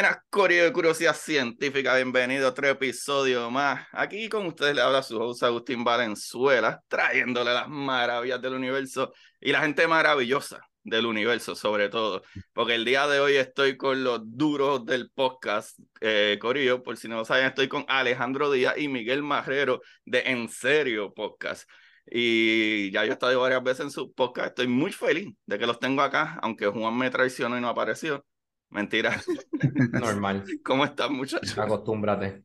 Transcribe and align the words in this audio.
Buenas, 0.00 0.18
Curiosidad 0.30 1.16
Científica. 1.16 1.96
Bienvenido 1.96 2.46
a 2.46 2.50
otro 2.50 2.68
episodio 2.68 3.50
más. 3.50 3.84
Aquí 3.90 4.28
con 4.28 4.46
ustedes 4.46 4.76
le 4.76 4.80
habla 4.80 5.02
su 5.02 5.20
host 5.20 5.42
Agustín 5.42 5.82
Valenzuela, 5.82 6.80
trayéndole 6.86 7.52
las 7.52 7.68
maravillas 7.68 8.40
del 8.40 8.54
universo 8.54 9.12
y 9.40 9.50
la 9.50 9.60
gente 9.60 9.88
maravillosa 9.88 10.60
del 10.84 11.04
universo, 11.04 11.56
sobre 11.56 11.88
todo. 11.88 12.22
Porque 12.52 12.76
el 12.76 12.84
día 12.84 13.08
de 13.08 13.18
hoy 13.18 13.34
estoy 13.34 13.76
con 13.76 14.04
los 14.04 14.20
duros 14.22 14.86
del 14.86 15.10
podcast, 15.10 15.76
eh. 16.00 16.38
Por 16.40 16.96
si 16.96 17.08
no 17.08 17.16
lo 17.16 17.24
saben, 17.24 17.46
estoy 17.46 17.66
con 17.66 17.84
Alejandro 17.88 18.52
Díaz 18.52 18.78
y 18.78 18.86
Miguel 18.86 19.24
Marrero 19.24 19.80
de 20.04 20.20
En 20.26 20.48
Serio 20.48 21.12
Podcast. 21.12 21.68
Y 22.06 22.92
ya 22.92 23.04
yo 23.04 23.10
he 23.10 23.14
estado 23.14 23.40
varias 23.40 23.64
veces 23.64 23.86
en 23.86 23.90
su 23.90 24.12
podcast. 24.12 24.50
Estoy 24.50 24.68
muy 24.68 24.92
feliz 24.92 25.34
de 25.44 25.58
que 25.58 25.66
los 25.66 25.80
tengo 25.80 26.02
acá, 26.02 26.38
aunque 26.40 26.68
Juan 26.68 26.96
me 26.96 27.10
traicionó 27.10 27.58
y 27.58 27.60
no 27.60 27.68
apareció. 27.68 28.24
Mentira. 28.70 29.20
Normal. 29.94 30.52
¿Cómo 30.64 30.84
estás, 30.84 31.10
muchachos? 31.10 31.56
Acostúmbrate. 31.56 32.44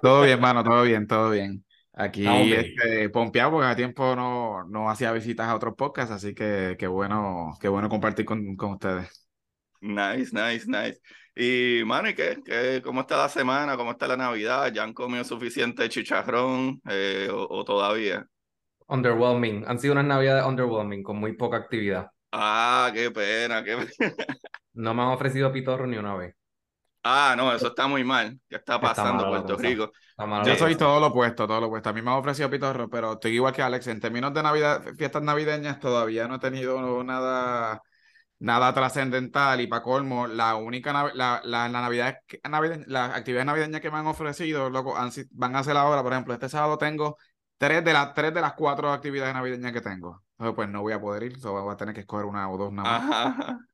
Todo 0.00 0.22
bien, 0.22 0.40
mano, 0.40 0.64
todo 0.64 0.82
bien, 0.82 1.06
todo 1.06 1.30
bien. 1.30 1.64
Aquí 1.92 2.22
Ah, 2.24 2.34
ok. 2.42 2.52
este, 2.54 3.10
pompeado 3.10 3.50
porque 3.52 3.66
hace 3.66 3.76
tiempo 3.76 4.14
no, 4.16 4.64
no 4.68 4.90
hacía 4.90 5.12
visitas 5.12 5.48
a 5.48 5.56
otros 5.56 5.74
podcasts, 5.76 6.12
así 6.12 6.34
que 6.34 6.76
qué 6.78 6.86
bueno, 6.86 7.52
qué 7.60 7.68
bueno 7.68 7.88
compartir 7.88 8.24
con, 8.24 8.56
con 8.56 8.72
ustedes. 8.74 9.28
Nice, 9.80 10.32
nice, 10.32 10.66
nice. 10.66 11.00
Y, 11.36 11.84
mano, 11.84 12.08
¿y 12.08 12.14
qué? 12.14 12.42
¿Qué- 12.44 12.82
¿Cómo 12.82 13.02
está 13.02 13.16
la 13.16 13.28
semana? 13.28 13.76
¿Cómo 13.76 13.92
está 13.92 14.08
la 14.08 14.16
Navidad? 14.16 14.72
¿Ya 14.72 14.82
han 14.82 14.92
comido 14.92 15.22
suficiente 15.24 15.88
chicharrón 15.88 16.80
eh, 16.88 17.28
o, 17.32 17.46
o 17.48 17.64
todavía? 17.64 18.26
Underwhelming. 18.88 19.64
Han 19.66 19.78
sido 19.78 19.92
unas 19.94 20.04
navidades 20.04 20.44
underwhelming, 20.44 21.02
con 21.02 21.16
muy 21.18 21.32
poca 21.34 21.56
actividad. 21.56 22.10
Ah, 22.32 22.90
qué 22.94 23.10
pena, 23.10 23.64
qué 23.64 23.76
pena. 23.76 23.90
No 24.74 24.94
me 24.94 25.02
han 25.02 25.08
ofrecido 25.08 25.52
pitorro 25.52 25.86
ni 25.86 25.96
una 25.96 26.14
vez. 26.14 26.34
Ah, 27.02 27.34
no, 27.36 27.52
eso 27.52 27.68
está 27.68 27.86
muy 27.86 28.04
mal. 28.04 28.38
¿Qué 28.48 28.56
está 28.56 28.80
pasando 28.80 29.24
en 29.24 29.28
Puerto. 29.30 29.56
Rico? 29.56 29.92
Yo 30.44 30.56
soy 30.56 30.76
todo 30.76 31.00
lo 31.00 31.06
opuesto, 31.08 31.46
todo 31.46 31.60
lo 31.60 31.66
opuesto. 31.68 31.88
A 31.88 31.92
mí 31.92 32.02
me 32.02 32.10
han 32.10 32.18
ofrecido 32.18 32.50
pitorro, 32.50 32.88
pero 32.90 33.14
estoy 33.14 33.32
igual 33.32 33.54
que 33.54 33.62
Alex. 33.62 33.86
En 33.86 34.00
términos 34.00 34.34
de 34.34 34.42
Navidad, 34.42 34.82
fiestas 34.96 35.22
navideñas, 35.22 35.80
todavía 35.80 36.28
no 36.28 36.36
he 36.36 36.38
tenido 36.38 37.02
nada, 37.04 37.80
nada 38.38 38.74
trascendental. 38.74 39.60
Y 39.60 39.66
para 39.68 39.82
colmo, 39.82 40.26
la 40.26 40.56
única 40.56 40.92
la, 40.92 41.12
la, 41.14 41.40
la 41.44 41.68
Navidad, 41.68 42.18
que- 42.26 42.40
navideña- 42.48 42.84
las 42.88 43.14
actividades 43.16 43.46
navideñas 43.46 43.80
que 43.80 43.90
me 43.90 43.98
han 43.98 44.06
ofrecido, 44.06 44.70
loco, 44.70 44.96
han 44.96 45.10
van 45.32 45.56
a 45.56 45.64
ser 45.64 45.76
ahora. 45.76 46.02
Por 46.02 46.12
ejemplo, 46.12 46.34
este 46.34 46.48
sábado 46.48 46.78
tengo 46.78 47.16
tres 47.58 47.84
de 47.84 47.92
las 47.94 48.14
tres 48.14 48.34
de 48.34 48.40
las 48.42 48.54
cuatro 48.54 48.92
actividades 48.92 49.34
navideñas 49.34 49.72
que 49.72 49.80
tengo. 49.80 50.22
Entonces, 50.38 50.54
pues 50.54 50.68
no 50.68 50.82
voy 50.82 50.92
a 50.92 51.00
poder 51.00 51.24
ir, 51.24 51.40
so 51.40 51.52
voy 51.52 51.72
a 51.72 51.76
tener 51.76 51.94
que 51.94 52.02
escoger 52.02 52.24
una 52.24 52.48
o 52.48 52.56
dos 52.56 52.72
nada 52.72 53.00
más. 53.00 53.26
Ajá. 53.26 53.58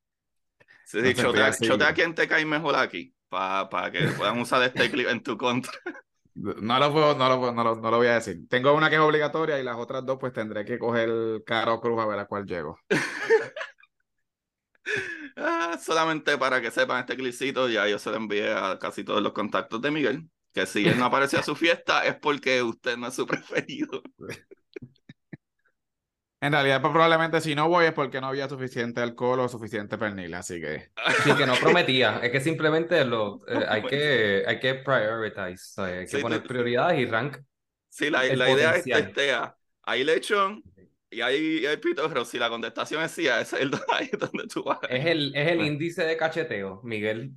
Sí, 0.86 0.98
Entonces, 0.98 1.24
chotea, 1.24 1.50
chotea 1.52 1.94
quién 1.94 2.14
te 2.14 2.28
cae 2.28 2.44
mejor 2.44 2.76
aquí, 2.76 3.14
para 3.30 3.90
que 3.90 4.06
puedan 4.18 4.38
usar 4.38 4.62
este 4.62 4.90
clip 4.90 5.08
en 5.08 5.22
tu 5.22 5.36
contra. 5.36 5.72
No 6.36 6.80
lo 6.80 6.92
puedo, 6.92 7.14
no 7.14 7.28
lo, 7.28 7.52
no 7.52 7.62
lo, 7.62 7.76
no 7.76 7.90
lo 7.92 7.96
voy 7.98 8.08
a 8.08 8.14
decir. 8.14 8.48
Tengo 8.48 8.74
una 8.74 8.90
que 8.90 8.96
es 8.96 9.00
obligatoria 9.00 9.60
y 9.60 9.62
las 9.62 9.76
otras 9.76 10.04
dos, 10.04 10.18
pues 10.18 10.32
tendré 10.32 10.64
que 10.64 10.80
coger 10.80 11.44
Caro 11.46 11.80
Cruz 11.80 12.02
a 12.02 12.06
ver 12.06 12.18
a 12.18 12.26
cuál 12.26 12.44
llego. 12.44 12.76
Ah, 15.36 15.78
solamente 15.82 16.38
para 16.38 16.60
que 16.60 16.70
sepan 16.70 17.00
este 17.00 17.16
clipcito, 17.16 17.68
ya 17.68 17.88
yo 17.88 17.98
se 17.98 18.10
lo 18.10 18.16
envié 18.16 18.52
a 18.52 18.78
casi 18.78 19.02
todos 19.02 19.22
los 19.22 19.32
contactos 19.32 19.80
de 19.80 19.90
Miguel, 19.90 20.28
que 20.52 20.66
si 20.66 20.86
él 20.86 20.98
no 20.98 21.06
apareció 21.06 21.40
a 21.40 21.42
su 21.42 21.56
fiesta 21.56 22.04
es 22.04 22.14
porque 22.16 22.62
usted 22.62 22.96
no 22.96 23.08
es 23.08 23.14
su 23.14 23.26
preferido. 23.26 24.02
En 26.44 26.52
realidad, 26.52 26.80
pues, 26.82 26.92
probablemente 26.92 27.40
si 27.40 27.54
no 27.54 27.68
voy 27.68 27.86
es 27.86 27.92
porque 27.92 28.20
no 28.20 28.26
había 28.26 28.48
suficiente 28.48 29.00
alcohol 29.00 29.40
o 29.40 29.48
suficiente 29.48 29.96
pernil, 29.96 30.34
así 30.34 30.60
que 30.60 30.90
Sí, 31.24 31.32
que 31.34 31.46
no 31.46 31.54
prometía. 31.54 32.20
Es 32.22 32.30
que 32.30 32.40
simplemente 32.40 33.02
lo, 33.04 33.40
eh, 33.48 33.64
hay 33.66 33.82
que, 33.82 34.44
hay 34.46 34.60
que 34.60 34.74
prioritize. 34.74 35.56
sea, 35.74 35.84
Hay 35.86 36.00
que 36.04 36.08
Sí, 36.08 36.18
poner 36.18 36.42
tú- 36.42 36.48
prioridades 36.48 37.00
y 37.00 37.06
rank. 37.06 37.38
Sí, 37.88 38.10
la, 38.10 38.24
la 38.24 38.50
idea 38.50 38.76
es 38.76 38.86
este, 38.86 39.32
ah, 39.32 39.56
hay 39.84 40.04
lechón 40.04 40.62
y 41.10 41.22
hay, 41.22 41.64
hay 41.64 41.76
pitorro, 41.78 42.24
si 42.24 42.38
la 42.38 42.48
contestación 42.50 43.02
es 43.02 43.12
sí, 43.12 43.26
ese 43.26 43.40
es 43.40 43.52
el 43.62 43.70
donde 44.18 44.46
tú 44.52 44.64
vas. 44.64 44.80
Es 44.90 45.06
el, 45.06 45.34
es 45.34 45.48
el 45.48 45.56
Bueno. 45.58 45.72
índice 45.72 46.04
de 46.04 46.16
cacheteo. 46.16 46.80
Miguel 46.84 47.32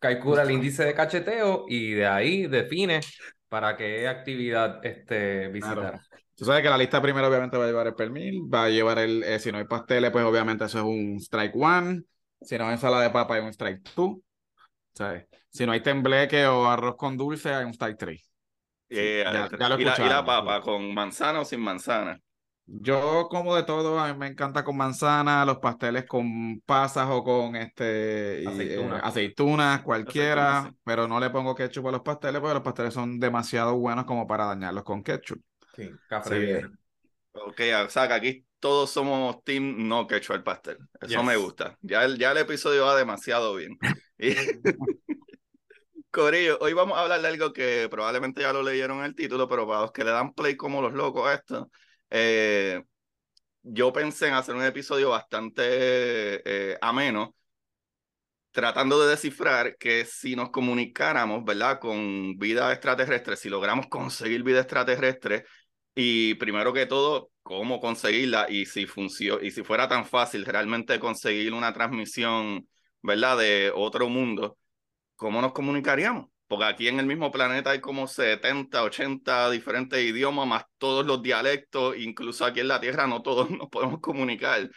calcula 0.00 0.42
el 0.42 0.50
índice 0.50 0.84
de 0.84 0.94
cacheteo 0.94 1.64
y 1.68 1.92
de 1.92 2.06
ahí 2.06 2.46
define 2.46 3.00
para 3.48 3.76
qué 3.76 4.06
actividad 4.06 4.84
este, 4.84 5.48
visitar. 5.48 6.00
Tú 6.40 6.46
sabes 6.46 6.62
que 6.62 6.70
la 6.70 6.78
lista 6.78 7.02
primero 7.02 7.28
obviamente 7.28 7.58
va 7.58 7.64
a 7.64 7.66
llevar 7.68 7.86
el 7.86 7.94
pernil, 7.94 8.42
va 8.52 8.64
a 8.64 8.68
llevar 8.70 8.98
el, 8.98 9.22
eh, 9.24 9.38
si 9.38 9.52
no 9.52 9.58
hay 9.58 9.64
pasteles, 9.64 10.10
pues 10.10 10.24
obviamente 10.24 10.64
eso 10.64 10.78
es 10.78 10.84
un 10.84 11.16
strike 11.20 11.54
one, 11.54 12.02
si 12.40 12.56
no 12.56 12.64
hay 12.66 12.72
ensalada 12.72 13.02
de 13.02 13.10
papa 13.10 13.34
hay 13.34 13.42
un 13.42 13.50
strike 13.50 13.82
two, 13.94 14.22
¿sabes? 14.94 15.26
Si 15.50 15.66
no 15.66 15.72
hay 15.72 15.82
tembleque 15.82 16.46
o 16.46 16.66
arroz 16.66 16.96
con 16.96 17.16
dulce 17.18 17.52
hay 17.52 17.64
un 17.66 17.74
strike 17.74 17.98
three. 17.98 18.22
Eh, 18.88 19.22
ya- 19.24 19.50
ya 19.58 19.68
lo 19.68 19.78
y, 19.78 19.84
la, 19.84 19.94
y 19.98 20.08
la 20.08 20.24
papa. 20.24 20.62
¿con 20.62 20.94
manzana 20.94 21.40
o 21.40 21.44
sin 21.44 21.60
manzana? 21.60 22.18
Yo 22.72 23.26
como 23.28 23.56
de 23.56 23.64
todo, 23.64 23.98
a 23.98 24.12
mí 24.12 24.18
me 24.18 24.28
encanta 24.28 24.62
con 24.64 24.76
manzana, 24.76 25.44
los 25.44 25.58
pasteles 25.58 26.06
con 26.06 26.60
pasas 26.64 27.08
o 27.10 27.24
con 27.24 27.56
este 27.56 28.42
y, 28.44 28.46
Aceituna. 28.46 28.96
eh, 28.96 29.00
aceitunas, 29.02 29.82
cualquiera, 29.82 30.50
Aceituna, 30.50 30.70
sí. 30.72 30.78
pero 30.84 31.08
no 31.08 31.18
le 31.18 31.30
pongo 31.30 31.54
ketchup 31.54 31.88
a 31.88 31.90
los 31.90 32.00
pasteles 32.02 32.40
porque 32.40 32.54
los 32.54 32.62
pasteles 32.62 32.94
son 32.94 33.18
demasiado 33.18 33.76
buenos 33.76 34.04
como 34.04 34.26
para 34.26 34.46
dañarlos 34.46 34.84
con 34.84 35.02
ketchup. 35.02 35.40
Sí, 35.74 35.90
café 36.08 36.60
Sí. 36.60 36.66
Ok, 37.32 37.60
o 37.86 37.88
sea 37.90 38.08
que 38.08 38.14
aquí 38.14 38.46
todos 38.58 38.90
somos 38.90 39.42
team 39.44 39.88
no 39.88 40.06
quechua 40.06 40.36
el 40.36 40.42
pastel. 40.42 40.78
Eso 41.00 41.08
Yes. 41.16 41.24
me 41.24 41.36
gusta. 41.36 41.76
Ya 41.80 42.04
el, 42.04 42.18
ya 42.18 42.32
el 42.32 42.38
episodio 42.38 42.86
va 42.86 42.96
demasiado 42.96 43.54
bien. 43.54 43.78
Y- 44.18 44.34
Corillo, 46.10 46.58
hoy 46.60 46.72
vamos 46.72 46.98
a 46.98 47.02
hablar 47.02 47.22
de 47.22 47.28
algo 47.28 47.52
que 47.52 47.88
probablemente 47.88 48.42
ya 48.42 48.52
lo 48.52 48.62
leyeron 48.64 48.98
en 48.98 49.04
el 49.04 49.14
título, 49.14 49.48
pero 49.48 49.66
para 49.66 49.82
los 49.82 49.92
que 49.92 50.02
le 50.02 50.10
dan 50.10 50.34
play 50.34 50.56
como 50.56 50.82
los 50.82 50.92
locos 50.92 51.28
a 51.28 51.34
esto, 51.34 51.70
eh, 52.10 52.82
yo 53.62 53.92
pensé 53.92 54.26
en 54.26 54.34
hacer 54.34 54.56
un 54.56 54.64
episodio 54.64 55.10
bastante 55.10 55.62
eh, 55.64 56.78
ameno, 56.80 57.36
tratando 58.50 59.00
de 59.00 59.10
descifrar 59.10 59.76
que 59.76 60.04
si 60.04 60.34
nos 60.34 60.50
comunicáramos, 60.50 61.44
¿verdad? 61.44 61.78
Con 61.78 62.36
vida 62.38 62.72
extraterrestre, 62.72 63.36
si 63.36 63.48
logramos 63.48 63.86
conseguir 63.86 64.42
vida 64.42 64.60
extraterrestre, 64.60 65.44
y 66.02 66.32
primero 66.36 66.72
que 66.72 66.86
todo, 66.86 67.30
cómo 67.42 67.78
conseguirla 67.78 68.46
y 68.48 68.64
si 68.64 68.86
funciona, 68.86 69.44
y 69.44 69.50
si 69.50 69.62
fuera 69.62 69.86
tan 69.86 70.06
fácil 70.06 70.46
realmente 70.46 70.98
conseguir 70.98 71.52
una 71.52 71.74
transmisión, 71.74 72.66
¿verdad? 73.02 73.36
De 73.36 73.70
otro 73.74 74.08
mundo, 74.08 74.56
¿cómo 75.14 75.42
nos 75.42 75.52
comunicaríamos? 75.52 76.30
Porque 76.48 76.64
aquí 76.64 76.88
en 76.88 77.00
el 77.00 77.06
mismo 77.06 77.30
planeta 77.30 77.72
hay 77.72 77.80
como 77.82 78.06
70, 78.06 78.82
80 78.82 79.50
diferentes 79.50 80.00
idiomas, 80.02 80.46
más 80.46 80.64
todos 80.78 81.04
los 81.04 81.22
dialectos, 81.22 81.98
incluso 81.98 82.46
aquí 82.46 82.60
en 82.60 82.68
la 82.68 82.80
Tierra 82.80 83.06
no 83.06 83.20
todos 83.20 83.50
nos 83.50 83.68
podemos 83.68 84.00
comunicar. 84.00 84.70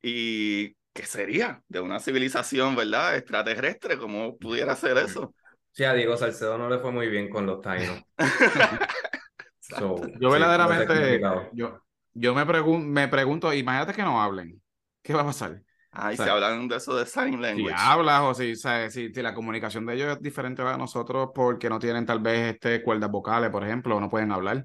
¿Y 0.00 0.76
qué 0.92 1.06
sería 1.06 1.60
de 1.66 1.80
una 1.80 1.98
civilización, 1.98 2.76
verdad? 2.76 3.16
Extraterrestre, 3.16 3.98
¿cómo 3.98 4.38
pudiera 4.38 4.76
ser 4.76 4.96
eso? 4.98 5.34
Sí, 5.72 5.82
a 5.82 5.92
Diego 5.92 6.16
Salcedo 6.16 6.56
no 6.56 6.70
le 6.70 6.78
fue 6.78 6.92
muy 6.92 7.08
bien 7.08 7.28
con 7.28 7.46
los 7.46 7.60
tainos. 7.60 8.00
So, 9.76 9.96
Yo 10.18 10.30
sí, 10.30 10.40
verdaderamente, 10.40 11.28
yo, 11.50 11.82
yo 12.14 12.34
me, 12.34 12.44
pregun- 12.46 12.86
me 12.86 13.08
pregunto, 13.08 13.52
imagínate 13.52 13.92
que 13.94 14.02
no 14.02 14.20
hablen, 14.22 14.62
¿qué 15.02 15.14
va 15.14 15.22
a 15.22 15.26
pasar? 15.26 15.62
Ay, 15.90 16.14
O 16.14 16.16
sea, 16.16 16.26
se 16.26 16.30
hablan 16.30 16.68
de 16.68 16.76
eso 16.76 16.96
de 16.96 17.04
sign 17.06 17.40
Si 17.40 17.42
language. 17.42 17.74
hablas 17.74 18.20
o 18.22 18.34
si, 18.34 18.54
sabes, 18.56 18.92
si, 18.94 19.12
si 19.12 19.22
la 19.22 19.34
comunicación 19.34 19.84
de 19.86 19.94
ellos 19.94 20.12
es 20.16 20.22
diferente 20.22 20.62
a 20.62 20.66
la 20.66 20.72
de 20.72 20.78
nosotros 20.78 21.30
porque 21.34 21.68
no 21.68 21.78
tienen 21.78 22.06
tal 22.06 22.20
vez 22.20 22.54
este, 22.54 22.82
cuerdas 22.82 23.10
vocales, 23.10 23.50
por 23.50 23.64
ejemplo, 23.64 23.96
o 23.96 24.00
no 24.00 24.10
pueden 24.10 24.30
hablar. 24.32 24.64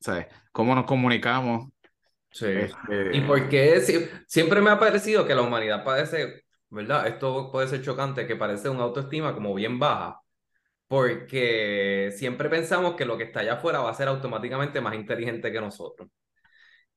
¿Sabes? 0.00 0.26
¿Cómo 0.52 0.74
nos 0.74 0.86
comunicamos? 0.86 1.70
Sí. 2.30 2.46
Este, 2.52 3.04
¿Y 3.10 3.20
por 3.22 3.48
qué? 3.48 3.80
Sie- 3.80 4.10
Siempre 4.26 4.60
me 4.60 4.70
ha 4.70 4.78
parecido 4.78 5.26
que 5.26 5.34
la 5.34 5.42
humanidad 5.42 5.84
padece, 5.84 6.44
¿verdad? 6.70 7.06
Esto 7.06 7.50
puede 7.52 7.68
ser 7.68 7.82
chocante, 7.82 8.26
que 8.26 8.36
parece 8.36 8.68
una 8.68 8.82
autoestima 8.84 9.34
como 9.34 9.54
bien 9.54 9.78
baja, 9.78 10.20
porque 10.88 12.10
siempre 12.16 12.48
pensamos 12.48 12.94
que 12.94 13.04
lo 13.04 13.16
que 13.16 13.24
está 13.24 13.40
allá 13.40 13.54
afuera 13.54 13.80
va 13.80 13.90
a 13.90 13.94
ser 13.94 14.08
automáticamente 14.08 14.80
más 14.80 14.94
inteligente 14.94 15.50
que 15.52 15.60
nosotros. 15.60 16.08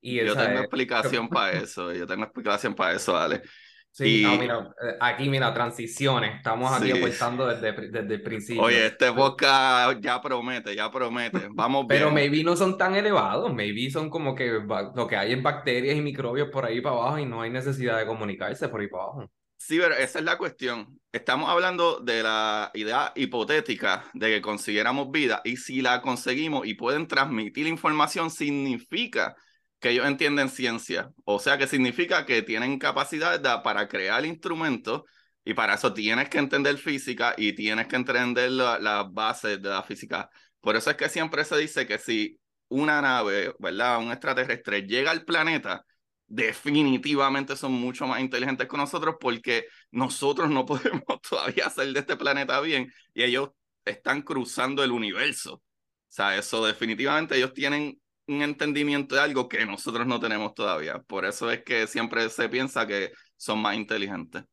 Y 0.02 0.18
Yo 0.24 0.36
tengo 0.36 0.56
es- 0.56 0.60
explicación 0.62 1.30
para 1.30 1.52
eso, 1.58 1.94
yo 1.94 2.06
tengo 2.06 2.24
explicación 2.24 2.76
para 2.76 2.94
eso, 2.96 3.18
Ale. 3.18 3.42
Sí, 3.90 4.22
Y- 4.24 4.38
mira, 4.38 4.60
eh, 4.84 4.96
aquí 5.00 5.28
mira, 5.28 5.52
transiciones, 5.54 6.36
estamos 6.36 6.72
aquí 6.72 6.92
Sí. 6.92 6.98
aportando 7.00 7.48
desde, 7.48 7.72
desde 7.90 8.14
el 8.14 8.22
principio. 8.22 8.62
Oye, 8.62 8.86
este 8.86 9.12
podcast 9.12 10.00
ya 10.00 10.22
promete, 10.22 10.76
ya 10.76 10.92
promete. 10.92 11.48
Vamos 11.52 11.86
Pero 11.90 12.12
bien. 12.12 12.14
maybe 12.30 12.44
no 12.44 12.56
son 12.56 12.78
tan 12.78 12.94
elevados, 12.96 13.52
maybe 13.52 13.90
son 13.90 14.12
como 14.12 14.36
que 14.36 14.62
lo 14.96 15.08
que 15.08 15.16
hay 15.16 15.34
es 15.34 15.42
bacterias 15.42 15.96
y 15.98 16.02
microbios 16.02 16.50
por 16.52 16.66
ahí 16.66 16.80
para 16.80 16.96
abajo 16.96 17.18
y 17.20 17.26
no 17.26 17.42
hay 17.42 17.50
necesidad 17.50 17.98
de 17.98 18.06
comunicarse 18.06 18.70
por 18.70 18.82
ahí 18.82 18.88
para 18.88 19.04
abajo. 19.06 19.32
Sí, 19.60 19.80
pero 19.80 19.96
esa 19.96 20.20
es 20.20 20.26
la 20.26 20.38
cuestión. 20.38 21.00
Estamos 21.12 21.50
hablando 21.50 22.00
de 22.00 22.22
la 22.24 22.72
idea 22.76 23.12
hipotética 23.16 24.06
de 24.14 24.30
que 24.30 24.42
consiguiéramos 24.42 25.12
vida 25.12 25.42
y 25.44 25.58
si 25.58 25.82
la 25.82 26.02
conseguimos 26.02 26.66
y 26.68 26.76
pueden 26.76 27.08
transmitir 27.08 27.68
información, 27.68 28.30
significa 28.30 29.36
que 29.80 29.90
ellos 29.90 30.06
entienden 30.08 30.50
ciencia. 30.50 31.10
O 31.26 31.40
sea, 31.40 31.58
que 31.58 31.68
significa 31.68 32.26
que 32.26 32.44
tienen 32.44 32.78
capacidad 32.80 33.42
para 33.64 33.88
crear 33.88 34.26
instrumentos 34.26 35.04
y 35.44 35.54
para 35.54 35.74
eso 35.76 35.94
tienes 35.94 36.30
que 36.30 36.38
entender 36.38 36.78
física 36.78 37.34
y 37.38 37.54
tienes 37.54 37.88
que 37.88 37.96
entender 37.96 38.52
la- 38.52 38.80
las 38.80 39.12
bases 39.12 39.62
de 39.62 39.70
la 39.70 39.84
física. 39.84 40.30
Por 40.62 40.76
eso 40.76 40.90
es 40.92 40.98
que 40.98 41.10
siempre 41.10 41.44
se 41.46 41.58
dice 41.58 41.88
que 41.88 41.98
si 41.98 42.40
una 42.70 43.02
nave, 43.02 43.54
¿verdad? 43.60 44.00
Un 44.00 44.12
extraterrestre 44.12 44.82
llega 44.84 45.12
al 45.12 45.24
planeta, 45.26 45.84
definitivamente 46.28 47.56
son 47.56 47.74
mucho 47.74 48.08
más 48.08 48.20
inteligentes 48.22 48.68
que 48.68 48.78
nosotros 48.78 49.16
porque 49.20 49.66
nosotros 49.92 50.50
no 50.50 50.66
podemos 50.68 51.04
todavía 51.28 51.68
hacer 51.68 51.94
de 51.94 52.00
este 52.02 52.18
planeta 52.18 52.60
bien 52.62 52.92
y 53.14 53.24
ellos 53.24 53.50
están 53.86 54.22
cruzando 54.22 54.84
el 54.84 54.92
universo. 54.92 55.56
O 55.56 55.64
sea, 56.10 56.38
eso 56.38 56.66
definitivamente 56.66 57.36
ellos 57.38 57.54
tienen 57.54 58.00
un 58.28 58.42
entendimiento 58.42 59.16
de 59.16 59.22
algo 59.22 59.48
que 59.48 59.66
nosotros 59.66 60.06
no 60.08 60.20
tenemos 60.20 60.54
todavía. 60.54 61.00
Por 61.04 61.26
eso 61.26 61.50
es 61.52 61.64
que 61.64 61.88
siempre 61.88 62.30
se 62.30 62.50
piensa 62.50 62.86
que 62.88 63.12
son 63.38 63.60
más 63.62 63.76
inteligentes. 63.76 64.44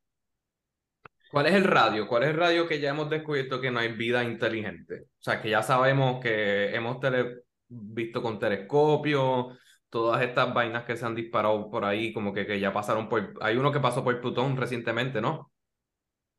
¿Cuál 1.27 1.47
es 1.47 1.55
el 1.55 1.65
radio? 1.65 2.07
¿Cuál 2.07 2.23
es 2.25 2.31
el 2.31 2.37
radio 2.37 2.67
que 2.69 2.81
ya 2.81 2.91
hemos 2.91 3.11
descubierto 3.11 3.61
que 3.61 3.71
no 3.71 3.81
hay 3.81 3.93
vida 3.93 4.23
inteligente? 4.23 5.03
O 5.03 5.23
sea, 5.23 5.41
que 5.43 5.51
ya 5.51 5.63
sabemos 5.63 6.21
que 6.23 6.75
hemos 6.75 7.01
tele- 7.01 7.43
visto 7.69 8.23
con 8.23 8.39
telescopios, 8.39 9.59
todas 9.95 10.23
estas 10.23 10.53
vainas 10.53 10.85
que 10.85 10.97
se 10.97 11.07
han 11.07 11.15
disparado 11.15 11.71
por 11.71 11.85
ahí, 11.85 12.13
como 12.13 12.35
que, 12.35 12.45
que 12.45 12.59
ya 12.59 12.73
pasaron 12.73 13.09
por... 13.09 13.33
Hay 13.41 13.57
uno 13.57 13.71
que 13.71 13.79
pasó 13.79 14.03
por 14.03 14.21
Plutón 14.21 14.57
recientemente, 14.57 15.21
¿no? 15.21 15.53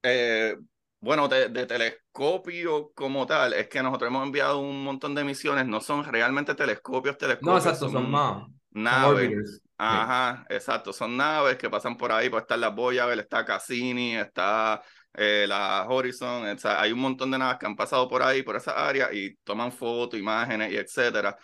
Eh, 0.04 0.57
bueno, 1.00 1.30
de, 1.30 1.48
de 1.48 1.66
telescopio 1.66 2.92
como 2.94 3.25
tal, 3.25 3.54
es 3.54 3.69
que 3.69 3.81
nosotros 3.81 4.10
hemos 4.10 4.25
enviado 4.25 4.60
un 4.60 4.84
montón 4.84 5.16
de 5.16 5.24
misiones, 5.24 5.66
no 5.66 5.80
son 5.80 6.04
realmente 6.04 6.54
telescopios, 6.54 7.18
telescopios. 7.18 7.50
No, 7.50 7.57
exacto, 7.57 7.88
son 7.88 8.12
más. 8.12 8.44
Son 8.44 8.84
naves. 8.84 9.62
Sí. 9.62 9.69
Ajá, 9.78 10.46
exacto. 10.50 10.92
Son 10.92 11.16
naves 11.16 11.56
que 11.56 11.69
pasan 11.69 11.96
por 11.96 12.12
ahí, 12.12 12.30
pues 12.30 12.42
está 12.42 12.58
la 12.58 12.69
Voyager, 12.72 13.18
está 13.18 13.46
Cassini, 13.46 14.18
está 14.18 14.81
eh, 15.13 15.46
la 15.48 15.86
Horizon, 15.88 16.46
o 16.46 16.58
sea, 16.58 16.81
hay 16.81 16.92
un 16.92 17.00
montón 17.00 17.31
de 17.31 17.38
naves 17.38 17.58
que 17.58 17.68
han 17.68 17.78
pasado 17.78 18.06
por 18.10 18.22
ahí, 18.22 18.44
por 18.44 18.58
esa 18.58 18.72
área, 18.86 19.13
y 19.13 19.34
toman 19.46 19.72
fotos, 19.72 20.19
imágenes 20.19 20.74
y 20.74 20.75
etcétera. 20.75 21.38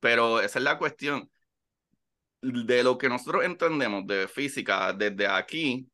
Pero 0.00 0.38
esa 0.40 0.58
es 0.58 0.64
la 0.64 0.76
cuestión. 0.76 1.30
De 2.42 2.82
lo 2.84 2.96
que 2.98 3.08
nosotros 3.08 3.44
entendemos 3.44 4.06
de 4.06 4.28
física 4.28 4.92
desde 4.92 5.26
aquí, 5.26 5.88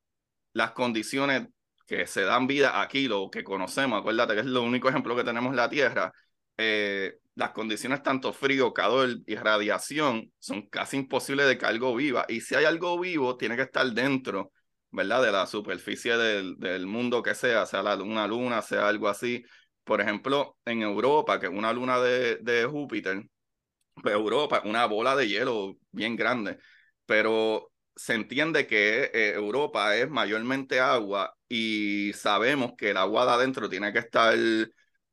las 0.53 0.73
condiciones 0.73 1.49
que 1.87 2.07
se 2.07 2.23
dan 2.23 2.47
vida 2.47 2.81
aquí, 2.81 3.09
lo 3.09 3.31
que 3.31 3.45
conocemos, 3.45 4.01
acuérdate 4.01 4.35
que 4.35 4.41
es 4.41 4.47
lo 4.47 4.63
único 4.63 4.89
ejemplo 4.89 5.17
que 5.17 5.25
tenemos 5.25 5.51
en 5.51 5.57
la 5.57 5.71
Tierra, 5.71 6.13
eh, 6.59 7.15
las 7.35 7.53
condiciones 7.53 8.03
tanto 8.03 8.33
frío, 8.33 8.73
calor 8.75 9.09
y 9.27 9.35
radiación 9.37 10.33
son 10.39 10.69
casi 10.69 10.99
imposibles 10.99 11.47
de 11.47 11.57
que 11.57 11.67
algo 11.67 11.95
viva. 11.95 12.27
Y 12.29 12.41
si 12.43 12.55
hay 12.55 12.65
algo 12.67 12.99
vivo, 13.01 13.37
tiene 13.37 13.57
que 13.57 13.63
estar 13.63 13.87
dentro, 13.93 14.53
¿verdad? 14.91 15.23
De 15.23 15.33
la 15.33 15.47
superficie 15.47 16.17
del, 16.17 16.57
del 16.59 16.87
mundo 16.87 17.23
que 17.23 17.35
sea, 17.35 17.65
sea 17.67 17.83
la, 17.83 17.97
una 17.97 18.27
luna, 18.27 18.61
sea 18.63 18.89
algo 18.89 19.09
así. 19.09 19.43
Por 19.85 20.01
ejemplo, 20.01 20.59
en 20.65 20.83
Europa, 20.83 21.41
que 21.41 21.47
es 21.47 21.53
una 21.53 21.73
luna 21.73 21.99
de, 22.01 22.37
de 22.37 22.65
Júpiter, 22.67 23.25
Europa, 24.05 24.63
una 24.65 24.87
bola 24.87 25.17
de 25.17 25.29
hielo 25.29 25.77
bien 25.91 26.17
grande, 26.17 26.59
pero 27.07 27.73
se 27.95 28.15
entiende 28.15 28.67
que 28.67 29.11
eh, 29.13 29.35
Europa 29.35 29.97
es 29.97 30.09
mayormente 30.11 30.81
agua 30.81 31.37
y 31.49 32.13
sabemos 32.15 32.73
que 32.77 32.91
el 32.91 32.97
agua 32.97 33.27
de 33.27 33.33
adentro 33.33 33.69
tiene 33.69 33.93
que 33.93 33.99
estar 34.01 34.35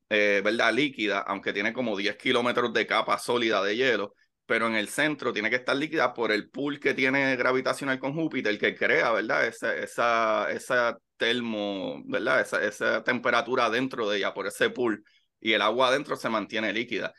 eh, 0.10 0.42
¿verdad? 0.44 0.74
líquida, 0.74 1.20
aunque 1.20 1.54
tiene 1.54 1.74
como 1.74 1.96
10 1.98 2.18
kilómetros 2.18 2.74
de 2.74 2.88
capa 2.88 3.18
sólida 3.20 3.62
de 3.64 3.76
hielo, 3.76 4.16
pero 4.46 4.68
en 4.68 4.76
el 4.76 4.88
centro 4.90 5.32
tiene 5.34 5.50
que 5.50 5.58
estar 5.58 5.76
líquida 5.76 6.14
por 6.14 6.32
el 6.32 6.50
pool 6.50 6.80
que 6.80 6.94
tiene 6.94 7.36
gravitacional 7.36 8.00
con 8.00 8.14
Júpiter, 8.14 8.58
que 8.58 8.76
crea, 8.76 9.12
¿verdad? 9.12 9.46
Esa, 9.48 9.76
esa, 9.76 10.52
esa 10.52 10.98
termo, 11.18 12.02
¿verdad? 12.06 12.42
Esa, 12.42 12.64
esa 12.64 13.04
temperatura 13.04 13.70
dentro 13.70 14.10
de 14.10 14.18
ella, 14.18 14.34
por 14.34 14.48
ese 14.48 14.70
pool, 14.72 15.04
y 15.40 15.54
el 15.54 15.62
agua 15.62 15.90
adentro 15.90 16.16
se 16.16 16.30
mantiene 16.30 16.74
líquida, 16.74 17.14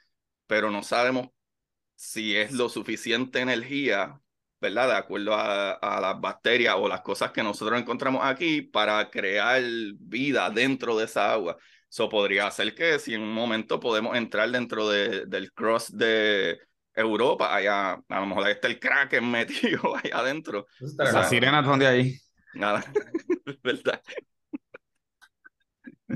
pero 0.46 0.70
no 0.70 0.82
sabemos 0.82 1.28
si 2.00 2.34
es 2.34 2.52
lo 2.52 2.70
suficiente 2.70 3.40
energía, 3.40 4.18
¿verdad? 4.58 4.88
De 4.88 4.94
acuerdo 4.94 5.34
a, 5.34 5.72
a 5.72 6.00
las 6.00 6.18
bacterias 6.18 6.74
o 6.78 6.88
las 6.88 7.02
cosas 7.02 7.30
que 7.30 7.42
nosotros 7.42 7.78
encontramos 7.78 8.22
aquí 8.24 8.62
para 8.62 9.10
crear 9.10 9.62
vida 9.98 10.48
dentro 10.48 10.96
de 10.96 11.04
esa 11.04 11.30
agua. 11.30 11.58
Eso 11.90 12.08
podría 12.08 12.50
ser 12.52 12.74
que 12.74 12.98
si 12.98 13.12
en 13.12 13.20
un 13.20 13.34
momento 13.34 13.78
podemos 13.78 14.16
entrar 14.16 14.50
dentro 14.50 14.88
de, 14.88 15.26
del 15.26 15.52
cross 15.52 15.94
de 15.94 16.58
Europa, 16.94 17.54
allá, 17.54 18.00
a 18.08 18.20
lo 18.20 18.26
mejor 18.26 18.46
ahí 18.46 18.52
está 18.52 18.68
el 18.68 18.80
Kraken 18.80 19.30
metido 19.30 19.94
allá 19.94 20.20
adentro. 20.20 20.66
Las 20.96 21.12
cool. 21.12 21.24
sirenas 21.26 21.66
son 21.66 21.80
de 21.80 21.86
ahí. 21.86 22.18
Nada, 22.54 22.82
¿verdad? 23.62 24.00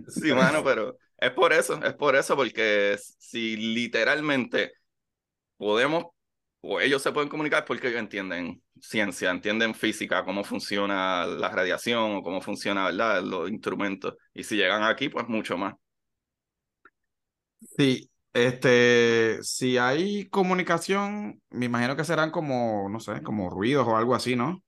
Sí, 0.08 0.32
mano, 0.32 0.64
pero 0.64 0.96
es 1.19 1.31
por 1.32 1.52
eso, 1.52 1.78
es 1.84 1.92
por 1.92 2.16
eso, 2.16 2.34
porque 2.36 2.96
si 3.19 3.58
literalmente 3.58 4.72
podemos, 5.64 6.05
o 6.61 6.78
ellos 6.78 7.00
se 7.00 7.11
pueden 7.11 7.31
comunicar 7.31 7.64
porque 7.64 7.88
ellos 7.88 8.00
entienden 8.00 8.62
ciencia, 8.78 9.31
entienden 9.31 9.75
física, 9.75 10.22
cómo 10.22 10.44
funciona 10.44 11.25
la 11.25 11.49
radiación 11.49 12.16
o 12.16 12.22
cómo 12.22 12.43
funciona, 12.43 12.84
¿verdad? 12.84 13.22
Los 13.22 13.48
instrumentos. 13.48 14.15
Y 14.34 14.44
si 14.44 14.56
llegan 14.56 14.82
aquí, 14.82 15.08
pues 15.08 15.27
mucho 15.27 15.56
más. 15.56 15.74
Sí, 17.79 18.10
este, 18.34 19.39
si 19.43 19.79
hay 19.79 20.29
comunicación, 20.29 21.41
me 21.48 21.65
imagino 21.65 21.96
que 21.96 22.05
serán 22.05 22.31
como, 22.31 22.91
no 22.91 23.00
sé, 23.00 23.22
como 23.22 23.48
ruidos 23.48 23.89
o 23.89 23.96
algo 23.96 24.15
así, 24.15 24.36
¿no? 24.36 24.62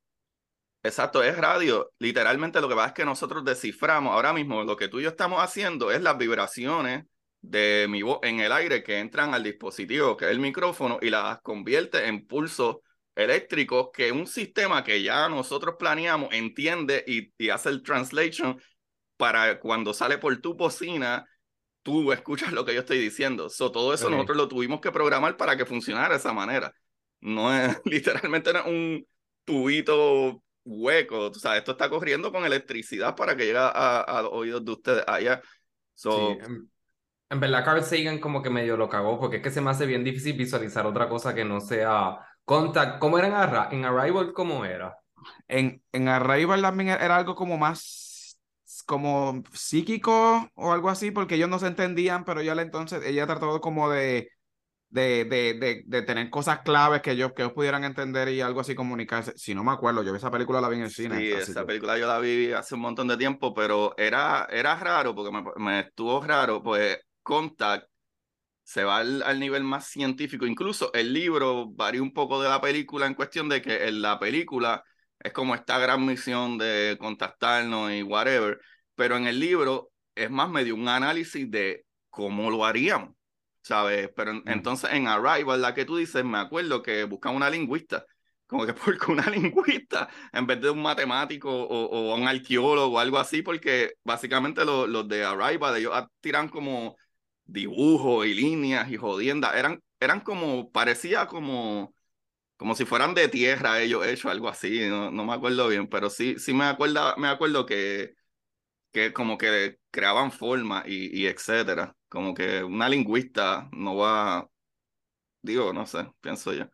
Exacto, 0.82 1.22
es 1.22 1.36
radio. 1.36 1.92
Literalmente 1.98 2.58
lo 2.62 2.70
que 2.70 2.74
pasa 2.74 2.88
es 2.88 2.94
que 2.94 3.04
nosotros 3.04 3.44
desciframos, 3.44 4.14
ahora 4.14 4.32
mismo 4.32 4.64
lo 4.64 4.76
que 4.76 4.88
tú 4.88 4.98
y 4.98 5.02
yo 5.02 5.10
estamos 5.10 5.42
haciendo 5.42 5.90
es 5.90 6.00
las 6.00 6.16
vibraciones 6.16 7.04
de 7.40 7.86
mi 7.88 8.02
voz 8.02 8.18
en 8.22 8.40
el 8.40 8.52
aire 8.52 8.82
que 8.82 8.98
entran 8.98 9.34
al 9.34 9.42
dispositivo, 9.44 10.16
que 10.16 10.26
es 10.26 10.30
el 10.30 10.40
micrófono, 10.40 10.98
y 11.02 11.10
las 11.10 11.40
convierte 11.42 12.06
en 12.06 12.26
pulsos 12.26 12.78
eléctricos 13.14 13.88
que 13.92 14.12
un 14.12 14.26
sistema 14.26 14.84
que 14.84 15.02
ya 15.02 15.28
nosotros 15.28 15.76
planeamos 15.78 16.32
entiende 16.32 17.04
y, 17.06 17.32
y 17.38 17.50
hace 17.50 17.68
el 17.70 17.82
translation 17.82 18.60
para 19.16 19.58
cuando 19.60 19.94
sale 19.94 20.18
por 20.18 20.36
tu 20.40 20.54
bocina, 20.54 21.26
tú 21.82 22.12
escuchas 22.12 22.52
lo 22.52 22.64
que 22.64 22.74
yo 22.74 22.80
estoy 22.80 22.98
diciendo. 22.98 23.48
So, 23.48 23.72
todo 23.72 23.94
eso 23.94 24.10
Ok. 24.10 24.10
nosotros 24.10 24.36
lo 24.36 24.48
tuvimos 24.48 24.80
que 24.80 24.92
programar 24.92 25.36
para 25.36 25.56
que 25.56 25.66
funcionara 25.66 26.10
de 26.10 26.16
esa 26.16 26.32
manera. 26.32 26.72
No 27.20 27.54
es 27.54 27.78
literalmente 27.84 28.52
no 28.52 28.60
es 28.60 28.66
un 28.66 29.08
tubito 29.44 30.42
hueco. 30.64 31.28
O 31.30 31.34
sea, 31.34 31.56
esto 31.56 31.72
está 31.72 31.88
corriendo 31.90 32.32
con 32.32 32.44
electricidad 32.44 33.14
para 33.16 33.36
que 33.36 33.46
llegue 33.46 33.58
a, 33.58 34.00
a 34.00 34.22
los 34.22 34.32
oídos 34.32 34.64
de 34.64 34.72
ustedes 34.72 35.04
allá. 35.06 35.40
So, 35.94 36.38
Sí, 36.38 36.38
en, 37.30 37.40
verdad 37.40 37.64
Carl 37.64 37.82
Sagan 37.82 38.18
como 38.20 38.42
que 38.42 38.50
medio 38.50 38.76
lo 38.76 38.88
cagó 38.88 39.18
porque 39.20 39.36
es 39.36 39.42
que 39.42 39.50
se 39.50 39.60
me 39.60 39.70
hace 39.70 39.86
bien 39.86 40.04
difícil 40.04 40.36
visualizar 40.36 40.86
otra 40.86 41.08
cosa 41.08 41.34
que 41.34 41.44
no 41.44 41.60
sea 41.60 42.18
Contact. 42.44 42.98
¿Cómo 43.00 43.18
era 43.18 43.28
en, 43.28 43.34
Arra- 43.34 43.68
en 43.72 43.84
Arrival? 43.84 44.32
¿Cómo 44.32 44.64
era? 44.64 44.96
En, 45.48 45.82
en 45.92 46.08
Arrival 46.08 46.62
también 46.62 46.90
era 46.90 47.16
algo 47.16 47.34
como 47.34 47.58
más, 47.58 48.38
como 48.86 49.42
psíquico 49.52 50.48
o 50.54 50.72
algo 50.72 50.88
así, 50.90 51.10
porque 51.10 51.36
ellos 51.36 51.48
no 51.48 51.58
se 51.58 51.66
entendían, 51.68 52.24
pero 52.24 52.40
ella 52.40 52.60
entonces, 52.60 53.04
ella 53.04 53.26
trató 53.26 53.60
como 53.60 53.90
de, 53.90 54.28
de, 54.90 55.24
de, 55.26 55.54
de, 55.54 55.82
de 55.86 56.02
tener 56.02 56.30
cosas 56.30 56.60
claves 56.60 57.02
que 57.02 57.12
ellos, 57.12 57.32
que 57.34 57.42
ellos 57.42 57.54
pudieran 57.54 57.84
entender 57.84 58.28
y 58.30 58.40
algo 58.40 58.60
así 58.60 58.74
comunicarse. 58.74 59.32
Si 59.36 59.54
no 59.54 59.64
me 59.64 59.72
acuerdo, 59.72 60.02
yo 60.02 60.12
vi 60.12 60.18
esa 60.18 60.30
película, 60.30 60.60
la 60.60 60.68
vi 60.68 60.76
en 60.78 60.82
el 60.84 60.90
cine. 60.92 61.18
Sí, 61.18 61.30
esa 61.32 61.62
que- 61.62 61.66
película 61.66 61.98
yo 61.98 62.06
la 62.06 62.18
vi 62.18 62.52
hace 62.52 62.74
un 62.74 62.80
montón 62.82 63.08
de 63.08 63.16
tiempo, 63.16 63.54
pero 63.54 63.94
era, 63.98 64.46
era 64.50 64.76
raro 64.76 65.14
porque 65.14 65.32
me, 65.32 65.44
me 65.58 65.80
estuvo 65.80 66.20
raro, 66.22 66.62
pues 66.62 66.98
Contact 67.26 67.88
se 68.64 68.84
va 68.84 68.98
al, 68.98 69.22
al, 69.22 69.40
nivel 69.40 69.64
más 69.64 69.86
científico. 69.88 70.46
Incluso 70.46 70.92
el 70.94 71.12
libro 71.12 71.68
varía 71.70 72.02
un 72.02 72.12
poco 72.12 72.40
de 72.42 72.48
la 72.48 72.60
película 72.60 73.06
en 73.06 73.14
cuestión 73.14 73.48
de 73.48 73.62
que 73.62 73.88
en 73.88 74.02
la 74.02 74.18
película 74.18 74.82
es 75.18 75.32
como 75.32 75.54
esta 75.54 75.78
gran 75.78 76.04
misión 76.06 76.58
de 76.58 76.96
contactarnos 77.00 77.92
y 77.92 78.02
whatever, 78.02 78.60
pero 78.94 79.16
en 79.16 79.26
el 79.26 79.40
libro 79.40 79.90
es 80.14 80.30
más 80.30 80.48
medio 80.50 80.74
un 80.74 80.88
análisis 80.88 81.50
de 81.50 81.84
cómo 82.10 82.50
lo 82.50 82.64
haríamos, 82.64 83.14
¿sabes? 83.62 84.10
Pero 84.16 84.34
Mm. 84.34 84.42
entonces 84.46 84.90
en 84.92 85.08
Arrival, 85.08 85.60
la 85.62 85.74
que 85.74 85.84
tú 85.84 85.96
dices, 85.96 86.24
me 86.24 86.38
acuerdo 86.38 86.82
que 86.82 87.04
buscan 87.04 87.34
una 87.34 87.50
lingüista, 87.50 88.04
como 88.46 88.66
que 88.66 88.72
porque 89.00 89.10
una 89.12 89.28
lingüista, 89.30 90.08
en 90.32 90.46
vez 90.46 90.60
de 90.60 90.70
un 90.70 90.82
matemático 90.82 91.50
o, 91.50 91.86
o 91.86 92.14
un 92.14 92.28
arqueólogo 92.28 92.96
o 92.96 92.98
algo 92.98 93.18
así, 93.18 93.42
porque 93.42 93.94
básicamente 94.04 94.64
los, 94.64 94.88
los 94.88 95.08
de 95.08 95.24
Arrival, 95.24 95.76
ellos 95.76 95.92
tiran 96.20 96.48
como 96.48 96.96
dibujos 97.46 98.26
y 98.26 98.34
líneas 98.34 98.90
y 98.90 98.96
jodiendas, 98.96 99.54
eran, 99.56 99.82
eran 100.00 100.20
como, 100.20 100.70
parecía 100.72 101.26
como, 101.26 101.94
como 102.56 102.74
si 102.74 102.84
fueran 102.86 103.14
de 103.14 103.28
tierra 103.28 103.80
ellos 103.80 104.06
hechos, 104.06 104.30
algo 104.32 104.48
así, 104.48 104.88
no, 104.88 105.10
no 105.10 105.24
me 105.24 105.34
acuerdo 105.34 105.68
bien, 105.68 105.88
pero 105.88 106.10
sí, 106.10 106.38
sí 106.38 106.54
me 106.54 106.64
acuerdo, 106.66 107.16
me 107.18 107.28
acuerdo 107.28 107.66
que, 107.66 108.14
que 108.92 109.12
como 109.12 109.38
que 109.38 109.78
creaban 109.90 110.32
formas 110.32 110.84
y, 110.88 111.22
y 111.22 111.26
etcétera, 111.26 111.96
como 112.08 112.34
que 112.34 112.64
una 112.64 112.88
lingüista 112.88 113.68
no 113.72 113.96
va, 113.96 114.48
digo, 115.42 115.72
no 115.72 115.86
sé, 115.86 116.08
pienso 116.20 116.52
yo. 116.54 116.66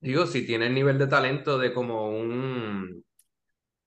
Digo, 0.00 0.26
si 0.26 0.46
tiene 0.46 0.66
el 0.66 0.74
nivel 0.74 0.98
de 0.98 1.06
talento 1.06 1.58
de 1.58 1.74
como 1.74 2.10
un... 2.10 3.04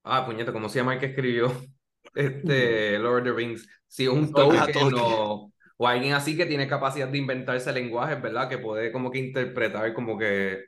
Ah, 0.04 0.26
puñeta, 0.26 0.54
¿cómo 0.54 0.70
se 0.70 0.80
llama 0.80 0.96
el 0.96 1.02
que 1.02 1.08
escribió 1.08 1.54
este 2.16 3.00
Lord 3.00 3.20
of 3.22 3.26
the 3.26 3.34
Rings? 3.34 3.68
Si 3.88 4.06
es 4.06 4.10
un 4.10 4.34
Tolkien 4.34 4.74
Tolkien. 4.74 4.94
o, 5.00 5.53
o 5.84 5.88
alguien 5.88 6.14
así 6.14 6.38
que 6.38 6.46
tiene 6.46 6.68
capacidad 6.68 7.08
de 7.08 7.18
inventarse 7.18 7.72
lenguajes, 7.74 8.22
¿verdad? 8.22 8.50
Que 8.50 8.58
puede 8.60 8.92
como 8.92 9.12
que 9.12 9.20
interpretar 9.20 9.94
como 9.94 10.18
que 10.18 10.66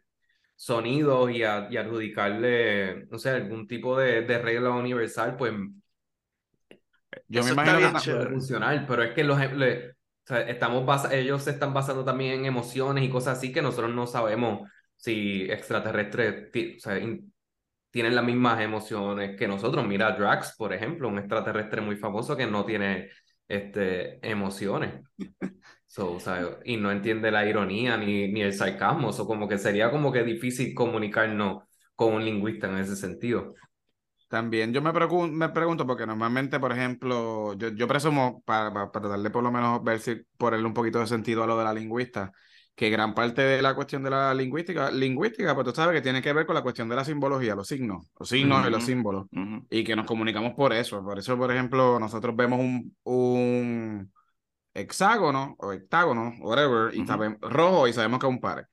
sonidos 0.56 1.32
y, 1.32 1.44
a- 1.44 1.68
y 1.72 1.78
adjudicarle, 1.78 3.06
no 3.12 3.20
sé, 3.20 3.30
algún 3.32 3.68
tipo 3.68 3.98
de, 4.00 4.22
de 4.24 4.40
regla 4.40 4.72
universal, 4.72 5.38
pues 5.38 5.54
Yo 7.28 7.44
me 7.44 7.50
Eso 7.50 7.52
imagino 7.52 7.80
que 7.82 7.90
puede 8.02 8.28
funcionar, 8.28 8.86
pero 8.88 9.04
es 9.04 9.14
que 9.14 9.24
los, 9.24 9.40
le- 9.54 9.92
o 9.92 9.94
sea, 10.26 10.42
estamos 10.42 10.86
basa- 10.86 11.14
ellos 11.14 11.44
se 11.44 11.52
están 11.52 11.74
basando 11.74 12.04
también 12.06 12.34
en 12.40 12.46
emociones 12.46 13.04
y 13.04 13.10
cosas 13.10 13.38
así 13.38 13.52
que 13.52 13.62
nosotros 13.62 13.94
no 13.94 14.08
sabemos 14.08 14.70
si 14.96 15.44
extraterrestres 15.52 16.50
o 16.78 16.80
sea, 16.80 17.00
tienen 17.92 18.16
las 18.16 18.26
mismas 18.26 18.62
emociones 18.62 19.38
que 19.38 19.48
nosotros. 19.48 19.86
Mira, 19.88 20.12
Drax, 20.14 20.56
por 20.58 20.74
ejemplo, 20.74 21.08
un 21.10 21.20
extraterrestre 21.20 21.82
muy 21.82 21.96
famoso 21.98 22.36
que 22.38 22.48
no 22.48 22.66
tiene 22.66 23.10
este, 23.48 24.28
emociones. 24.30 25.04
So, 25.88 26.14
o 26.14 26.20
sea, 26.20 26.60
y 26.66 26.78
no 26.78 26.92
entiende 26.92 27.32
la 27.32 27.46
ironía 27.48 27.96
ni, 27.98 28.28
ni 28.32 28.42
el 28.42 28.54
sarcasmo. 28.54 29.14
So, 29.14 29.26
como 29.28 29.48
que 29.48 29.58
sería 29.58 29.92
como 29.92 30.12
que 30.12 30.24
difícil 30.24 30.74
comunicarnos 30.76 31.64
con 31.96 32.14
un 32.16 32.26
lingüista 32.26 32.68
en 32.68 32.80
ese 32.80 32.96
sentido. 32.98 33.54
También 34.28 34.74
yo 34.74 34.82
me, 34.82 34.92
pregun- 34.92 35.32
me 35.32 35.50
pregunto, 35.50 35.86
porque 35.86 36.06
normalmente, 36.08 36.60
por 36.60 36.72
ejemplo, 36.72 37.54
yo, 37.54 37.70
yo 37.70 37.88
presumo, 37.88 38.42
para, 38.46 38.74
para, 38.74 38.92
para 38.92 39.08
darle 39.10 39.30
por 39.30 39.44
lo 39.44 39.52
menos 39.52 39.84
ver 39.84 40.00
si 40.00 40.16
ponerle 40.38 40.66
un 40.68 40.74
poquito 40.74 41.00
de 41.00 41.08
sentido 41.08 41.44
a 41.44 41.48
lo 41.48 41.58
de 41.58 41.64
la 41.64 41.74
lingüista, 41.74 42.34
que 42.76 42.90
gran 42.90 43.14
parte 43.16 43.42
de 43.42 43.62
la 43.62 43.74
cuestión 43.74 44.04
de 44.04 44.10
la 44.10 44.34
lingüística, 44.34 44.92
lingüística, 44.92 45.56
pues 45.56 45.66
tú 45.66 45.74
sabes 45.74 45.96
que 45.96 46.02
tiene 46.02 46.22
que 46.22 46.34
ver 46.34 46.46
con 46.46 46.56
la 46.56 46.62
cuestión 46.62 46.90
de 46.90 46.96
la 46.96 47.06
simbología, 47.06 47.56
los 47.56 47.68
signos, 47.68 48.08
los 48.20 48.28
signos 48.30 48.68
y 48.68 48.70
los 48.70 48.84
símbolos, 48.84 49.28
y 49.70 49.84
que 49.84 49.96
nos 49.96 50.06
comunicamos 50.06 50.54
por 50.54 50.74
eso. 50.74 51.02
Por 51.04 51.18
eso, 51.18 51.38
por 51.38 51.52
ejemplo, 51.52 52.00
nosotros 52.00 52.36
vemos 52.36 52.60
un, 52.60 52.96
un 53.04 54.12
hexágono 54.74 55.56
o 55.60 55.74
hectágono, 55.74 56.34
whatever, 56.42 56.94
y 56.96 57.06
sabemos, 57.06 57.40
rojo 57.42 57.88
y 57.88 57.94
sabemos 57.94 58.20
que 58.20 58.28
es 58.28 58.34
un 58.34 58.42
par. 58.42 58.68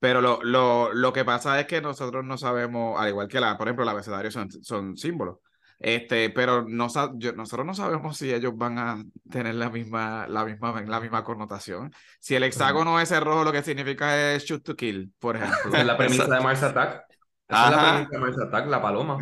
Pero 0.00 0.20
lo, 0.20 0.42
lo, 0.42 0.92
lo 0.92 1.12
que 1.12 1.24
pasa 1.24 1.58
es 1.60 1.66
que 1.66 1.80
nosotros 1.80 2.24
no 2.24 2.38
sabemos, 2.38 3.00
al 3.00 3.08
igual 3.08 3.28
que 3.28 3.40
la, 3.40 3.58
por 3.58 3.66
ejemplo, 3.66 3.82
el 3.82 3.88
abecedario 3.88 4.30
son, 4.30 4.50
son 4.50 4.96
símbolos. 4.96 5.38
Este, 5.80 6.30
pero 6.30 6.64
no, 6.68 6.88
yo- 7.18 7.32
nosotros 7.34 7.64
no 7.64 7.72
sabemos 7.74 8.16
si 8.16 8.32
ellos 8.34 8.52
van 8.56 8.78
a 8.78 9.04
tener 9.30 9.54
la 9.54 9.70
misma, 9.70 10.26
la 10.26 10.44
misma, 10.44 10.80
la 10.82 11.00
misma 11.00 11.22
connotación. 11.24 11.92
Si 12.18 12.34
el 12.34 12.42
hexágono 12.42 12.98
ese 13.00 13.20
rojo 13.20 13.44
lo 13.44 13.52
que 13.52 13.62
significa 13.62 14.32
es 14.34 14.44
shoot 14.44 14.64
to 14.64 14.74
kill, 14.74 15.12
por 15.18 15.36
ejemplo. 15.36 15.68
Esa 15.68 15.80
es 15.80 15.86
la 15.86 15.96
premisa 15.96 16.26
de. 16.26 16.40
Mars 16.40 16.62
Attack. 16.62 17.04
Esa 17.48 17.64
es 17.64 17.70
la 17.70 17.82
premisa 17.92 18.10
de 18.10 18.18
Mars 18.18 18.38
Attack, 18.40 18.66
la 18.66 18.82
paloma. 18.82 19.18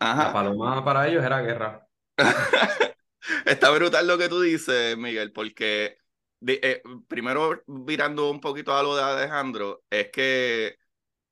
Ajá. 0.00 0.24
La 0.26 0.32
paloma 0.32 0.84
para 0.84 1.08
ellos 1.08 1.24
era 1.24 1.40
guerra. 1.40 1.84
Está 3.44 3.70
brutal 3.70 4.06
lo 4.06 4.16
que 4.18 4.28
tú 4.28 4.40
dices, 4.40 4.96
Miguel, 4.96 5.32
porque 5.32 5.98
de- 6.40 6.60
eh, 6.62 6.82
primero 7.08 7.60
virando 7.66 8.30
un 8.30 8.40
poquito 8.40 8.76
a 8.76 8.82
lo 8.82 8.94
de 8.96 9.02
Alejandro, 9.02 9.82
es 9.90 10.10
que 10.12 10.76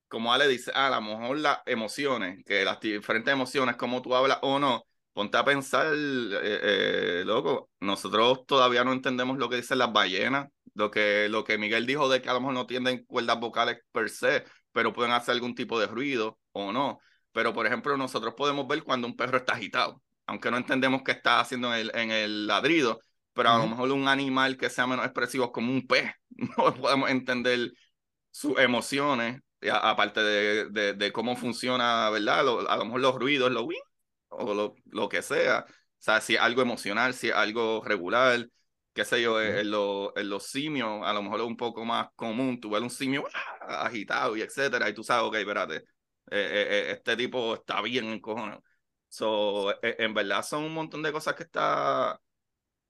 como 0.08 0.32
Ale 0.32 0.48
dice, 0.48 0.72
ah, 0.74 0.88
a 0.88 1.00
lo 1.00 1.02
mejor 1.02 1.38
las 1.38 1.58
emociones, 1.66 2.44
que 2.44 2.64
las 2.64 2.80
diferentes 2.80 3.32
emociones, 3.32 3.76
como 3.76 4.02
tú 4.02 4.14
hablas 4.14 4.38
o 4.42 4.58
no, 4.58 4.84
ponte 5.12 5.36
a 5.38 5.44
pensar, 5.44 5.86
eh, 5.94 6.60
eh, 7.22 7.22
loco, 7.24 7.70
nosotros 7.80 8.46
todavía 8.46 8.84
no 8.84 8.92
entendemos 8.92 9.38
lo 9.38 9.48
que 9.48 9.56
dicen 9.56 9.78
las 9.78 9.92
ballenas, 9.92 10.48
lo 10.74 10.90
que, 10.90 11.28
lo 11.30 11.42
que 11.44 11.58
Miguel 11.58 11.86
dijo 11.86 12.08
de 12.08 12.20
que 12.20 12.28
a 12.28 12.34
lo 12.34 12.40
mejor 12.40 12.54
no 12.54 12.66
tienen 12.66 13.04
cuerdas 13.06 13.40
vocales 13.40 13.78
per 13.92 14.10
se, 14.10 14.44
pero 14.72 14.92
pueden 14.92 15.12
hacer 15.12 15.32
algún 15.32 15.54
tipo 15.54 15.80
de 15.80 15.86
ruido 15.86 16.38
o 16.52 16.72
no. 16.72 16.98
Pero, 17.32 17.52
por 17.52 17.66
ejemplo, 17.66 17.96
nosotros 17.96 18.34
podemos 18.36 18.66
ver 18.66 18.82
cuando 18.82 19.06
un 19.06 19.16
perro 19.16 19.38
está 19.38 19.54
agitado, 19.54 20.02
aunque 20.26 20.50
no 20.50 20.58
entendemos 20.58 21.02
qué 21.02 21.12
está 21.12 21.40
haciendo 21.40 21.74
en 21.74 21.80
el, 21.80 21.92
en 21.94 22.10
el 22.10 22.46
ladrido, 22.46 23.00
pero 23.32 23.50
a 23.50 23.58
lo 23.58 23.66
mejor 23.66 23.92
un 23.92 24.08
animal 24.08 24.56
que 24.56 24.70
sea 24.70 24.86
menos 24.86 25.04
expresivo 25.04 25.52
como 25.52 25.70
un 25.72 25.86
pez, 25.86 26.10
no 26.58 26.74
podemos 26.74 27.10
entender 27.10 27.72
sus 28.30 28.58
emociones, 28.58 29.40
aparte 29.70 30.20
de, 30.22 30.68
de, 30.70 30.92
de 30.94 31.12
cómo 31.12 31.36
funciona, 31.36 32.10
¿verdad? 32.10 32.44
Lo- 32.44 32.68
a 32.70 32.76
lo 32.76 32.84
mejor 32.84 33.00
los 33.00 33.14
ruidos, 33.16 33.50
los 33.52 33.64
wing, 33.64 33.78
o 34.28 34.54
lo, 34.54 34.74
lo 34.86 35.08
que 35.08 35.22
sea. 35.22 35.64
O 35.68 35.72
sea, 35.98 36.20
si 36.20 36.34
es 36.34 36.40
algo 36.40 36.62
emocional, 36.62 37.14
si 37.14 37.28
es 37.28 37.34
algo 37.34 37.82
regular, 37.84 38.46
qué 38.92 39.04
sé 39.04 39.20
yo, 39.22 39.40
en, 39.42 39.56
en 39.58 39.70
los, 39.70 40.10
en 40.16 40.28
los 40.28 40.44
simios, 40.46 41.00
a 41.04 41.12
lo 41.12 41.22
mejor 41.22 41.40
es 41.40 41.46
un 41.46 41.56
poco 41.56 41.84
más 41.84 42.08
común, 42.16 42.60
tú 42.60 42.70
ves 42.70 42.82
un 42.82 42.90
simio 42.90 43.24
¡ah! 43.34 43.86
agitado 43.86 44.36
y 44.36 44.42
etcétera, 44.42 44.88
y 44.88 44.94
tú 44.94 45.02
sabes, 45.04 45.24
ok, 45.28 45.34
espérate, 45.36 45.76
eh, 45.76 45.82
eh, 46.30 46.90
este 46.92 47.16
tipo 47.16 47.54
está 47.54 47.80
bien 47.82 48.06
en 48.06 48.20
cojones. 48.20 48.58
So, 49.08 49.70
eh, 49.82 49.96
en 49.98 50.14
verdad 50.14 50.42
son 50.44 50.64
un 50.64 50.74
montón 50.74 51.02
de 51.02 51.12
cosas 51.12 51.34
que 51.34 51.44
está 51.44 52.20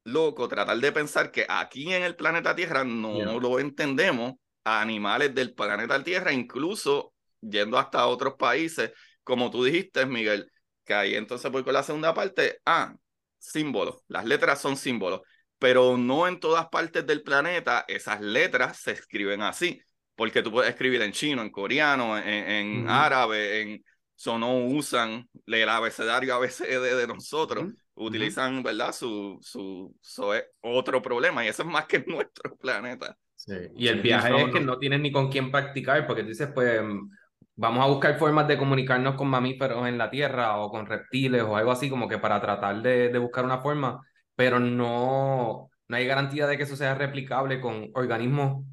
loco 0.04 0.48
tratar 0.48 0.78
de 0.78 0.92
pensar 0.92 1.30
que 1.30 1.46
aquí 1.48 1.92
en 1.92 2.02
el 2.02 2.16
planeta 2.16 2.54
Tierra 2.54 2.84
no 2.84 3.12
Yeah. 3.14 3.40
lo 3.40 3.58
entendemos 3.58 4.34
a 4.66 4.80
animales 4.80 5.32
del 5.32 5.54
planeta 5.54 6.02
Tierra, 6.02 6.32
incluso 6.32 7.14
yendo 7.40 7.78
hasta 7.78 8.06
otros 8.08 8.34
países, 8.34 8.90
como 9.22 9.48
tú 9.48 9.62
dijiste, 9.62 10.04
Miguel, 10.06 10.50
que 10.84 10.92
ahí 10.92 11.14
entonces 11.14 11.50
voy 11.52 11.62
con 11.62 11.72
la 11.72 11.84
segunda 11.84 12.12
parte, 12.12 12.58
ah, 12.66 12.92
símbolos, 13.38 13.98
las 14.08 14.24
letras 14.24 14.60
son 14.60 14.76
símbolos, 14.76 15.20
pero 15.58 15.96
no 15.96 16.26
en 16.26 16.40
todas 16.40 16.66
partes 16.68 17.06
del 17.06 17.22
planeta 17.22 17.84
esas 17.86 18.20
letras 18.20 18.78
se 18.80 18.90
escriben 18.90 19.40
así, 19.42 19.80
porque 20.16 20.42
tú 20.42 20.50
puedes 20.50 20.70
escribir 20.70 21.00
en 21.02 21.12
chino, 21.12 21.42
en 21.42 21.50
coreano, 21.50 22.18
en, 22.18 22.26
en 22.26 22.82
Ujú. 22.82 22.90
árabe, 22.90 23.60
en... 23.60 23.84
So, 24.18 24.38
no 24.38 24.56
usan 24.64 25.28
el 25.46 25.68
abecedario 25.68 26.34
ABCD 26.34 26.96
de 26.96 27.06
nosotros 27.06 27.66
utilizan, 27.94 28.62
¿verdad? 28.62 28.92
Su, 28.92 29.38
su, 29.42 29.94
su 30.00 30.32
otro 30.62 31.02
problema 31.02 31.44
y 31.44 31.48
eso 31.48 31.62
es 31.62 31.68
más 31.68 31.86
que 31.86 31.98
nuestro 32.06 32.56
planeta. 32.56 33.16
Sí. 33.46 33.54
Y 33.76 33.88
el 33.88 34.00
viaje 34.00 34.30
no, 34.30 34.38
es 34.38 34.52
que 34.52 34.60
no. 34.60 34.78
tienes 34.78 35.00
ni 35.00 35.12
con 35.12 35.30
quién 35.30 35.50
practicar, 35.50 36.06
porque 36.06 36.22
tú 36.22 36.28
dices, 36.28 36.48
pues, 36.52 36.82
mm, 36.82 37.10
vamos 37.54 37.84
a 37.84 37.88
buscar 37.88 38.18
formas 38.18 38.48
de 38.48 38.58
comunicarnos 38.58 39.14
con 39.14 39.28
mamíferos 39.28 39.86
en 39.86 39.98
la 39.98 40.10
Tierra 40.10 40.56
o 40.58 40.70
con 40.70 40.86
reptiles 40.86 41.42
o 41.42 41.56
algo 41.56 41.70
así, 41.70 41.88
como 41.88 42.08
que 42.08 42.18
para 42.18 42.40
tratar 42.40 42.82
de, 42.82 43.08
de 43.08 43.18
buscar 43.18 43.44
una 43.44 43.58
forma, 43.58 44.00
pero 44.34 44.58
no, 44.58 45.70
no 45.88 45.96
hay 45.96 46.06
garantía 46.06 46.46
de 46.46 46.56
que 46.56 46.64
eso 46.64 46.76
sea 46.76 46.94
replicable 46.94 47.60
con 47.60 47.90
organismos 47.94 48.64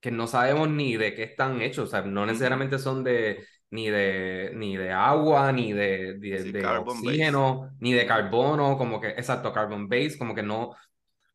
que 0.00 0.10
no 0.10 0.26
sabemos 0.26 0.68
ni 0.68 0.96
de 0.96 1.14
qué 1.14 1.24
están 1.24 1.60
hechos, 1.60 1.88
o 1.88 1.90
sea, 1.90 2.02
no 2.02 2.24
necesariamente 2.24 2.78
son 2.78 3.04
de 3.04 3.44
ni 3.70 3.88
de 3.90 4.52
ni 4.54 4.76
de 4.76 4.90
agua, 4.92 5.52
ni 5.52 5.72
de, 5.72 6.14
de, 6.18 6.42
Sí, 6.42 6.52
de 6.52 6.66
oxígeno, 6.66 7.70
ni 7.80 7.92
de 7.92 8.06
carbono, 8.06 8.78
como 8.78 9.00
que, 9.00 9.08
exacto, 9.08 9.52
carbon 9.52 9.88
base, 9.88 10.16
como 10.18 10.34
que 10.34 10.42
no, 10.42 10.74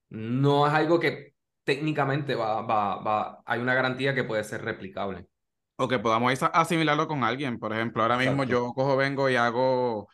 no 0.10 0.68
es 0.68 0.74
algo 0.74 1.00
que 1.00 1.35
técnicamente 1.66 2.36
va, 2.36 2.62
va, 2.62 2.98
va, 3.04 3.44
hay 3.46 3.60
una 3.60 3.74
garantía 3.76 4.16
que 4.16 4.24
puede 4.24 4.44
ser 4.46 4.64
replicable. 4.64 5.28
O 5.78 5.88
que 5.90 6.00
podamos 6.00 6.42
asimilarlo 6.54 7.08
con 7.08 7.24
alguien. 7.24 7.60
Por 7.60 7.74
ejemplo, 7.74 8.02
ahora 8.04 8.18
mismo 8.18 8.44
Exacto. 8.44 8.52
yo 8.52 8.74
cojo, 8.74 8.96
vengo 8.96 9.30
y 9.30 9.36
hago, 9.36 10.08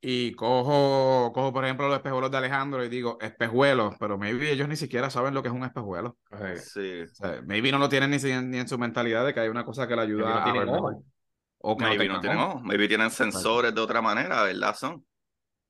y 0.00 0.32
cojo, 0.34 1.32
cojo, 1.34 1.52
por 1.52 1.64
ejemplo, 1.64 1.88
los 1.88 1.96
espejuelos 1.96 2.30
de 2.30 2.38
Alejandro 2.38 2.84
y 2.84 2.88
digo 2.88 3.18
espejuelos, 3.20 3.94
pero 4.00 4.18
maybe 4.18 4.50
ellos 4.50 4.68
ni 4.68 4.76
siquiera 4.76 5.10
saben 5.10 5.34
lo 5.34 5.42
que 5.42 5.48
es 5.48 5.54
un 5.54 5.64
espejuelo. 5.64 6.18
Sí. 6.56 7.02
O 7.02 7.08
sea, 7.14 7.42
maybe 7.42 7.70
no 7.72 7.78
lo 7.78 7.88
tienen 7.90 8.10
ni, 8.10 8.18
ni 8.18 8.58
en 8.58 8.68
su 8.68 8.78
mentalidad 8.78 9.26
de 9.26 9.34
que 9.34 9.40
hay 9.40 9.48
una 9.48 9.64
cosa 9.64 9.86
que 9.88 9.96
le 9.96 10.02
ayuda 10.02 10.26
Maybe 10.26 10.32
no 10.34 10.40
a 10.40 10.44
tienen 10.44 10.60
ver 10.60 10.70
mejor. 10.70 10.94
ojos. 10.94 11.04
O 11.58 11.76
que 11.76 11.86
no 11.86 11.90
Maybe 11.90 11.98
tengan 11.98 12.16
no 12.16 12.20
tienen 12.20 12.38
maybe 12.62 12.88
tienen 12.88 13.10
sensores 13.10 13.74
de 13.74 13.80
otra 13.80 14.02
manera, 14.02 14.42
¿verdad? 14.44 14.74
Son. 14.76 15.04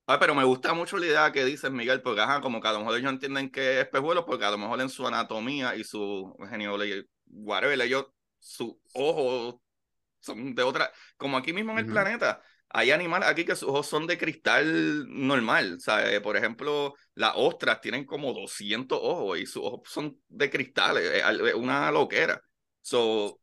Ah, 0.05 0.19
pero 0.19 0.35
me 0.35 0.43
gusta 0.43 0.73
mucho 0.73 0.97
la 0.97 1.05
idea 1.05 1.31
que 1.31 1.45
dices, 1.45 1.71
Miguel, 1.71 2.01
porque 2.01 2.19
ajá, 2.21 2.41
como 2.41 2.59
que 2.59 2.67
a 2.67 2.73
lo 2.73 2.79
mejor 2.79 2.97
ellos 2.97 3.11
entienden 3.11 3.49
que 3.49 3.75
es 3.79 3.85
espejuelos, 3.85 4.25
porque 4.25 4.43
a 4.43 4.51
lo 4.51 4.57
mejor 4.57 4.81
en 4.81 4.89
su 4.89 5.07
anatomía 5.07 5.75
y 5.77 5.83
su 5.85 6.35
genealogía, 6.49 7.03
whatever, 7.27 7.79
ellos, 7.81 8.07
sus 8.39 8.73
ojos 8.93 9.55
son 10.21 10.55
de 10.55 10.63
otra, 10.63 10.91
como 11.17 11.37
aquí 11.37 11.53
mismo 11.53 11.73
en 11.73 11.79
el 11.79 11.87
planeta, 11.87 12.41
hay 12.69 12.91
animales 12.91 13.29
aquí 13.29 13.45
que 13.45 13.55
sus 13.55 13.69
ojos 13.69 13.87
son 13.87 14.07
de 14.07 14.17
cristal 14.17 15.05
normal, 15.09 15.79
¿sabes? 15.81 16.21
Por 16.21 16.37
ejemplo, 16.37 16.95
las 17.15 17.33
ostras 17.35 17.81
tienen 17.81 18.05
como 18.05 18.33
200 18.33 18.99
ojos 19.01 19.39
y 19.39 19.45
sus 19.47 19.63
ojos 19.65 19.81
son 19.89 20.19
de 20.29 20.49
cristal, 20.49 20.97
es 20.97 21.23
al- 21.23 21.47
es 21.47 21.55
una 21.55 21.91
loquera. 21.91 22.41
So, 22.81 23.39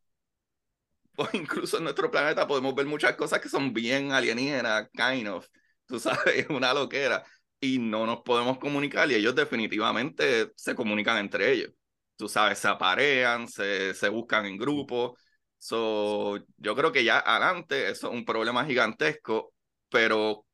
pues 1.15 1.35
incluso 1.35 1.79
en 1.79 1.85
nuestro 1.85 2.11
planeta 2.11 2.47
podemos 2.47 2.75
ver 2.75 2.87
muchas 2.87 3.17
cosas 3.17 3.41
que 3.41 3.49
son 3.49 3.73
bien 3.73 4.13
alienígenas, 4.13 4.89
kind 4.95 5.29
of, 5.29 5.47
tú 5.91 6.01
sabes, 6.01 6.47
una 6.51 6.75
loquera, 6.75 7.25
y 7.61 7.79
no 7.79 8.07
nos 8.07 8.23
podemos 8.23 8.59
comunicar 8.59 9.11
y 9.11 9.15
ellos 9.17 9.35
definitivamente 9.35 10.53
se 10.57 10.75
comunican 10.75 11.19
entre 11.19 11.53
ellos. 11.53 11.73
Tú 12.17 12.29
sabes, 12.29 12.59
se 12.59 12.69
aparean, 12.69 13.49
se, 13.49 13.95
se 13.95 14.09
buscan 14.09 14.47
en 14.47 14.59
grupos. 14.59 15.19
So, 15.59 16.39
yo 16.59 16.77
creo 16.77 16.93
que 16.93 17.05
ya 17.05 17.19
adelante 17.21 17.91
eso 17.91 18.09
es 18.09 18.15
un 18.15 18.25
problema 18.25 18.65
gigantesco, 18.65 19.55
pero 19.91 20.47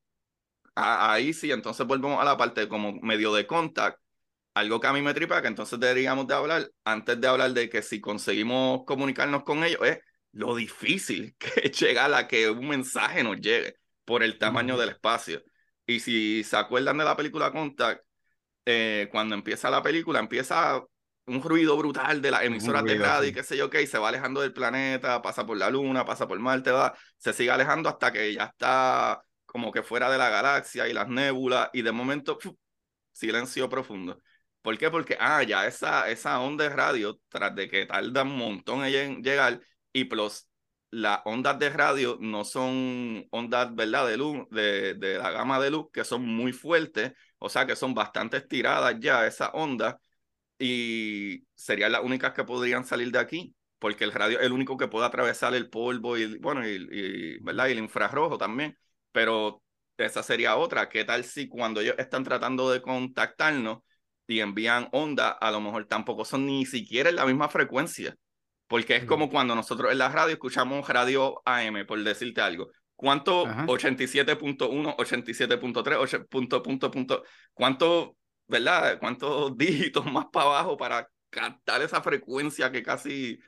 a- 0.74 1.12
ahí 1.12 1.32
sí, 1.32 1.50
entonces 1.52 1.86
volvemos 1.86 2.20
a 2.20 2.24
la 2.24 2.36
parte 2.36 2.68
como 2.68 2.92
medio 3.00 3.32
de 3.34 3.46
contact. 3.46 3.98
Algo 4.54 4.80
que 4.80 4.86
a 4.88 4.92
mí 4.92 5.02
me 5.02 5.14
tripa, 5.14 5.42
que 5.42 5.48
entonces 5.48 5.78
deberíamos 5.80 6.26
de 6.26 6.34
hablar, 6.34 6.70
antes 6.84 7.20
de 7.20 7.28
hablar 7.28 7.52
de 7.52 7.68
que 7.70 7.82
si 7.82 8.00
conseguimos 8.00 8.84
comunicarnos 8.86 9.44
con 9.44 9.64
ellos, 9.64 9.80
es 9.84 9.98
lo 10.32 10.54
difícil 10.56 11.36
que 11.40 11.50
es 11.68 11.80
llegar 11.80 12.12
a 12.14 12.26
que 12.28 12.50
un 12.50 12.68
mensaje 12.68 13.22
nos 13.24 13.36
llegue 13.40 13.76
por 14.06 14.22
el 14.22 14.38
tamaño 14.38 14.78
del 14.78 14.90
espacio. 14.90 15.42
Y 15.84 16.00
si 16.00 16.42
se 16.44 16.56
acuerdan 16.56 16.96
de 16.96 17.04
la 17.04 17.16
película 17.16 17.52
Contact, 17.52 18.02
eh, 18.64 19.08
cuando 19.12 19.34
empieza 19.34 19.68
la 19.68 19.82
película, 19.82 20.18
empieza 20.18 20.82
un 21.26 21.42
ruido 21.42 21.76
brutal 21.76 22.22
de 22.22 22.30
las 22.30 22.44
emisoras 22.44 22.84
de 22.84 22.94
ruido, 22.94 23.04
radio 23.04 23.28
y 23.28 23.32
qué 23.32 23.42
sé 23.42 23.56
yo 23.56 23.68
qué, 23.68 23.82
y 23.82 23.86
se 23.86 23.98
va 23.98 24.08
alejando 24.08 24.40
del 24.40 24.52
planeta, 24.52 25.20
pasa 25.22 25.44
por 25.44 25.56
la 25.56 25.68
luna, 25.70 26.04
pasa 26.04 26.26
por 26.26 26.38
Marte, 26.38 26.70
va, 26.70 26.96
se 27.18 27.32
sigue 27.32 27.50
alejando 27.50 27.88
hasta 27.88 28.12
que 28.12 28.32
ya 28.32 28.44
está 28.44 29.20
como 29.44 29.72
que 29.72 29.82
fuera 29.82 30.10
de 30.10 30.18
la 30.18 30.28
galaxia 30.28 30.88
y 30.88 30.92
las 30.92 31.08
nébulas, 31.08 31.70
y 31.72 31.82
de 31.82 31.92
momento, 31.92 32.38
¡fu! 32.40 32.56
silencio 33.12 33.68
profundo. 33.68 34.20
¿Por 34.62 34.78
qué? 34.78 34.90
Porque, 34.90 35.16
ah, 35.18 35.42
ya 35.42 35.66
esa, 35.66 36.10
esa 36.10 36.40
onda 36.40 36.64
de 36.64 36.70
radio, 36.70 37.20
tras 37.28 37.54
de 37.54 37.68
que 37.68 37.86
tarda 37.86 38.22
un 38.22 38.36
montón 38.36 38.84
en 38.84 39.22
llegar, 39.22 39.60
y 39.92 40.04
plus, 40.04 40.46
las 40.96 41.20
ondas 41.26 41.58
de 41.58 41.68
radio 41.70 42.16
no 42.20 42.44
son 42.44 43.26
ondas, 43.30 43.74
¿verdad?, 43.74 44.06
de 44.08 44.16
luz, 44.16 44.46
de, 44.50 44.94
de 44.94 45.18
la 45.18 45.30
gama 45.30 45.60
de 45.60 45.70
luz, 45.70 45.86
que 45.92 46.04
son 46.04 46.26
muy 46.26 46.52
fuertes, 46.52 47.12
o 47.38 47.48
sea, 47.50 47.66
que 47.66 47.76
son 47.76 47.92
bastante 47.94 48.38
estiradas 48.38 48.96
ya 48.98 49.26
esas 49.26 49.50
ondas, 49.52 49.96
y 50.58 51.44
serían 51.54 51.92
las 51.92 52.02
únicas 52.02 52.32
que 52.32 52.44
podrían 52.44 52.84
salir 52.86 53.10
de 53.12 53.18
aquí, 53.18 53.54
porque 53.78 54.04
el 54.04 54.12
radio 54.12 54.40
es 54.40 54.46
el 54.46 54.52
único 54.52 54.76
que 54.78 54.88
puede 54.88 55.06
atravesar 55.06 55.54
el 55.54 55.68
polvo 55.68 56.16
y, 56.16 56.38
bueno, 56.38 56.66
y, 56.66 56.88
y, 56.90 57.38
¿verdad? 57.40 57.68
y 57.68 57.72
el 57.72 57.78
infrarrojo 57.78 58.38
también, 58.38 58.76
pero 59.12 59.62
esa 59.98 60.22
sería 60.22 60.56
otra. 60.56 60.88
¿Qué 60.88 61.04
tal 61.04 61.24
si 61.24 61.48
cuando 61.48 61.80
ellos 61.80 61.96
están 61.98 62.24
tratando 62.24 62.70
de 62.70 62.80
contactarnos 62.82 63.80
y 64.26 64.40
envían 64.40 64.88
onda, 64.92 65.30
a 65.30 65.50
lo 65.50 65.60
mejor 65.60 65.86
tampoco 65.86 66.24
son 66.24 66.46
ni 66.46 66.64
siquiera 66.66 67.10
en 67.10 67.16
la 67.16 67.26
misma 67.26 67.48
frecuencia? 67.50 68.16
Porque 68.68 68.96
es 68.96 69.04
como 69.04 69.30
cuando 69.30 69.54
nosotros 69.54 69.92
en 69.92 69.98
la 69.98 70.08
radio 70.08 70.32
escuchamos 70.32 70.88
radio 70.88 71.40
AM, 71.44 71.84
por 71.86 72.02
decirte 72.02 72.40
algo. 72.40 72.70
¿Cuánto? 72.96 73.46
Ajá. 73.46 73.66
87.1, 73.66 74.96
87.3, 74.96 75.96
8 75.98 76.26
punto, 76.26 76.62
punto, 76.62 76.90
punto. 76.90 77.22
¿Cuánto, 77.52 78.16
verdad? 78.48 78.98
¿Cuántos 78.98 79.56
dígitos 79.58 80.10
más 80.10 80.26
para 80.32 80.46
abajo 80.46 80.76
para 80.76 81.08
captar 81.30 81.82
esa 81.82 82.00
frecuencia 82.02 82.72
que 82.72 82.82
casi... 82.82 83.38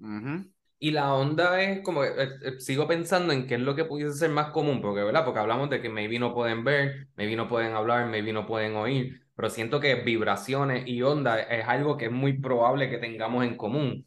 Ujú. 0.00 0.50
Y 0.80 0.92
la 0.92 1.12
onda 1.14 1.60
es 1.60 1.82
como, 1.82 2.04
eh, 2.04 2.28
eh, 2.42 2.60
sigo 2.60 2.86
pensando 2.86 3.32
en 3.32 3.48
qué 3.48 3.54
es 3.54 3.60
lo 3.60 3.74
que 3.74 3.84
pudiese 3.84 4.12
ser 4.16 4.30
más 4.30 4.52
común, 4.52 4.80
porque, 4.80 5.02
¿verdad? 5.02 5.24
Porque 5.24 5.40
hablamos 5.40 5.70
de 5.70 5.82
que 5.82 5.88
maybe 5.88 6.20
no 6.20 6.32
pueden 6.32 6.62
ver, 6.62 7.08
maybe 7.16 7.34
no 7.34 7.48
pueden 7.48 7.74
hablar, 7.74 8.06
maybe 8.06 8.32
no 8.32 8.46
pueden 8.46 8.76
oír, 8.76 9.26
pero 9.38 9.50
siento 9.50 9.78
que 9.78 9.94
vibraciones 9.94 10.88
y 10.88 11.00
onda 11.02 11.38
es 11.40 11.68
algo 11.68 11.96
que 11.96 12.06
es 12.06 12.10
muy 12.10 12.40
probable 12.40 12.90
que 12.90 12.98
tengamos 12.98 13.44
en 13.44 13.56
común. 13.56 14.04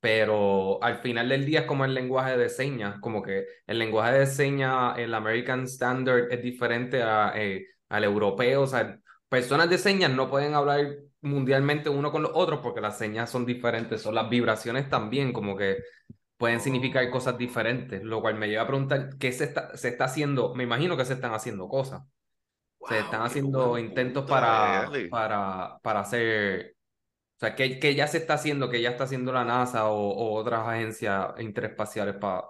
Pero 0.00 0.82
al 0.82 0.96
final 1.00 1.28
del 1.28 1.44
día 1.44 1.60
es 1.60 1.66
como 1.66 1.84
el 1.84 1.92
lenguaje 1.92 2.38
de 2.38 2.48
señas, 2.48 2.98
como 3.00 3.22
que 3.22 3.44
el 3.66 3.78
lenguaje 3.78 4.20
de 4.20 4.26
señas, 4.26 4.98
el 4.98 5.14
American 5.14 5.64
Standard 5.64 6.32
es 6.32 6.42
diferente 6.42 7.02
a, 7.02 7.34
eh, 7.36 7.66
al 7.90 8.04
europeo, 8.04 8.62
o 8.62 8.66
sea, 8.66 8.98
personas 9.28 9.68
de 9.68 9.76
señas 9.76 10.10
no 10.10 10.30
pueden 10.30 10.54
hablar 10.54 10.96
mundialmente 11.20 11.90
uno 11.90 12.10
con 12.10 12.22
los 12.22 12.32
otros 12.34 12.60
porque 12.62 12.80
las 12.80 12.96
señas 12.96 13.28
son 13.30 13.44
diferentes, 13.44 14.00
son 14.00 14.14
las 14.14 14.30
vibraciones 14.30 14.88
también, 14.88 15.34
como 15.34 15.54
que 15.54 15.78
pueden 16.38 16.60
significar 16.60 17.10
cosas 17.10 17.36
diferentes, 17.36 18.02
lo 18.02 18.22
cual 18.22 18.36
me 18.36 18.48
lleva 18.48 18.62
a 18.62 18.68
preguntar 18.68 19.18
qué 19.18 19.32
se 19.32 19.44
está, 19.44 19.76
se 19.76 19.88
está 19.90 20.06
haciendo, 20.06 20.54
me 20.54 20.64
imagino 20.64 20.96
que 20.96 21.04
se 21.04 21.14
están 21.14 21.34
haciendo 21.34 21.68
cosas, 21.68 22.04
se 22.82 23.00
están 23.00 23.22
haciendo 23.22 23.78
intentos 23.78 24.26
para, 24.26 25.00
para, 25.08 25.78
para 25.82 26.00
hacer, 26.00 26.76
o 27.36 27.40
sea, 27.40 27.54
que, 27.56 27.78
que 27.80 27.94
ya 27.94 28.08
se 28.08 28.18
está 28.18 28.34
haciendo, 28.34 28.70
que 28.70 28.82
ya 28.82 28.90
está 28.90 29.04
haciendo 29.04 29.32
la 29.32 29.44
NASA 29.44 29.88
o, 29.90 29.96
o 30.10 30.34
otras 30.34 30.66
agencias 30.68 31.34
interespaciales 31.40 32.16
para 32.16 32.44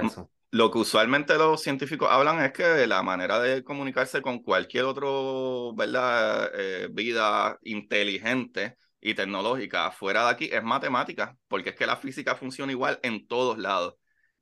Mm. 0.00 0.08
eso. 0.08 0.30
Lo 0.52 0.70
que 0.70 0.78
usualmente 0.78 1.34
los 1.36 1.62
científicos 1.62 2.08
hablan 2.10 2.42
es 2.42 2.52
que 2.52 2.86
la 2.86 3.02
manera 3.02 3.40
de 3.40 3.62
comunicarse 3.64 4.22
con 4.22 4.42
cualquier 4.42 4.84
otro, 4.84 5.74
¿verdad? 5.74 6.50
Eh, 6.54 6.88
vida 6.92 7.58
inteligente 7.62 8.76
y 9.00 9.14
tecnológica 9.14 9.90
fuera 9.90 10.24
de 10.24 10.30
aquí 10.30 10.48
es 10.52 10.62
matemática, 10.62 11.36
porque 11.48 11.70
es 11.70 11.76
que 11.76 11.86
la 11.86 11.96
física 11.96 12.36
funciona 12.36 12.72
igual 12.72 12.98
en 13.02 13.26
todos 13.26 13.58
lados. 13.58 13.94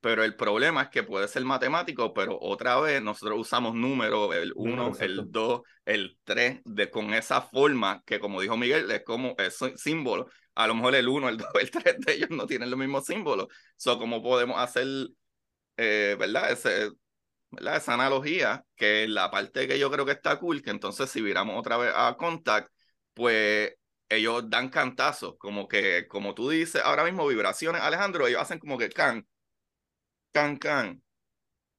Pero 0.04 0.22
el 0.22 0.36
problema 0.36 0.82
es 0.82 0.88
que 0.90 1.02
puede 1.02 1.26
ser 1.28 1.46
matemático, 1.46 2.12
pero 2.12 2.38
otra 2.38 2.78
vez 2.78 3.00
nosotros 3.00 3.38
usamos 3.40 3.74
números, 3.74 4.34
el 4.36 4.52
1, 4.54 4.76
Números, 4.76 5.00
exacto. 5.00 5.22
el 5.22 5.32
2, 5.32 5.62
el 5.86 6.18
3, 6.24 6.60
de, 6.66 6.90
con 6.90 7.14
esa 7.14 7.40
forma 7.40 8.02
que, 8.04 8.20
como 8.20 8.42
dijo 8.42 8.54
Miguel, 8.54 8.90
es 8.90 9.02
como 9.02 9.34
es 9.38 9.58
símbolo. 9.76 10.28
A 10.54 10.66
lo 10.66 10.74
mejor 10.74 10.94
el 10.94 11.08
1, 11.08 11.30
el 11.30 11.38
2, 11.38 11.48
el 11.58 11.70
3 11.70 12.00
de 12.00 12.12
ellos 12.12 12.28
no 12.28 12.46
tienen 12.46 12.68
los 12.68 12.78
mismos 12.78 13.06
símbolos. 13.06 13.46
So, 13.78 13.98
¿Cómo 13.98 14.22
podemos 14.22 14.60
hacer 14.60 14.86
eh, 15.78 16.16
¿verdad? 16.18 16.52
Ese, 16.52 16.90
¿verdad? 17.50 17.76
Esa 17.76 17.94
analogía, 17.94 18.62
que 18.76 19.08
la 19.08 19.30
parte 19.30 19.66
que 19.66 19.78
yo 19.78 19.90
creo 19.90 20.04
que 20.04 20.12
está 20.12 20.38
cool, 20.38 20.60
que 20.60 20.68
entonces 20.70 21.08
si 21.08 21.22
viramos 21.22 21.58
otra 21.58 21.78
vez 21.78 21.92
a 21.96 22.14
Contact, 22.18 22.70
pues 23.14 23.72
ellos 24.10 24.50
dan 24.50 24.68
cantazos, 24.68 25.36
como 25.38 25.66
que, 25.66 26.06
como 26.08 26.34
tú 26.34 26.50
dices, 26.50 26.82
ahora 26.84 27.04
mismo 27.04 27.26
vibraciones, 27.26 27.80
Alejandro, 27.80 28.26
ellos 28.26 28.42
hacen 28.42 28.58
como 28.58 28.76
que 28.76 28.90
can, 28.90 29.26
can, 30.34 30.58
can, 30.58 31.02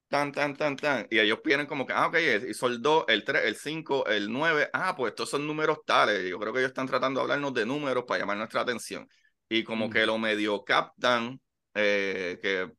tan, 0.08 0.32
tan, 0.32 0.56
tan, 0.56 0.76
tan, 0.76 1.06
y 1.10 1.18
ellos 1.20 1.40
vienen 1.44 1.66
como 1.66 1.86
que, 1.86 1.92
ah, 1.94 2.06
ok, 2.08 2.16
hizo 2.48 2.66
el 2.68 2.82
2, 2.82 3.04
el 3.08 3.24
3, 3.24 3.44
el 3.46 3.56
5, 3.56 4.06
el 4.06 4.32
9, 4.32 4.70
ah, 4.72 4.94
pues 4.96 5.12
estos 5.12 5.30
son 5.30 5.46
números 5.46 5.78
tales, 5.86 6.28
yo 6.30 6.38
creo 6.38 6.52
que 6.52 6.60
ellos 6.60 6.70
están 6.70 6.86
tratando 6.86 7.20
de 7.20 7.24
hablarnos 7.24 7.54
de 7.54 7.66
números 7.66 8.04
para 8.06 8.20
llamar 8.20 8.38
nuestra 8.38 8.62
atención, 8.62 9.08
y 9.48 9.64
como 9.64 9.88
Mm. 9.88 9.90
que 9.90 10.06
lo 10.06 10.18
medio 10.18 10.64
captan, 10.64 11.40
eh, 11.74 12.38
que 12.42 12.70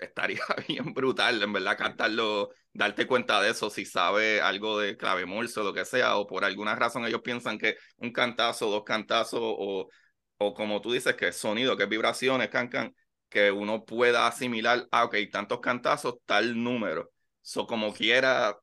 estaría 0.00 0.40
bien 0.68 0.94
brutal, 0.94 1.42
en 1.42 1.52
verdad, 1.52 1.78
captarlo, 1.78 2.50
darte 2.72 3.06
cuenta 3.06 3.40
de 3.40 3.50
eso, 3.50 3.70
si 3.70 3.84
sabe 3.84 4.40
algo 4.40 4.78
de 4.80 4.96
clave 4.96 5.26
morse 5.26 5.60
o 5.60 5.64
lo 5.64 5.74
que 5.74 5.84
sea, 5.84 6.16
o 6.16 6.26
por 6.26 6.44
alguna 6.44 6.74
razón 6.74 7.04
ellos 7.06 7.22
piensan 7.22 7.58
que 7.58 7.76
un 7.98 8.12
cantazo, 8.12 8.70
dos 8.70 8.84
cantazos, 8.84 9.40
o, 9.42 9.88
o 10.38 10.54
como 10.54 10.80
tú 10.80 10.92
dices, 10.92 11.14
que 11.16 11.28
es 11.28 11.36
sonido, 11.36 11.76
que 11.76 11.84
es 11.84 11.88
vibraciones, 11.88 12.48
can, 12.50 12.68
can, 12.68 12.94
que 13.34 13.50
uno 13.50 13.84
pueda 13.84 14.28
asimilar, 14.28 14.86
ah, 14.92 15.04
ok, 15.06 15.16
tantos 15.32 15.58
cantazos, 15.58 16.18
tal 16.24 16.62
número. 16.62 17.10
So, 17.42 17.66
como 17.66 17.92
quiera, 17.92 18.56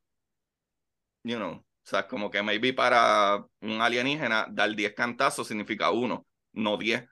you 1.22 1.36
know, 1.36 1.52
o 1.52 1.64
sea, 1.82 2.08
como 2.08 2.30
que 2.30 2.42
maybe 2.42 2.72
para 2.72 3.44
un 3.60 3.82
alienígena, 3.82 4.46
dar 4.50 4.74
10 4.74 4.94
cantazos 4.94 5.46
significa 5.46 5.90
uno, 5.90 6.26
no 6.52 6.78
10. 6.78 7.04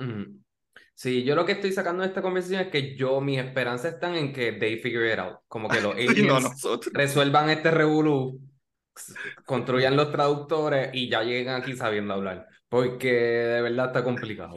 Ujú. 0.00 0.40
Sí, 0.92 1.22
yo 1.22 1.36
lo 1.36 1.46
que 1.46 1.52
estoy 1.52 1.70
sacando 1.70 2.02
de 2.02 2.08
esta 2.08 2.20
conversación 2.20 2.62
es 2.62 2.68
que 2.68 2.96
yo, 2.96 3.20
mis 3.20 3.38
esperanzas 3.38 3.94
están 3.94 4.16
en 4.16 4.32
que 4.32 4.52
they 4.52 4.78
figure 4.78 5.12
it 5.12 5.20
out. 5.20 5.38
Como 5.46 5.68
que 5.68 5.80
los 5.80 5.94
no 5.94 6.00
aliens 6.00 6.66
resuelvan 6.92 7.48
este 7.48 7.70
revolú, 7.70 8.40
construyan 9.44 9.94
los 9.94 10.10
traductores 10.10 10.90
y 10.92 11.08
ya 11.08 11.22
lleguen 11.22 11.50
aquí 11.50 11.76
sabiendo 11.76 12.14
hablar. 12.14 12.48
Porque 12.68 13.12
de 13.12 13.62
verdad 13.62 13.86
está 13.86 14.02
complicado. 14.02 14.56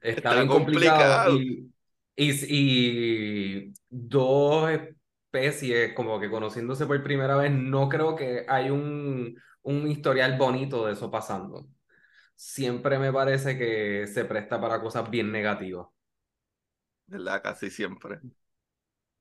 Está, 0.00 0.32
Está 0.32 0.34
bien 0.34 0.48
complicado. 0.48 1.24
complicado. 1.28 1.30
Y, 1.30 1.70
y, 2.16 3.66
y 3.68 3.74
dos 3.88 4.70
especies 4.70 5.94
como 5.94 6.20
que 6.20 6.30
conociéndose 6.30 6.86
por 6.86 7.02
primera 7.02 7.36
vez, 7.36 7.52
no 7.52 7.88
creo 7.88 8.16
que 8.16 8.44
hay 8.48 8.70
un, 8.70 9.36
un 9.62 9.88
historial 9.88 10.36
bonito 10.38 10.86
de 10.86 10.92
eso 10.94 11.10
pasando. 11.10 11.66
Siempre 12.36 12.98
me 12.98 13.12
parece 13.12 13.58
que 13.58 14.06
se 14.08 14.24
presta 14.26 14.60
para 14.60 14.80
cosas 14.82 15.10
bien 15.10 15.32
negativas. 15.32 15.88
¿Verdad? 17.06 17.42
Casi 17.42 17.68
siempre. 17.70 18.22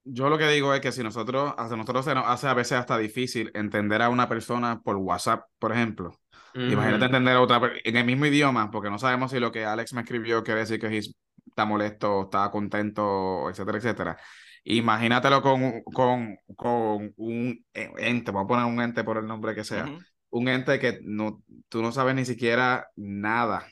yo 0.04 0.30
lo 0.30 0.38
que 0.38 0.48
digo 0.50 0.74
es 0.74 0.82
que 0.82 0.92
si 0.92 1.04
nosotros, 1.04 1.54
a 1.58 1.68
nosotros 1.76 2.06
se 2.06 2.16
nos 2.16 2.26
hace 2.28 2.48
a 2.48 2.54
veces 2.54 2.74
hasta 2.80 2.98
difícil 2.98 3.52
entender 3.54 4.02
a 4.02 4.10
una 4.10 4.28
persona 4.30 4.82
por 4.82 4.96
WhatsApp, 4.98 5.46
por 5.60 5.72
ejemplo. 5.72 6.12
Imagínate 6.54 7.06
entender 7.06 7.36
otra 7.38 7.62
en 7.84 7.96
el 7.96 8.06
mismo 8.06 8.26
idioma, 8.26 8.72
porque 8.72 8.90
no 8.90 9.00
sabemos 9.00 9.32
si 9.32 9.40
lo 9.40 9.52
que 9.52 9.66
Alex 9.66 9.94
me 9.94 10.02
escribió 10.02 10.44
quiere 10.44 10.62
decir 10.62 10.80
que 10.80 10.98
está 10.98 11.66
molesto, 11.66 12.24
está 12.24 12.50
contento, 12.52 13.50
etcétera, 13.50 13.78
etcétera. 13.78 14.18
Imagínatelo 14.64 15.42
con, 15.42 15.82
con, 15.84 16.38
con 16.56 17.14
un 17.18 17.66
ente, 17.74 18.32
vamos 18.32 18.46
a 18.46 18.48
poner 18.48 18.66
un 18.66 18.82
ente 18.82 19.04
por 19.04 19.18
el 19.18 19.26
nombre 19.26 19.56
que 19.56 19.64
sea, 19.64 19.86
un 20.30 20.48
ente 20.48 20.80
que 20.80 21.00
no, 21.04 21.44
tú 21.70 21.82
no 21.82 21.92
sabes 21.92 22.16
ni 22.16 22.26
siquiera 22.26 22.90
nada 22.96 23.68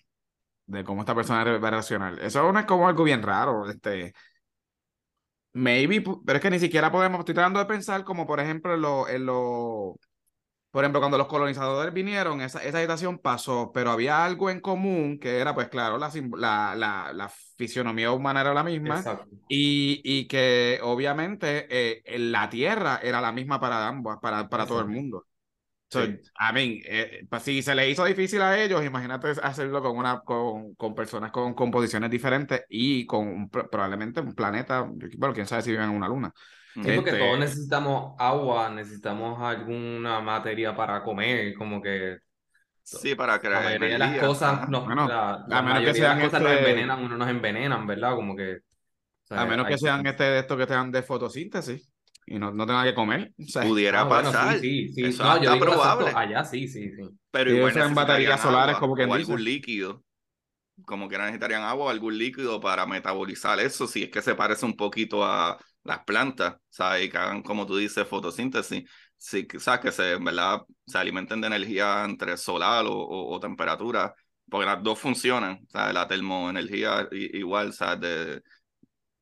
de 0.66 0.84
cómo 0.84 1.02
esta 1.02 1.16
persona 1.16 1.44
va 1.44 1.68
a 1.68 1.72
reaccionar. 1.72 2.20
Eso 2.20 2.58
es 2.58 2.66
como 2.66 2.88
algo 2.88 3.04
bien 3.04 3.22
raro, 3.22 3.70
este, 3.70 4.14
maybe, 5.54 6.04
pero 6.26 6.38
es 6.38 6.42
que 6.42 6.52
ni 6.52 6.60
siquiera 6.60 6.92
podemos, 6.92 7.20
estoy 7.20 7.36
tratando 7.36 7.60
de 7.60 7.66
pensar 7.66 8.04
como 8.04 8.28
por 8.28 8.40
ejemplo 8.40 8.74
en 8.74 8.82
lo, 8.82 9.08
en 9.08 9.26
lo 9.26 9.96
por 10.78 10.84
ejemplo, 10.84 11.00
cuando 11.00 11.18
los 11.18 11.26
colonizadores 11.26 11.92
vinieron, 11.92 12.40
esa, 12.40 12.64
esa 12.64 12.78
agitación 12.78 13.18
pasó, 13.18 13.72
pero 13.74 13.90
había 13.90 14.24
algo 14.24 14.52
en 14.52 14.60
común 14.60 15.18
que 15.18 15.40
era, 15.40 15.56
pues 15.56 15.70
claro, 15.70 15.98
la, 15.98 16.12
la, 16.76 17.12
la, 17.16 17.32
fisionomía 17.58 18.12
humana 18.12 18.42
era 18.42 18.54
la 18.54 18.64
misma 18.64 19.04
y, 19.50 20.02
y, 20.04 20.28
que 20.28 20.80
obviamente 20.84 21.66
eh, 21.68 22.20
la 22.20 22.48
tierra 22.48 23.00
era 23.02 23.22
la 23.22 23.32
misma 23.32 23.60
para 23.60 23.88
ambos, 23.88 24.20
para, 24.22 24.48
para 24.50 24.68
todo 24.68 24.82
el 24.82 24.88
mundo. 24.88 25.26
So, 25.90 26.04
I 26.04 26.54
mean, 26.54 26.80
eh, 26.86 27.26
pues, 27.28 27.42
si 27.42 27.64
se 27.64 27.74
le 27.74 27.90
hizo 27.90 28.06
difícil 28.06 28.44
a 28.44 28.62
ellos, 28.62 28.86
imagínate 28.86 29.30
hacerlo 29.42 29.82
con 29.82 29.98
una 29.98 30.20
con, 30.20 30.76
con 30.76 30.94
personas 30.94 31.32
con 31.32 31.56
composiciones 31.56 32.12
diferentes 32.12 32.66
y 32.70 33.08
con 33.08 33.50
probablemente 33.50 34.22
un 34.22 34.36
planeta, 34.36 34.88
bueno, 35.18 35.34
quién 35.34 35.48
sabe 35.48 35.64
si 35.64 35.72
viven 35.72 35.90
en 35.90 35.96
una 35.96 36.08
luna. 36.08 36.32
Sí, 36.84 36.92
porque 36.96 37.12
todos 37.12 37.34
este 37.34 37.40
necesitamos 37.40 38.14
agua, 38.20 38.70
necesitamos 38.70 39.42
alguna 39.42 40.22
materia 40.22 40.76
para 40.76 41.04
comer, 41.04 41.56
como 41.56 41.82
que... 41.82 42.18
Sí, 42.84 43.16
para 43.16 43.40
crear 43.40 43.64
La 43.64 43.70
mayoría 43.70 43.90
de 43.90 43.98
las 43.98 44.20
cosas, 44.20 44.70
no, 44.70 44.88
la, 44.88 45.62
mayoría 45.62 45.92
de 45.92 46.00
las 46.02 46.24
cosas 46.24 46.42
nos 46.42 46.52
este 46.52 46.70
envenenan, 46.70 47.04
uno 47.04 47.18
nos 47.18 47.30
envenenan, 47.30 47.88
¿verdad? 47.88 48.16
Como 48.16 48.36
que... 48.36 48.60
a 49.32 49.46
menos 49.46 49.68
que 49.68 49.78
sean 49.78 50.06
este 50.06 50.24
de 50.24 50.40
estos 50.40 50.58
que 50.58 50.68
sean 50.68 50.92
de 50.92 51.02
fotosíntesis 51.02 51.92
y 52.28 52.38
no, 52.38 52.52
no 52.52 52.68
tengan 52.68 52.86
que 52.86 52.94
comer. 52.94 53.32
Pudiera 53.64 54.02
ah, 54.02 54.10
pasar. 54.10 54.60
sí, 54.60 54.90
sí, 54.90 55.14
sí. 55.14 55.20
no, 55.20 55.42
yo 55.42 55.54
digo 55.54 55.66
probable. 55.66 56.12
Allá 56.14 56.44
sí, 56.44 56.68
sí, 56.68 56.92
sí. 56.94 57.02
Pero 57.32 57.52
igual 57.52 57.74
sean 57.74 57.96
baterías 57.96 58.42
solares, 58.42 58.78
como 58.78 58.96
que 58.96 59.06
o 59.06 59.14
algún 59.14 59.44
líquido. 59.44 60.04
Como 60.86 61.10
que 61.10 61.18
necesitarían 61.18 61.64
agua 61.64 61.86
o 61.86 61.90
algún 61.90 62.18
líquido 62.18 62.60
para 62.60 62.86
metabolizar 62.86 63.60
eso, 63.60 63.88
si 63.88 64.04
es 64.04 64.10
que 64.10 64.22
se 64.22 64.36
parece 64.36 64.66
un 64.66 64.76
poquito 64.76 65.26
a 65.26 65.58
las 65.88 66.04
plantas, 66.04 66.58
¿sabes? 66.70 67.06
Y 67.06 67.10
que 67.10 67.18
hagan, 67.18 67.42
como 67.44 67.66
tú 67.66 67.78
dices, 67.78 68.08
fotosíntesis, 68.08 68.84
sí, 69.18 69.48
¿sabes? 69.60 69.82
Que 69.82 69.92
se, 69.92 70.18
¿verdad? 70.18 70.62
se 70.86 70.98
alimenten 70.98 71.42
de 71.42 71.48
energía 71.48 72.04
entre 72.06 72.38
solar 72.38 72.86
o, 72.88 73.40
temperatura, 73.40 74.14
porque 74.50 74.66
las 74.66 74.84
dos 74.84 75.00
funcionan, 75.00 75.66
¿sabes? 75.70 75.94
La 75.94 76.08
termoenergía 76.08 77.08
igual, 77.12 77.74
¿sabes? 77.74 78.42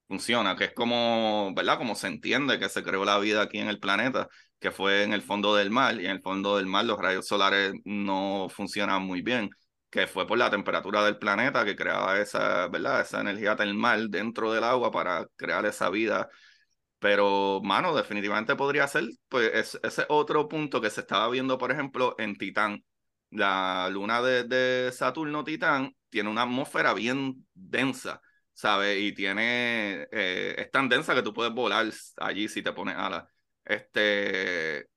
Funciona, 0.08 0.56
que 0.56 0.66
es 0.66 0.74
como, 0.74 1.52
¿verdad? 1.56 1.78
Como 1.78 1.96
se 1.96 2.08
entiende 2.08 2.60
que 2.60 2.70
se 2.70 2.84
creó 2.84 3.06
la 3.06 3.18
vida 3.18 3.42
aquí 3.42 3.58
en 3.58 3.68
el 3.70 3.80
planeta, 3.80 4.28
que 4.60 4.72
fue 4.72 5.04
en 5.04 5.14
el 5.14 5.24
fondo 5.24 5.56
del 5.56 5.72
mar, 5.72 6.00
y 6.00 6.06
en 6.06 6.12
el 6.12 6.22
fondo 6.22 6.58
del 6.58 6.68
mar 6.68 6.86
los 6.86 7.00
rayos 7.00 7.28
solares 7.28 7.74
no 7.86 8.48
funcionan 8.50 9.02
muy 9.04 9.22
bien, 9.24 9.50
que 9.90 10.08
fue 10.08 10.28
por 10.28 10.38
la 10.38 10.52
temperatura 10.52 11.04
del 11.04 11.18
planeta 11.18 11.66
que 11.66 11.76
creaba 11.76 12.20
esa, 12.20 12.68
¿verdad? 12.68 13.02
Esa 13.02 13.22
energía 13.22 13.56
termal 13.56 14.12
dentro 14.12 14.54
del 14.54 14.64
agua 14.64 14.92
para 14.92 15.26
crear 15.36 15.66
esa 15.66 15.90
vida 15.90 16.30
pero, 17.06 17.62
mano, 17.64 17.96
definitivamente 17.96 18.56
podría 18.56 18.88
ser, 18.88 19.04
pues, 19.30 19.78
ese 19.84 20.06
otro 20.10 20.48
punto 20.50 20.82
que 20.82 20.90
se 20.90 21.02
estaba 21.02 21.30
viendo, 21.30 21.60
por 21.60 21.72
ejemplo, 21.72 22.16
en 22.18 22.36
Titán. 22.36 22.84
La 23.30 23.88
luna 23.92 24.24
de, 24.24 24.92
Saturno 24.92 25.44
Titán 25.44 25.96
tiene 26.10 26.32
una 26.32 26.42
atmósfera 26.42 26.96
bien 26.96 27.46
densa, 27.54 28.22
¿sabes? 28.54 29.00
Y 29.00 29.12
tiene, 29.14 30.08
eh, 30.12 30.56
es 30.58 30.72
tan 30.72 30.90
densa 30.90 31.14
que 31.14 31.22
tú 31.22 31.32
puedes 31.32 31.54
volar 31.54 31.86
allí 32.18 32.48
si 32.48 32.64
te 32.64 32.74
pones 32.74 32.96
alas. 32.96 33.26
Este, 33.64 34.88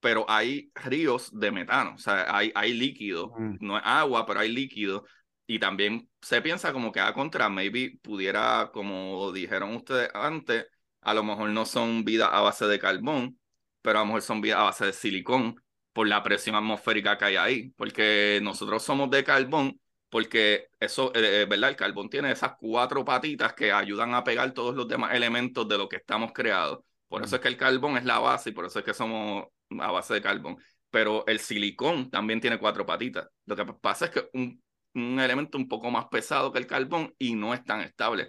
pero 0.00 0.26
hay 0.28 0.72
ríos 0.74 1.30
de 1.38 1.52
metano, 1.52 1.94
o 1.94 1.98
sea, 1.98 2.36
hay, 2.36 2.50
hay 2.56 2.74
líquido, 2.74 3.32
mm. 3.38 3.58
no 3.60 3.78
es 3.78 3.84
agua, 3.86 4.26
pero 4.26 4.40
hay 4.40 4.50
líquido. 4.50 5.04
Y 5.46 5.60
también 5.60 6.10
se 6.20 6.42
piensa 6.42 6.72
como 6.72 6.90
que 6.90 6.98
a 6.98 7.12
contra, 7.12 7.48
maybe 7.48 7.96
pudiera, 8.02 8.70
como 8.72 9.30
dijeron 9.30 9.76
ustedes 9.76 10.10
antes, 10.14 10.66
a 11.10 11.14
lo 11.14 11.24
mejor 11.24 11.50
no 11.50 11.64
son 11.64 12.04
vidas 12.04 12.28
a 12.32 12.40
base 12.40 12.66
de 12.66 12.78
carbón, 12.78 13.38
pero 13.82 13.98
a 13.98 14.02
lo 14.02 14.06
mejor 14.06 14.22
son 14.22 14.40
vidas 14.40 14.58
a 14.60 14.64
base 14.64 14.86
de 14.86 14.92
silicón 14.92 15.56
por 15.92 16.06
la 16.06 16.22
presión 16.22 16.54
atmosférica 16.54 17.16
que 17.18 17.24
hay 17.24 17.36
ahí, 17.36 17.70
porque 17.76 18.40
nosotros 18.42 18.82
somos 18.82 19.10
de 19.10 19.24
carbón, 19.24 19.80
porque 20.10 20.68
eso, 20.80 21.12
eh, 21.14 21.42
eh, 21.42 21.46
¿verdad? 21.46 21.70
El 21.70 21.76
carbón 21.76 22.10
tiene 22.10 22.30
esas 22.30 22.52
cuatro 22.58 23.04
patitas 23.04 23.54
que 23.54 23.72
ayudan 23.72 24.14
a 24.14 24.24
pegar 24.24 24.52
todos 24.52 24.74
los 24.74 24.86
demás 24.88 25.14
elementos 25.14 25.66
de 25.68 25.78
lo 25.78 25.88
que 25.88 25.96
estamos 25.96 26.32
creados. 26.32 26.80
Por 27.08 27.24
eso 27.24 27.36
es 27.36 27.42
que 27.42 27.48
el 27.48 27.56
carbón 27.56 27.96
es 27.96 28.04
la 28.04 28.18
base 28.18 28.50
y 28.50 28.52
por 28.52 28.66
eso 28.66 28.78
es 28.78 28.84
que 28.84 28.94
somos 28.94 29.46
a 29.80 29.90
base 29.90 30.14
de 30.14 30.22
carbón. 30.22 30.58
Pero 30.90 31.26
el 31.26 31.40
silicón 31.40 32.10
también 32.10 32.40
tiene 32.40 32.58
cuatro 32.58 32.86
patitas. 32.86 33.28
Lo 33.46 33.56
que 33.56 33.64
pasa 33.64 34.06
es 34.06 34.10
que 34.10 34.28
un, 34.34 34.62
un 34.94 35.20
elemento 35.20 35.58
un 35.58 35.68
poco 35.68 35.90
más 35.90 36.06
pesado 36.08 36.52
que 36.52 36.58
el 36.58 36.66
carbón 36.66 37.14
y 37.18 37.34
no 37.34 37.54
es 37.54 37.64
tan 37.64 37.80
estable. 37.80 38.28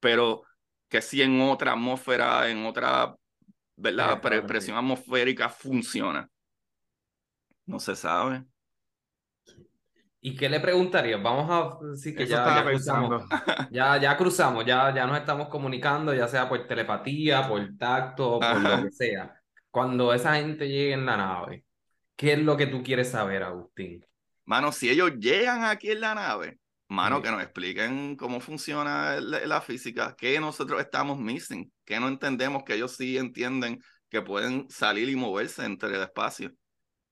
Pero 0.00 0.42
que 0.88 1.02
si 1.02 1.22
en 1.22 1.40
otra 1.40 1.72
atmósfera, 1.72 2.48
en 2.48 2.64
otra 2.66 3.14
¿verdad? 3.76 4.20
presión 4.20 4.76
atmosférica 4.76 5.48
funciona. 5.48 6.28
No 7.66 7.78
se 7.78 7.94
sabe. 7.94 8.44
¿Y 10.20 10.34
qué 10.34 10.48
le 10.48 10.58
preguntaría? 10.58 11.16
Vamos 11.16 11.48
a 11.48 11.86
decir 11.86 12.16
que 12.16 12.26
ya, 12.26 12.44
ya 12.44 12.64
cruzamos, 12.64 13.24
ya, 13.70 13.96
ya, 13.98 14.16
cruzamos, 14.16 14.64
ya, 14.66 14.92
ya 14.92 15.06
nos 15.06 15.16
estamos 15.16 15.48
comunicando, 15.48 16.12
ya 16.12 16.26
sea 16.26 16.48
por 16.48 16.66
telepatía, 16.66 17.46
por 17.46 17.76
tacto, 17.78 18.40
por 18.40 18.60
lo 18.60 18.82
que 18.82 18.90
sea. 18.90 19.40
Cuando 19.70 20.12
esa 20.12 20.34
gente 20.34 20.66
llegue 20.66 20.94
en 20.94 21.06
la 21.06 21.16
nave, 21.16 21.64
¿qué 22.16 22.32
es 22.32 22.38
lo 22.40 22.56
que 22.56 22.66
tú 22.66 22.82
quieres 22.82 23.10
saber, 23.10 23.44
Agustín? 23.44 24.04
Mano, 24.44 24.72
si 24.72 24.90
ellos 24.90 25.12
llegan 25.18 25.62
aquí 25.62 25.92
en 25.92 26.00
la 26.00 26.14
nave, 26.14 26.58
Mano, 26.88 27.20
que 27.20 27.30
nos 27.30 27.42
expliquen 27.42 28.16
cómo 28.16 28.40
funciona 28.40 29.20
la, 29.20 29.60
física, 29.60 30.14
qué 30.16 30.40
nosotros 30.40 30.80
estamos 30.80 31.18
missing, 31.18 31.70
que 31.84 32.00
no 32.00 32.08
entendemos, 32.08 32.62
que 32.64 32.74
ellos 32.74 32.96
sí 32.96 33.18
entienden 33.18 33.78
que 34.08 34.22
pueden 34.22 34.68
salir 34.70 35.10
y 35.10 35.16
moverse 35.16 35.64
entre 35.66 35.94
el 35.94 36.02
espacio. 36.02 36.50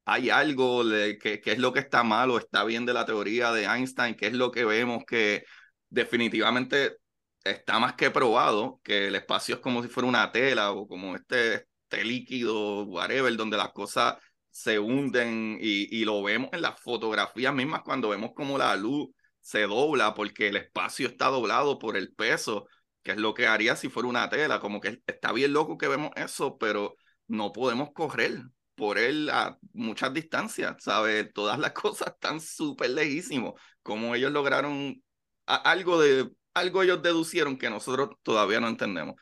Hay 0.07 0.31
algo 0.31 0.85
de 0.85 1.19
que, 1.19 1.43
es 1.45 1.59
lo 1.59 1.73
que 1.75 1.81
está 1.81 2.03
mal 2.05 2.31
o 2.31 2.39
está 2.39 2.65
bien 2.65 2.87
de 2.87 2.95
la 2.95 3.05
teoría 3.05 3.53
de 3.53 3.65
Einstein, 3.67 4.15
que 4.17 4.29
es 4.29 4.33
lo 4.33 4.51
que 4.51 4.65
vemos 4.65 5.05
que 5.07 5.45
definitivamente 5.91 6.97
está 7.45 7.79
más 7.79 7.95
que 7.95 8.11
probado, 8.11 8.81
que 8.83 9.09
el 9.09 9.15
espacio 9.17 9.57
es 9.57 9.61
como 9.61 9.83
si 9.83 9.89
fuera 9.89 10.09
una 10.09 10.33
tela 10.33 10.73
o 10.73 10.89
como 10.89 11.17
este, 11.17 11.67
este 11.83 12.05
líquido, 12.05 12.85
whatever, 12.85 13.37
donde 13.37 13.59
las 13.59 13.73
cosas 13.73 14.17
se 14.51 14.79
hunden 14.79 15.59
y, 15.61 16.01
y 16.01 16.05
lo 16.07 16.23
vemos 16.23 16.51
en 16.53 16.63
las 16.63 16.81
fotografías 16.81 17.55
mismas 17.55 17.83
cuando 17.83 18.09
vemos 18.09 18.31
como 18.35 18.57
la 18.57 18.75
luz 18.77 19.09
se 19.47 19.61
dobla 19.63 20.13
porque 20.15 20.49
el 20.49 20.57
espacio 20.57 21.07
está 21.07 21.27
doblado 21.29 21.79
por 21.79 21.97
el 21.97 22.13
peso, 22.13 22.67
que 23.05 23.13
es 23.13 23.17
lo 23.17 23.33
que 23.33 23.47
haría 23.47 23.77
si 23.77 23.89
fuera 23.89 24.09
una 24.09 24.29
tela. 24.29 24.59
Como 24.59 24.81
que 24.81 25.01
está 25.07 25.31
bien 25.31 25.53
loco 25.53 25.79
que 25.79 25.87
vemos 25.87 26.11
eso, 26.17 26.59
pero 26.59 26.97
no 27.29 27.53
podemos 27.53 27.93
correr 27.93 28.43
por 28.75 28.99
él 28.99 29.31
a 29.31 29.57
muchas 29.73 30.13
distancias, 30.13 30.75
¿sabes? 30.81 31.33
Todas 31.33 31.61
las 31.61 31.71
cosas 31.75 32.09
están 32.09 32.41
súper 32.41 32.91
lejísimos. 32.91 33.55
Como 33.85 34.17
ellos 34.17 34.33
lograron 34.33 35.01
algo 35.47 36.01
de 36.01 36.29
algo 36.53 36.83
ellos 36.83 37.01
deducieron 37.01 37.57
que 37.57 37.71
nosotros 37.71 38.17
todavía 38.25 38.59
no 38.59 38.67
entendemos. 38.67 39.15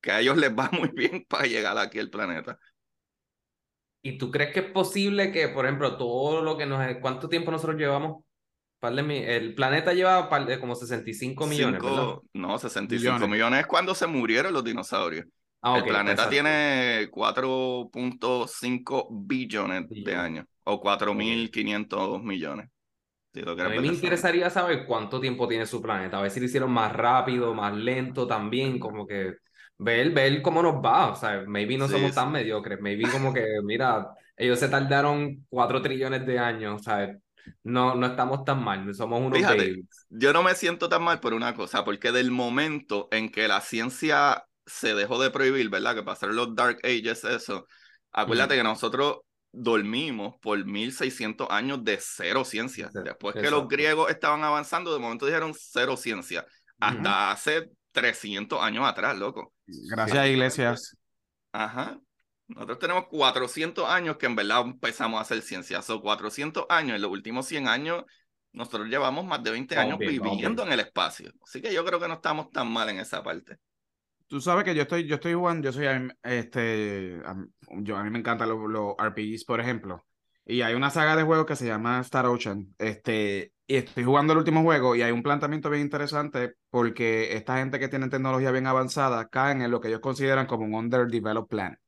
Que 0.00 0.12
a 0.12 0.20
ellos 0.20 0.36
les 0.38 0.52
va 0.56 0.70
muy 0.70 0.90
bien 0.94 1.26
para 1.28 1.46
llegar 1.46 1.76
aquí 1.78 1.98
al 1.98 2.10
planeta. 2.10 2.60
¿Y 4.02 4.18
tú 4.18 4.30
crees 4.30 4.54
que 4.54 4.60
es 4.60 4.70
posible 4.70 5.32
que, 5.32 5.48
por 5.48 5.64
ejemplo, 5.64 5.96
todo 5.96 6.42
lo 6.42 6.56
que 6.56 6.66
nos... 6.66 6.80
¿Cuánto 7.00 7.28
tiempo 7.28 7.50
nosotros 7.50 7.76
llevamos 7.76 8.23
el 8.88 9.54
planeta 9.54 9.92
lleva 9.92 10.28
como 10.60 10.74
65 10.74 11.46
millones, 11.46 11.82
No, 12.32 12.58
65 12.58 13.28
millones. 13.28 13.60
es 13.60 13.66
cuando 13.66 13.94
se 13.94 14.06
murieron 14.06 14.52
los 14.52 14.64
dinosaurios. 14.64 15.26
Ah, 15.62 15.78
el 15.78 15.84
planeta 15.84 16.28
tiene 16.28 17.08
4.5 17.10 19.08
billones 19.10 19.86
de 19.88 20.14
años 20.14 20.46
o 20.64 20.80
4.500 20.80 22.22
millones. 22.22 22.68
a 23.34 23.68
mí 23.70 23.78
me 23.80 23.86
interesaría 23.88 24.50
saber 24.50 24.84
cuánto 24.86 25.20
tiempo 25.20 25.48
tiene 25.48 25.66
su 25.66 25.80
planeta, 25.80 26.18
a 26.18 26.22
ver 26.22 26.30
si 26.30 26.40
lo 26.40 26.46
hicieron 26.46 26.70
más 26.70 26.92
rápido, 26.92 27.54
más 27.54 27.74
lento 27.74 28.26
también, 28.26 28.78
como 28.78 29.06
que 29.06 29.36
ver, 29.78 30.10
ver 30.10 30.42
cómo 30.42 30.62
nos 30.62 30.74
va, 30.76 31.12
o 31.12 31.16
sea, 31.16 31.44
maybe 31.46 31.76
no 31.78 31.88
somos 31.88 32.14
tan 32.14 32.30
mediocres, 32.30 32.80
maybe 32.80 33.10
como 33.10 33.32
que, 33.32 33.44
mira, 33.64 34.06
ellos 34.36 34.58
se 34.58 34.68
tardaron 34.68 35.46
4 35.48 35.80
trillones 35.80 36.26
de 36.26 36.38
años, 36.38 36.80
o 36.80 36.84
sea, 36.84 37.16
no, 37.62 37.94
no 37.94 38.06
estamos 38.06 38.44
tan 38.44 38.62
mal, 38.62 38.94
somos 38.94 39.20
unos 39.20 39.38
Fíjate, 39.38 39.82
Yo 40.08 40.32
no 40.32 40.42
me 40.42 40.54
siento 40.54 40.88
tan 40.88 41.02
mal 41.02 41.20
por 41.20 41.34
una 41.34 41.54
cosa, 41.54 41.84
porque 41.84 42.12
del 42.12 42.30
momento 42.30 43.08
en 43.10 43.30
que 43.30 43.48
la 43.48 43.60
ciencia 43.60 44.44
se 44.66 44.94
dejó 44.94 45.20
de 45.20 45.30
prohibir, 45.30 45.68
¿verdad? 45.68 45.94
Que 45.94 46.02
pasaron 46.02 46.36
los 46.36 46.54
Dark 46.54 46.78
Ages, 46.84 47.24
eso. 47.24 47.66
Acuérdate 48.12 48.56
que 48.56 48.62
nosotros 48.62 49.18
dormimos 49.52 50.34
por 50.40 50.64
1600 50.64 51.48
años 51.50 51.84
de 51.84 51.98
cero 52.00 52.44
ciencia. 52.44 52.90
Después 52.92 53.34
que 53.34 53.50
los 53.50 53.68
griegos 53.68 54.10
estaban 54.10 54.42
avanzando, 54.42 54.92
de 54.92 54.98
momento 54.98 55.26
dijeron 55.26 55.52
cero 55.56 55.96
ciencia. 55.96 56.44
Hasta 56.78 57.30
hace 57.30 57.70
300 57.92 58.62
años 58.62 58.84
atrás, 58.86 59.16
loco. 59.16 59.52
Gracias, 59.66 60.26
iglesias. 60.26 60.96
Ajá. 61.52 61.98
Nosotros 62.54 62.78
tenemos 62.78 63.06
400 63.08 63.88
años 63.88 64.16
que 64.16 64.26
en 64.26 64.36
verdad 64.36 64.62
empezamos 64.62 65.18
a 65.18 65.22
hacer 65.22 65.42
ciencia. 65.42 65.82
Son 65.82 66.00
400 66.00 66.66
años, 66.68 66.94
en 66.94 67.02
los 67.02 67.10
últimos 67.10 67.46
100 67.46 67.66
años, 67.66 68.04
nosotros 68.52 68.86
llevamos 68.86 69.24
más 69.24 69.42
de 69.42 69.50
20 69.50 69.76
años 69.76 69.98
viviendo 69.98 70.62
en 70.62 70.72
el 70.72 70.80
espacio. 70.80 71.32
Así 71.42 71.60
que 71.60 71.74
yo 71.74 71.84
creo 71.84 71.98
que 71.98 72.06
no 72.06 72.14
estamos 72.14 72.52
tan 72.52 72.70
mal 72.70 72.88
en 72.88 73.00
esa 73.00 73.24
parte. 73.24 73.58
Tú 74.28 74.40
sabes 74.40 74.64
que 74.64 74.74
yo 74.74 74.82
estoy, 74.82 75.06
yo 75.06 75.16
estoy 75.16 75.34
jugando, 75.34 75.64
yo 75.64 75.72
soy, 75.72 75.86
este, 76.22 77.20
yo, 77.82 77.96
a 77.96 78.04
mí 78.04 78.10
me 78.10 78.20
encantan 78.20 78.48
los, 78.48 78.70
los 78.70 78.94
RPGs, 78.98 79.44
por 79.44 79.60
ejemplo. 79.60 80.06
Y 80.46 80.62
hay 80.62 80.74
una 80.74 80.90
saga 80.90 81.16
de 81.16 81.24
juegos 81.24 81.46
que 81.46 81.56
se 81.56 81.66
llama 81.66 81.98
Star 82.00 82.26
Ocean. 82.26 82.72
Este, 82.78 83.52
y 83.66 83.76
estoy 83.76 84.04
jugando 84.04 84.32
el 84.32 84.38
último 84.38 84.62
juego 84.62 84.94
y 84.94 85.02
hay 85.02 85.10
un 85.10 85.22
planteamiento 85.22 85.70
bien 85.70 85.82
interesante 85.82 86.54
porque 86.70 87.34
esta 87.36 87.56
gente 87.58 87.80
que 87.80 87.88
tiene 87.88 88.08
tecnología 88.08 88.52
bien 88.52 88.66
avanzada 88.66 89.28
caen 89.28 89.62
en 89.62 89.70
lo 89.70 89.80
que 89.80 89.88
ellos 89.88 90.00
consideran 90.00 90.46
como 90.46 90.64
un 90.64 90.74
underdeveloped 90.74 91.48
planet. 91.48 91.83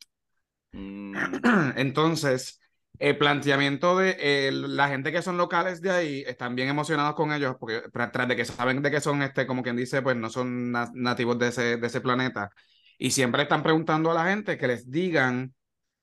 Mm. 0.76 1.16
Entonces, 1.76 2.60
el 2.98 3.18
planteamiento 3.18 3.96
de 3.98 4.16
eh, 4.18 4.52
la 4.52 4.88
gente 4.88 5.12
que 5.12 5.22
son 5.22 5.36
locales 5.36 5.80
de 5.80 5.90
ahí 5.90 6.24
están 6.26 6.54
bien 6.54 6.68
emocionados 6.68 7.14
con 7.14 7.32
ellos 7.32 7.56
porque 7.58 7.82
tras 7.92 8.28
de 8.28 8.36
que 8.36 8.44
saben 8.44 8.82
de 8.82 8.90
que 8.90 9.00
son, 9.00 9.22
este, 9.22 9.46
como 9.46 9.62
quien 9.62 9.76
dice, 9.76 10.02
pues 10.02 10.16
no 10.16 10.30
son 10.30 10.72
nativos 10.72 11.38
de 11.38 11.48
ese, 11.48 11.76
de 11.76 11.86
ese 11.86 12.00
planeta. 12.00 12.50
Y 12.98 13.10
siempre 13.10 13.42
están 13.42 13.62
preguntando 13.62 14.10
a 14.10 14.14
la 14.14 14.26
gente 14.26 14.56
que 14.56 14.68
les 14.68 14.90
digan 14.90 15.54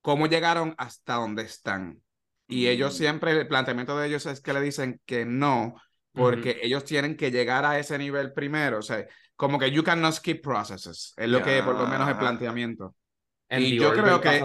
cómo 0.01 0.27
llegaron 0.27 0.75
hasta 0.77 1.15
donde 1.15 1.43
están. 1.43 2.01
Y 2.47 2.67
ellos 2.67 2.93
mm. 2.93 2.97
siempre, 2.97 3.31
el 3.31 3.47
planteamiento 3.47 3.97
de 3.97 4.07
ellos 4.07 4.25
es 4.25 4.41
que 4.41 4.53
le 4.53 4.61
dicen 4.61 5.01
que 5.05 5.25
no, 5.25 5.75
porque 6.11 6.59
ellos 6.61 6.83
tienen 6.83 7.17
que 7.17 7.31
llegar 7.31 7.65
a 7.65 7.79
ese 7.79 7.97
nivel 7.97 8.33
primero. 8.33 8.79
O 8.79 8.81
sea, 8.83 9.07
como 9.35 9.57
que 9.57 9.71
you 9.71 9.83
cannot 9.83 10.13
skip 10.13 10.43
processes. 10.43 11.13
Es 11.17 11.29
lo 11.29 11.41
que 11.41 11.63
por 11.63 11.75
lo 11.75 11.87
menos 11.87 12.07
el 12.07 12.17
planteamiento. 12.17 12.95
Y 13.59 13.79
yo 13.79 13.93
creo 13.93 14.21
que 14.21 14.43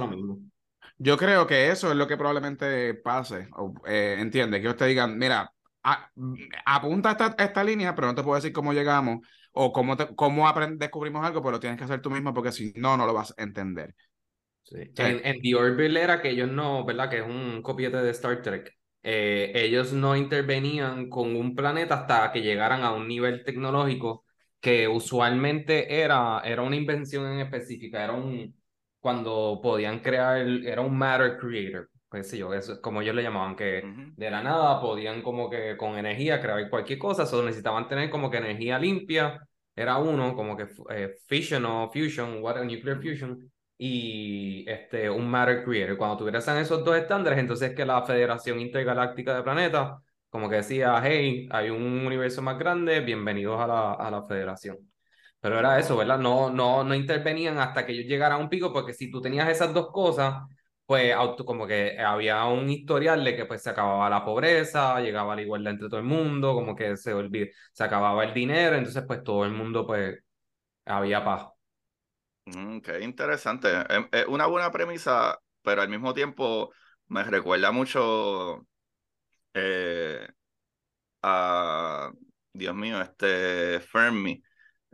yo 0.98 1.16
creo 1.16 1.46
que 1.46 1.70
eso 1.70 1.90
es 1.90 1.96
lo 1.96 2.08
que 2.08 2.16
probablemente 2.16 2.94
pase. 2.94 3.48
Eh, 3.86 4.16
entiende, 4.18 4.60
que 4.60 4.68
ustedes 4.68 4.90
digan, 4.90 5.16
mira, 5.16 5.52
apunta 6.66 7.12
esta, 7.12 7.36
esta 7.38 7.62
línea, 7.62 7.94
pero 7.94 8.08
no 8.08 8.14
te 8.14 8.22
puedo 8.22 8.34
decir 8.34 8.52
cómo 8.52 8.72
llegamos 8.72 9.26
o 9.52 9.72
cómo, 9.72 9.96
cómo 10.16 10.52
descubrimos 10.76 11.24
algo, 11.24 11.40
pero 11.40 11.52
lo 11.52 11.60
tienes 11.60 11.78
que 11.78 11.84
hacer 11.84 12.02
tú 12.02 12.10
mismo 12.10 12.34
porque 12.34 12.52
si 12.52 12.72
no, 12.76 12.96
no 12.96 13.06
lo 13.06 13.14
vas 13.14 13.32
a 13.36 13.42
entender. 13.42 13.94
En, 14.70 15.24
en, 15.24 15.40
The 15.40 15.54
Orville 15.54 16.02
era 16.02 16.20
que 16.20 16.30
ellos 16.30 16.50
no, 16.50 16.84
¿verdad? 16.84 17.08
Que 17.08 17.18
es 17.18 17.26
un 17.26 17.62
copiete 17.62 17.96
de 17.98 18.10
Star 18.10 18.42
Trek. 18.42 18.76
Eh, 19.02 19.52
ellos 19.54 19.92
no 19.92 20.16
intervenían 20.16 21.08
con 21.08 21.36
un 21.36 21.54
planeta 21.54 21.94
hasta 21.94 22.32
que 22.32 22.42
llegaran 22.42 22.82
a 22.82 22.92
un 22.92 23.06
nivel 23.06 23.44
tecnológico 23.44 24.24
que 24.60 24.88
usualmente 24.88 26.02
era, 26.02 26.42
era 26.44 26.62
una 26.62 26.76
invención 26.76 27.32
en 27.32 27.38
específica, 27.38 28.02
era 28.02 28.12
un, 28.12 28.57
cuando 29.00 29.61
podían 29.62 30.00
crear, 30.00 30.38
era 30.38 30.80
un 30.80 30.96
matter 30.96 31.38
creator, 31.38 31.88
pues 32.08 32.30
sí, 32.30 32.38
yo, 32.38 32.54
eso 32.54 32.74
es 32.74 32.78
como 32.80 33.02
ellos 33.02 33.14
le 33.14 33.22
llamaban, 33.22 33.54
que 33.56 33.82
de 34.16 34.30
la 34.30 34.42
nada 34.42 34.80
podían 34.80 35.22
como 35.22 35.50
que 35.50 35.76
con 35.76 35.98
energía 35.98 36.40
crear 36.40 36.68
cualquier 36.70 36.98
cosa, 36.98 37.26
solo 37.26 37.44
necesitaban 37.44 37.88
tener 37.88 38.11
como 38.11 38.30
que 38.30 38.38
energía 38.38 38.78
limpia, 38.78 39.40
era 39.76 39.98
uno, 39.98 40.34
como 40.34 40.56
que 40.56 40.66
eh, 40.90 41.14
fission 41.26 41.64
o 41.66 41.90
fusion, 41.92 42.42
water, 42.42 42.64
nuclear 42.64 43.00
fusion, 43.00 43.50
y 43.78 44.68
este, 44.68 45.08
un 45.08 45.28
Matter 45.30 45.64
Creator. 45.64 45.96
Cuando 45.96 46.16
tuvieras 46.16 46.48
esos 46.48 46.84
dos 46.84 46.96
estándares, 46.96 47.38
entonces 47.38 47.74
que 47.74 47.84
la 47.87 48.02
Federación 48.02 48.58
Intergaláctica 48.61 49.37
de 49.37 49.42
Planetas, 49.42 50.02
como 50.30 50.48
que 50.50 50.56
decía, 50.56 51.00
hey, 51.04 51.48
hay 51.50 51.70
un 51.70 51.82
universo 52.06 52.42
más 52.42 52.58
grande, 52.58 53.00
bienvenidos 53.00 53.61
a 53.61 53.66
la, 53.66 53.92
a 53.94 54.11
la 54.11 54.22
Federación. 54.24 54.88
Pero 55.40 55.59
era 55.59 55.79
eso, 55.79 55.96
¿verdad? 55.96 56.18
No, 56.18 56.51
no, 56.51 56.83
no 56.85 56.94
intervenían 56.94 57.59
hasta 57.59 57.87
que 57.87 57.92
ellos 57.92 58.07
llegaran 58.07 58.40
a 58.40 58.42
un 58.42 58.48
pico, 58.48 58.72
porque 58.72 58.92
si 58.92 59.11
tú 59.11 59.20
tenías 59.20 59.48
esas 59.48 59.72
dos 59.72 59.90
cosas, 59.92 60.42
pues 60.85 61.14
como 61.44 61.66
que 61.66 61.98
había 62.01 62.44
un 62.46 62.70
historial 62.70 63.22
de 63.22 63.37
que 63.37 63.44
pues 63.44 63.62
se 63.62 63.70
acababa 63.70 64.09
la 64.11 64.24
pobreza, 64.24 65.01
llegaba 65.01 65.37
la 65.37 65.42
igualdad 65.42 65.74
entre 65.74 65.88
todo 65.88 66.01
el 66.01 66.07
mundo, 66.07 66.55
como 66.55 66.74
que 66.74 66.96
se 66.96 67.12
olvidó, 67.12 67.46
se 67.72 67.85
acababa 67.85 68.24
el 68.24 68.35
dinero, 68.35 68.77
entonces 68.77 69.05
pues 69.07 69.22
todo 69.22 69.44
el 69.44 69.53
mundo 69.53 69.87
pues 69.87 70.18
había 70.87 71.24
paz. 71.24 71.48
Mm, 72.46 72.81
qué 72.81 73.01
interesante. 73.01 73.68
Es, 74.12 74.27
una 74.27 74.46
buena 74.46 74.70
premisa, 74.72 75.38
pero 75.62 75.83
al 75.83 75.88
mismo 75.88 76.14
tiempo 76.14 76.72
me 77.09 77.22
recuerda 77.24 77.70
mucho 77.70 78.66
eh, 79.55 80.27
a, 81.22 82.11
Dios 82.53 82.74
mío, 82.74 83.01
este 83.03 83.81
Fermi. 83.81 84.42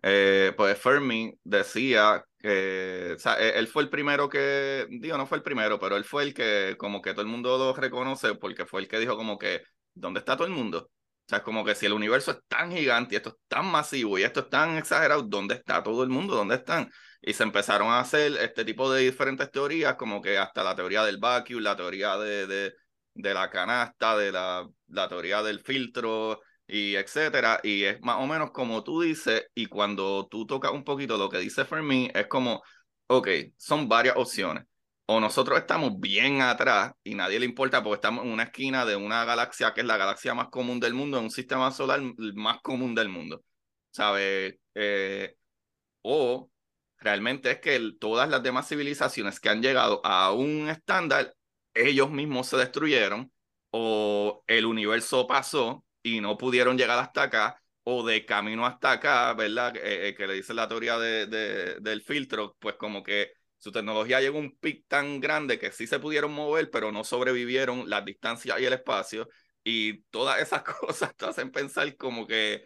Eh, 0.06 0.52
pues 0.56 0.78
Fermi 0.78 1.32
decía 1.44 2.22
que, 2.38 3.14
o 3.16 3.18
sea, 3.18 3.40
e, 3.40 3.58
él 3.58 3.66
fue 3.68 3.82
el 3.82 3.88
primero 3.90 4.28
que, 4.28 4.86
digo, 4.90 5.16
no 5.16 5.26
fue 5.26 5.38
el 5.38 5.42
primero, 5.42 5.78
pero 5.78 5.96
él 5.96 6.04
fue 6.04 6.24
el 6.24 6.34
que 6.34 6.76
como 6.78 7.00
que 7.00 7.12
todo 7.12 7.22
el 7.22 7.28
mundo 7.28 7.56
lo 7.56 7.72
reconoce 7.74 8.34
porque 8.34 8.66
fue 8.66 8.82
el 8.82 8.88
que 8.88 8.98
dijo 8.98 9.16
como 9.16 9.38
que, 9.38 9.62
¿dónde 9.94 10.20
está 10.20 10.36
todo 10.36 10.46
el 10.46 10.52
mundo? 10.52 10.90
O 10.90 11.28
sea, 11.28 11.38
es 11.38 11.44
como 11.44 11.64
que 11.64 11.74
si 11.74 11.86
el 11.86 11.94
universo 11.94 12.32
es 12.32 12.38
tan 12.48 12.70
gigante 12.70 13.14
y 13.14 13.16
esto 13.16 13.30
es 13.30 13.36
tan 13.48 13.64
masivo 13.66 14.18
y 14.18 14.24
esto 14.24 14.40
es 14.40 14.50
tan 14.50 14.76
exagerado, 14.76 15.22
¿dónde 15.22 15.54
está 15.54 15.82
todo 15.82 16.02
el 16.02 16.10
mundo? 16.10 16.34
¿Dónde 16.36 16.56
están? 16.56 16.90
Y 17.22 17.32
se 17.32 17.42
empezaron 17.42 17.88
a 17.88 18.00
hacer 18.00 18.32
este 18.42 18.64
tipo 18.66 18.92
de 18.92 19.00
diferentes 19.02 19.50
teorías, 19.50 19.94
como 19.94 20.20
que 20.20 20.36
hasta 20.36 20.62
la 20.62 20.76
teoría 20.76 21.02
del 21.04 21.16
vacuum, 21.16 21.62
la 21.62 21.76
teoría 21.76 22.18
de, 22.18 22.46
de, 22.46 22.74
de 23.14 23.34
la 23.34 23.48
canasta, 23.50 24.16
de 24.18 24.32
la, 24.32 24.68
la 24.88 25.08
teoría 25.08 25.42
del 25.42 25.60
filtro, 25.60 26.40
y 26.66 26.96
etcétera. 26.96 27.60
Y 27.62 27.84
es 27.84 28.00
más 28.02 28.16
o 28.20 28.26
menos 28.26 28.50
como 28.52 28.82
tú 28.84 29.02
dices, 29.02 29.44
y 29.54 29.66
cuando 29.66 30.26
tú 30.30 30.46
tocas 30.46 30.72
un 30.72 30.84
poquito 30.84 31.16
lo 31.16 31.28
que 31.30 31.38
dice 31.38 31.64
Fermi, 31.64 32.10
es 32.14 32.26
como, 32.26 32.62
ok, 33.08 33.28
son 33.56 33.88
varias 33.88 34.16
opciones. 34.16 34.64
O 35.06 35.20
nosotros 35.20 35.58
estamos 35.58 36.00
bien 36.00 36.40
atrás 36.40 36.92
y 37.04 37.14
nadie 37.14 37.38
le 37.38 37.44
importa 37.46 37.82
porque 37.82 37.96
estamos 37.96 38.24
en 38.24 38.32
una 38.32 38.44
esquina 38.44 38.86
de 38.86 38.96
una 38.96 39.24
galaxia 39.24 39.74
que 39.74 39.82
es 39.82 39.86
la 39.86 39.98
galaxia 39.98 40.34
más 40.34 40.48
común 40.48 40.80
del 40.80 40.94
mundo, 40.94 41.18
en 41.18 41.24
un 41.24 41.30
sistema 41.30 41.70
solar 41.72 42.00
más 42.34 42.60
común 42.62 42.94
del 42.94 43.10
mundo. 43.10 43.44
¿Sabes? 43.90 44.56
Eh, 44.74 45.36
o 46.02 46.50
realmente 46.98 47.50
es 47.52 47.60
que 47.60 47.92
todas 48.00 48.28
las 48.28 48.42
demás 48.42 48.68
civilizaciones 48.68 49.40
que 49.40 49.50
han 49.50 49.62
llegado 49.62 50.00
a 50.04 50.32
un 50.32 50.68
estándar, 50.68 51.34
ellos 51.74 52.10
mismos 52.10 52.48
se 52.48 52.56
destruyeron 52.56 53.32
o 53.70 54.42
el 54.46 54.66
universo 54.66 55.26
pasó 55.26 55.84
y 56.04 56.20
no 56.20 56.36
pudieron 56.38 56.76
llegar 56.78 56.98
hasta 57.00 57.24
acá 57.24 57.60
o 57.82 58.04
de 58.06 58.26
camino 58.26 58.66
hasta 58.66 58.92
acá, 58.92 59.32
¿verdad? 59.34 59.76
Eh, 59.76 60.08
eh, 60.08 60.14
que 60.14 60.26
le 60.26 60.34
dice 60.34 60.54
la 60.54 60.68
teoría 60.68 60.98
de, 60.98 61.26
del 61.80 62.02
filtro, 62.02 62.56
pues 62.60 62.76
como 62.76 63.02
que 63.02 63.32
su 63.58 63.72
tecnología 63.72 64.20
llegó 64.20 64.38
a 64.38 64.42
un 64.42 64.56
pic 64.58 64.86
tan 64.86 65.18
grande 65.20 65.58
que 65.58 65.72
sí 65.72 65.86
se 65.86 65.98
pudieron 65.98 66.32
mover, 66.32 66.70
pero 66.70 66.92
no 66.92 67.04
sobrevivieron 67.04 67.88
las 67.88 68.04
distancias 68.04 68.60
y 68.60 68.66
el 68.66 68.74
espacio. 68.74 69.28
Y 69.64 70.02
todas 70.10 70.40
esas 70.42 70.62
cosas 70.80 71.16
te 71.16 71.24
hacen 71.26 71.50
pensar 71.50 71.96
como 71.96 72.26
que, 72.26 72.64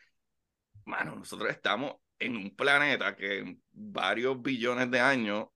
mano, 0.84 1.14
nosotros 1.16 1.50
estamos 1.50 1.94
en 2.18 2.36
un 2.36 2.56
planeta 2.56 3.14
que 3.14 3.56
varios 3.70 4.42
billones 4.42 4.90
de 4.90 5.00
años, 5.00 5.46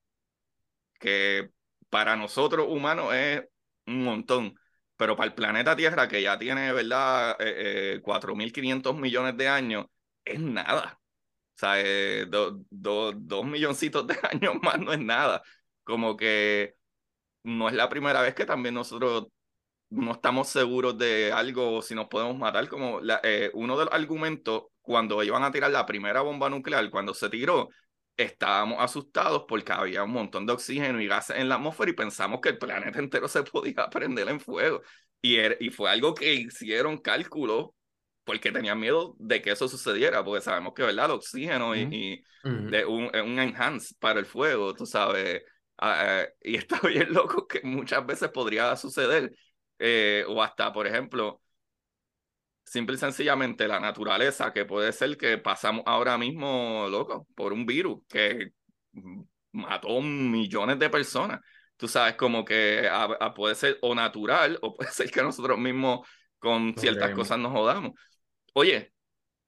que 0.99 1.49
para 1.89 2.15
nosotros 2.15 2.67
humanos 2.69 3.13
es 3.13 3.43
un 3.87 4.03
montón, 4.03 4.55
pero 5.03 5.17
para 5.17 5.27
el 5.27 5.33
planeta 5.35 5.75
Tierra, 5.75 6.07
que 6.07 6.21
ya 6.21 6.39
tiene, 6.39 6.71
¿verdad?, 6.71 7.35
eh, 7.41 7.99
4.500 8.01 8.95
eh, 8.95 9.01
millones 9.01 9.35
de 9.35 9.49
años, 9.49 9.87
es 10.23 10.39
nada. 10.39 10.97
O 11.55 11.57
sea, 11.59 11.73
eh, 11.81 12.25
dos 12.29 13.45
milloncitos 13.45 14.07
de 14.07 14.15
años 14.31 14.55
más 14.61 14.79
no 14.79 14.93
es 14.93 14.99
nada. 14.99 15.43
Como 15.83 16.15
que 16.15 16.75
no 17.43 17.67
es 17.67 17.75
la 17.75 17.89
primera 17.89 18.21
vez 18.21 18.33
que 18.33 18.45
también 18.45 18.75
nosotros 18.75 19.27
no 19.89 20.13
estamos 20.13 20.47
seguros 20.47 20.97
de 20.97 21.33
algo, 21.33 21.81
si 21.81 21.95
nos 21.95 22.07
podemos 22.07 22.37
matar, 22.37 22.69
como 22.69 23.01
eh, 23.23 23.51
uno 23.55 23.77
de 23.77 23.83
los 23.83 23.93
argumentos 23.93 24.67
cuando 24.81 25.21
iban 25.21 25.43
a 25.43 25.51
tirar 25.51 25.71
la 25.71 25.85
primera 25.85 26.21
bomba 26.21 26.49
nuclear, 26.49 26.89
cuando 26.89 27.13
se 27.13 27.29
tiró, 27.29 27.67
estábamos 28.17 28.77
asustados 28.79 29.45
porque 29.47 29.71
había 29.71 30.03
un 30.03 30.11
montón 30.11 30.45
de 30.45 30.53
oxígeno 30.53 31.01
y 31.01 31.07
gases 31.07 31.37
en 31.37 31.49
la 31.49 31.55
atmósfera 31.55 31.91
y 31.91 31.93
pensamos 31.93 32.41
que 32.41 32.49
el 32.49 32.57
planeta 32.57 32.99
entero 32.99 33.27
se 33.27 33.43
podía 33.43 33.89
prender 33.89 34.29
en 34.29 34.39
fuego. 34.39 34.81
Y, 35.21 35.37
y 35.59 35.69
fue 35.69 35.89
algo 35.89 36.13
que 36.13 36.33
hicieron 36.33 36.97
cálculos 36.97 37.69
porque 38.23 38.51
tenían 38.51 38.79
miedo 38.79 39.15
de 39.19 39.41
que 39.41 39.51
eso 39.51 39.67
sucediera, 39.67 40.23
porque 40.23 40.41
sabemos 40.41 40.73
que, 40.73 40.83
¿verdad? 40.83 41.05
El 41.05 41.11
oxígeno 41.11 41.75
y, 41.75 42.23
de 42.43 42.85
un, 42.85 43.05
un 43.05 43.39
enhance 43.39 43.95
para 43.99 44.19
el 44.19 44.25
fuego, 44.25 44.73
tú 44.73 44.85
sabes. 44.85 45.43
Ah, 45.77 46.21
eh, 46.23 46.33
y 46.41 46.55
está 46.57 46.79
bien 46.87 47.13
loco 47.13 47.47
que 47.47 47.61
muchas 47.63 48.05
veces 48.05 48.29
podría 48.29 48.75
suceder. 48.75 49.33
Eh, 49.79 50.23
o 50.27 50.41
hasta, 50.41 50.71
por 50.71 50.87
ejemplo, 50.87 51.41
simple 52.63 52.95
y 52.95 52.99
sencillamente 52.99 53.67
la 53.67 53.79
naturaleza, 53.79 54.53
que 54.53 54.65
puede 54.65 54.91
ser 54.93 55.17
que 55.17 55.37
pasamos 55.37 55.83
ahora 55.85 56.17
mismo, 56.17 56.87
loco, 56.89 57.27
por 57.35 57.53
un 57.53 57.65
virus, 57.65 58.01
que 58.07 58.51
mató 59.51 60.01
millones 60.01 60.79
de 60.79 60.89
personas. 60.89 61.39
Tú 61.77 61.87
sabes, 61.87 62.15
como 62.15 62.45
que 62.45 62.89
puede 63.35 63.55
ser 63.55 63.77
o 63.81 63.95
natural 63.95 64.57
o 64.61 64.75
puede 64.75 64.91
ser 64.91 65.11
que 65.11 65.21
nosotros 65.21 65.57
mismos 65.57 66.07
con 66.39 66.75
ciertas 66.77 67.11
cosas 67.11 67.39
nos 67.39 67.51
jodamos. 67.51 67.91
Oye, 68.53 68.93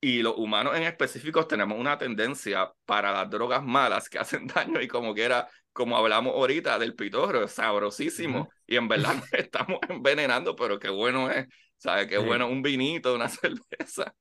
y 0.02 0.22
los 0.22 0.38
humanos 0.38 0.76
en 0.76 0.84
específico 0.84 1.48
tenemos 1.48 1.80
una 1.80 1.98
tendencia 1.98 2.72
para 2.86 3.12
las 3.12 3.30
drogas 3.30 3.64
malas 3.64 4.08
que 4.10 4.20
hacen 4.20 4.48
daño 4.48 4.82
y 4.82 4.88
como 4.88 5.14
que 5.14 5.24
era, 5.24 5.48
como 5.74 5.98
hablamos 5.98 6.34
ahorita 6.36 6.78
del 6.80 6.96
pitorro, 6.96 7.48
sabrosísimo. 7.48 8.50
Y 8.68 8.76
en 8.76 8.88
verdad 8.88 9.16
estamos 9.32 9.80
envenenando, 9.90 10.56
pero 10.56 10.80
qué 10.80 10.90
bueno 10.90 11.32
es, 11.32 11.48
¿sabes? 11.78 12.08
Qué 12.08 12.18
bueno 12.18 12.48
un 12.48 12.62
vinito, 12.62 13.16
una 13.16 13.30
cerveza. 13.30 14.16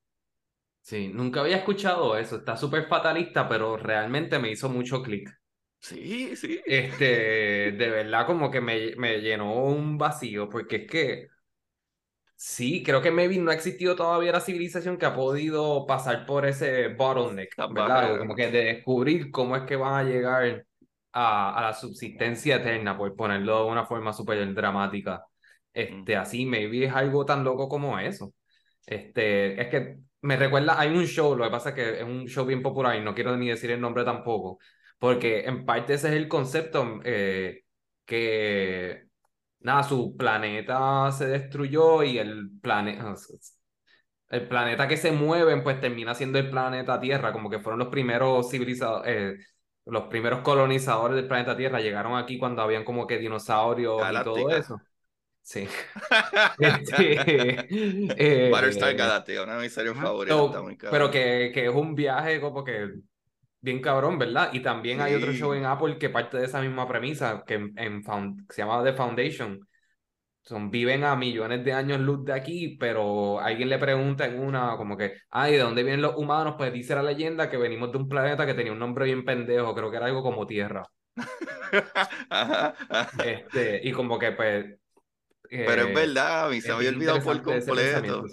Sí, 0.83 1.09
nunca 1.09 1.41
había 1.41 1.57
escuchado 1.57 2.17
eso. 2.17 2.37
Está 2.37 2.57
súper 2.57 2.87
fatalista, 2.87 3.49
pero 3.49 3.77
realmente 3.77 4.39
me 4.39 4.51
hizo 4.53 4.69
mucho 4.69 5.03
clic. 5.03 5.29
Sí, 5.81 6.35
sí. 6.37 6.61
Este, 6.67 7.05
de 7.73 7.91
verdad 7.91 8.27
como 8.27 8.51
que 8.51 8.61
me, 8.61 8.95
me 8.97 9.19
llenó 9.21 9.55
un 9.65 9.99
vacío, 9.99 10.49
porque 10.49 10.77
es 10.77 10.87
que 10.91 11.29
Sí, 12.37 12.83
creo 12.83 13.01
que 13.01 13.11
maybe 13.11 13.39
no 13.39 13.51
ha 13.51 13.55
existido 13.55 13.95
todavía 13.97 14.33
la 14.33 14.41
civilización 14.41 14.99
que 14.99 15.07
ha 15.07 15.15
podido 15.15 15.87
pasar 15.87 16.27
por 16.27 16.45
ese 16.47 16.89
bottleneck, 16.89 17.55
¿verdad? 17.67 18.19
Como 18.19 18.35
que 18.35 18.51
de 18.51 18.65
descubrir 18.65 19.31
cómo 19.31 19.57
es 19.57 19.63
que 19.63 19.77
van 19.77 19.95
a 19.95 20.03
llegar 20.11 20.67
a, 21.13 21.57
a 21.59 21.63
la 21.63 21.73
subsistencia 21.75 22.57
eterna, 22.57 22.99
por 22.99 23.15
ponerlo 23.17 23.65
de 23.65 23.71
una 23.73 23.87
forma 23.87 24.13
súper 24.13 24.53
dramática. 24.53 25.25
Este, 25.75 26.17
así, 26.17 26.47
maybe 26.47 26.87
es 26.87 26.95
algo 26.95 27.27
tan 27.27 27.45
loco 27.45 27.69
como 27.69 27.99
eso. 27.99 28.33
Este, 28.87 29.61
es 29.61 29.69
que 29.69 29.99
me 30.23 30.37
recuerda, 30.37 30.79
hay 30.81 30.97
un 30.97 31.05
show, 31.07 31.37
lo 31.37 31.45
que 31.45 31.51
pasa 31.51 31.71
es 31.71 31.75
que 31.75 31.99
es 31.99 32.05
un 32.05 32.27
show 32.27 32.47
bien 32.47 32.63
popular 32.63 32.97
y 32.97 33.05
no 33.05 33.15
quiero 33.15 33.37
ni 33.37 33.49
decir 33.49 33.71
el 33.71 33.81
nombre 33.81 34.05
tampoco, 34.05 34.59
porque 34.99 35.45
en 35.45 35.67
parte 35.67 35.95
ese 35.95 36.09
es 36.09 36.15
el 36.15 36.29
concepto 36.29 37.01
eh, 37.05 37.65
que 38.07 39.05
nada, 39.61 39.83
su 39.83 40.17
planeta 40.17 41.11
se 41.13 41.27
destruyó 41.27 42.03
y 42.03 42.19
el 42.19 42.51
planeta, 42.63 43.15
el 44.31 44.49
planeta 44.49 44.89
que 44.89 44.97
se 44.97 45.13
mueven, 45.13 45.63
pues 45.63 45.81
termina 45.81 46.15
siendo 46.15 46.39
el 46.39 46.51
planeta 46.51 47.01
Tierra, 47.01 47.33
como 47.33 47.51
que 47.51 47.61
fueron 47.61 47.79
los 47.81 47.89
primeros 47.89 48.51
civilizados, 48.51 49.03
eh, 49.07 49.37
los 49.87 50.05
primeros 50.05 50.41
colonizadores 50.41 51.17
del 51.17 51.29
planeta 51.29 51.57
Tierra, 51.57 51.81
llegaron 51.81 52.17
aquí 52.17 52.39
cuando 52.39 52.63
habían 52.63 52.85
como 52.85 53.07
que 53.07 53.19
dinosaurios 53.19 54.03
y 54.11 54.23
todo 54.23 54.51
eso. 54.51 54.81
Sí. 55.45 55.69
este, 56.59 57.67
eh, 58.17 58.51
Battlestar 58.51 58.95
Galactica, 58.95 59.43
una 59.43 59.57
de 59.57 59.63
mis 59.63 59.75
series 59.75 59.95
favoritas. 59.95 60.39
pero 60.91 61.11
que, 61.11 61.51
que 61.53 61.67
es 61.67 61.75
un 61.75 61.95
viaje 61.95 62.41
como 62.41 62.65
que 62.65 62.89
bien 63.61 63.83
cabrón, 63.83 64.19
¿verdad? 64.19 64.51
Y 64.55 64.61
también 64.61 65.03
hay 65.03 65.15
otro 65.15 65.33
show 65.33 65.53
en 65.53 65.67
Apple 65.67 65.99
que 65.99 66.09
parte 66.09 66.39
de 66.39 66.47
esa 66.47 66.63
misma 66.63 66.89
premisa, 66.89 67.45
que, 67.47 67.55
en, 67.55 68.03
se 68.49 68.63
llama 68.63 68.83
The 68.83 68.95
Foundation. 68.95 69.69
Son, 70.41 70.71
viven 70.71 71.05
a 71.05 71.17
millones 71.17 71.65
de 71.65 71.73
años 71.73 72.01
luz 72.01 72.25
de 72.25 72.35
aquí, 72.35 72.77
pero 72.79 73.41
alguien 73.41 73.71
le 73.71 73.79
pregunta 73.79 74.27
en 74.27 74.39
una, 74.39 74.77
como 74.77 74.97
que, 74.97 75.15
ay, 75.31 75.53
¿de 75.53 75.59
dónde 75.59 75.83
vienen 75.83 76.03
los 76.03 76.17
humanos? 76.17 76.55
Pues 76.59 76.73
dice 76.73 76.95
la 76.95 77.03
leyenda 77.03 77.49
que 77.49 77.57
venimos 77.57 77.91
de 77.93 77.99
un 77.99 78.09
planeta 78.09 78.47
que 78.47 78.53
tenía 78.53 78.73
un 78.73 78.79
nombre 78.79 79.07
bien 79.07 79.25
pendejo, 79.25 79.75
creo 79.75 79.91
que 79.91 79.97
era 79.97 80.07
algo 80.07 80.23
como 80.23 80.47
Tierra. 80.47 80.83
Este, 83.25 83.81
y 83.83 83.93
como 83.93 84.19
que, 84.19 84.33
pues. 84.33 84.84
Pero 85.49 85.83
es 85.83 85.89
eh, 85.89 85.95
verdad, 85.95 86.47
a 86.47 86.51
mí 86.51 86.61
se 86.61 86.69
me 86.69 86.75
había 86.75 86.91
olvidado 86.91 87.23
por 87.23 87.43
completo 87.43 88.25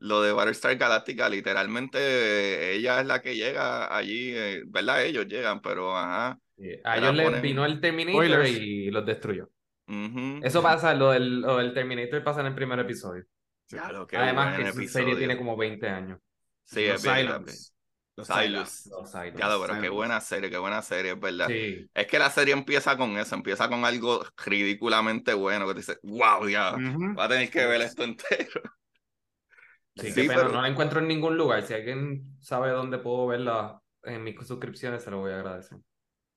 lo 0.00 0.20
de 0.20 0.32
Battlestar 0.32 0.76
Galactica, 0.76 1.30
literalmente 1.30 2.74
ella 2.74 3.00
es 3.00 3.06
la 3.06 3.22
que 3.22 3.36
llega 3.36 3.96
allí, 3.96 4.32
eh, 4.34 4.62
¿verdad? 4.66 5.02
Ellos 5.02 5.26
llegan, 5.26 5.62
pero 5.62 5.96
ajá. 5.96 6.38
a 6.84 6.98
ellos 6.98 7.14
les 7.14 7.40
vino 7.40 7.64
el 7.64 7.80
Terminator 7.80 8.46
y 8.46 8.90
los 8.90 9.06
destruyó. 9.06 9.48
Eso 10.42 10.62
pasa, 10.62 10.94
lo 10.94 11.10
del, 11.10 11.40
lo 11.40 11.72
Terminator 11.72 12.22
pasa 12.22 12.40
en 12.40 12.48
el 12.48 12.54
primer 12.54 12.78
episodio. 12.80 13.24
Claro, 13.68 14.06
que 14.06 14.16
Además 14.16 14.58
que 14.58 14.72
su 14.72 14.88
serie 14.88 15.16
tiene 15.16 15.38
como 15.38 15.56
20 15.56 15.88
años. 15.88 16.18
Sí, 16.64 16.82
es 16.82 17.02
verdad. 17.02 17.42
Los 18.16 18.28
Silos. 18.28 18.88
Claro, 19.34 19.60
pero 19.66 19.80
qué 19.80 19.88
buena 19.88 20.20
serie, 20.20 20.48
qué 20.48 20.58
buena 20.58 20.82
serie, 20.82 21.12
es 21.12 21.20
verdad. 21.20 21.50
Es 21.50 22.06
que 22.06 22.18
la 22.18 22.30
serie 22.30 22.54
empieza 22.54 22.96
con 22.96 23.18
eso, 23.18 23.34
empieza 23.34 23.68
con 23.68 23.84
algo 23.84 24.24
ridículamente 24.44 25.34
bueno 25.34 25.66
que 25.66 25.74
te 25.74 25.80
dice, 25.80 25.98
wow, 26.02 26.48
ya, 26.48 26.76
va 27.18 27.24
a 27.24 27.28
tener 27.28 27.50
que 27.50 27.66
ver 27.66 27.80
esto 27.80 28.04
entero. 28.04 28.62
Sí, 29.96 30.12
pero 30.26 30.48
no 30.48 30.60
la 30.60 30.68
encuentro 30.68 31.00
en 31.00 31.08
ningún 31.08 31.36
lugar. 31.36 31.62
Si 31.62 31.74
alguien 31.74 32.36
sabe 32.40 32.70
dónde 32.70 32.98
puedo 32.98 33.26
verla 33.26 33.80
en 34.02 34.22
mis 34.22 34.34
suscripciones, 34.46 35.02
se 35.02 35.10
lo 35.10 35.18
voy 35.18 35.32
a 35.32 35.36
agradecer. 35.36 35.78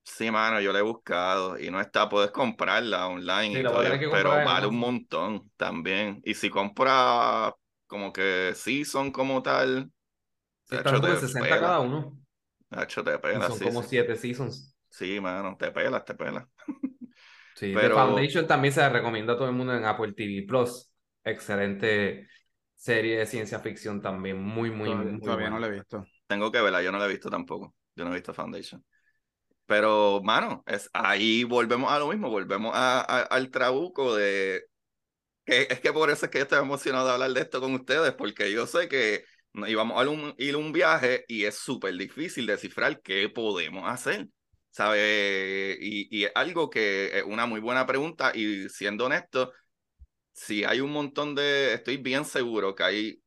Sí, 0.03 0.31
mano, 0.31 0.61
yo 0.61 0.71
la 0.71 0.79
he 0.79 0.83
buscado 0.83 1.59
y 1.59 1.69
no 1.69 1.81
está, 1.81 2.07
puedes 2.07 2.31
comprarla 2.31 3.07
online, 3.07 3.59
y 3.59 3.63
todo, 3.63 3.83
pero 4.11 4.29
vale 4.29 4.65
un 4.65 4.77
montón 4.77 5.51
también. 5.57 6.21
Y 6.23 6.33
si 6.33 6.49
compras 6.49 7.53
como 7.87 8.13
que 8.13 8.53
sí 8.55 8.85
son 8.85 9.11
como 9.11 9.43
tal, 9.43 9.91
están 10.69 11.01
como 11.01 11.15
60 11.15 11.49
cada 11.60 11.80
uno. 11.80 12.17
Hecho, 12.71 13.03
te 13.03 13.17
pelas, 13.19 13.47
son 13.47 13.60
como 13.60 13.84
7 13.84 14.15
seasons. 14.15 14.75
Sí, 14.89 15.19
mano, 15.19 15.56
te 15.58 15.71
pelas, 15.71 16.03
te 16.03 16.15
pelas. 16.15 16.45
sí, 17.56 17.71
pero... 17.75 17.95
The 17.95 18.01
Foundation 18.01 18.47
también 18.47 18.73
se 18.73 18.88
recomienda 18.89 19.34
a 19.34 19.38
todo 19.38 19.47
el 19.47 19.56
mundo 19.56 19.75
en 19.75 19.86
Apple 19.86 20.13
TV 20.13 20.45
Plus. 20.47 20.89
Excelente 21.23 22.27
serie 22.75 23.19
de 23.19 23.25
ciencia 23.25 23.60
ficción 23.60 24.01
también 24.01 24.41
muy, 24.41 24.69
muy, 24.69 24.89
todavía, 24.89 25.12
muy 25.12 25.21
Todavía 25.21 25.49
no 25.49 25.60
la 25.60 25.67
he 25.67 25.71
visto. 25.71 26.06
Tengo 26.27 26.51
que 26.51 26.62
verla, 26.62 26.82
yo 26.82 26.91
no 26.91 26.99
la 26.99 27.06
he 27.06 27.10
visto 27.10 27.30
tampoco. 27.30 27.75
Yo 27.95 28.06
no 28.06 28.12
he 28.12 28.15
visto 28.15 28.34
Foundation. 28.34 28.84
Pero, 29.65 30.21
mano, 30.23 30.63
es, 30.65 30.89
ahí 30.93 31.43
volvemos 31.43 31.91
a 31.91 31.99
lo 31.99 32.08
mismo, 32.08 32.30
volvemos 32.30 32.71
a, 32.73 33.01
al 33.01 33.51
trabuco 33.51 34.15
de... 34.15 34.63
Que, 35.43 35.67
es 35.69 35.80
que 35.80 35.93
por 35.93 36.10
eso 36.10 36.25
es 36.25 36.32
que 36.32 36.39
estoy 36.39 36.60
emocionado 36.60 37.08
de 37.08 37.13
hablar 37.13 37.32
de 37.32 37.41
esto 37.41 37.60
con 37.60 37.73
ustedes, 37.73 38.13
porque 38.13 38.51
yo 38.51 38.65
sé 38.67 38.88
que 38.88 39.23
íbamos 39.53 40.01
a 40.01 40.10
un, 40.10 40.33
ir 40.38 40.55
un 40.55 40.71
viaje 40.71 41.25
y 41.27 41.45
es 41.45 41.55
súper 41.55 41.95
difícil 41.97 42.45
descifrar 42.45 43.01
qué 43.01 43.29
podemos 43.29 43.89
hacer. 43.89 44.27
¿Sabe? 44.71 45.77
Y, 45.81 46.07
y 46.23 46.27
algo 46.36 46.69
que 46.69 47.17
es 47.17 47.23
una 47.23 47.47
muy 47.47 47.60
buena 47.60 47.88
pregunta 47.88 48.31
y 48.36 48.69
siendo 48.69 49.05
honesto, 49.05 49.51
si 50.33 50.63
hay 50.63 50.81
un 50.81 50.91
montón 50.91 51.33
de, 51.36 51.73
estoy 51.73 51.97
bien 51.97 52.23
seguro 52.25 52.75
que 52.75 52.83
hay 52.83 53.21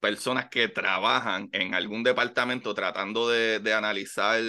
personas 0.00 0.48
que 0.48 0.68
trabajan 0.68 1.48
en 1.52 1.74
algún 1.74 2.02
departamento 2.02 2.74
tratando 2.74 3.28
de, 3.28 3.60
de 3.60 3.74
analizar, 3.74 4.40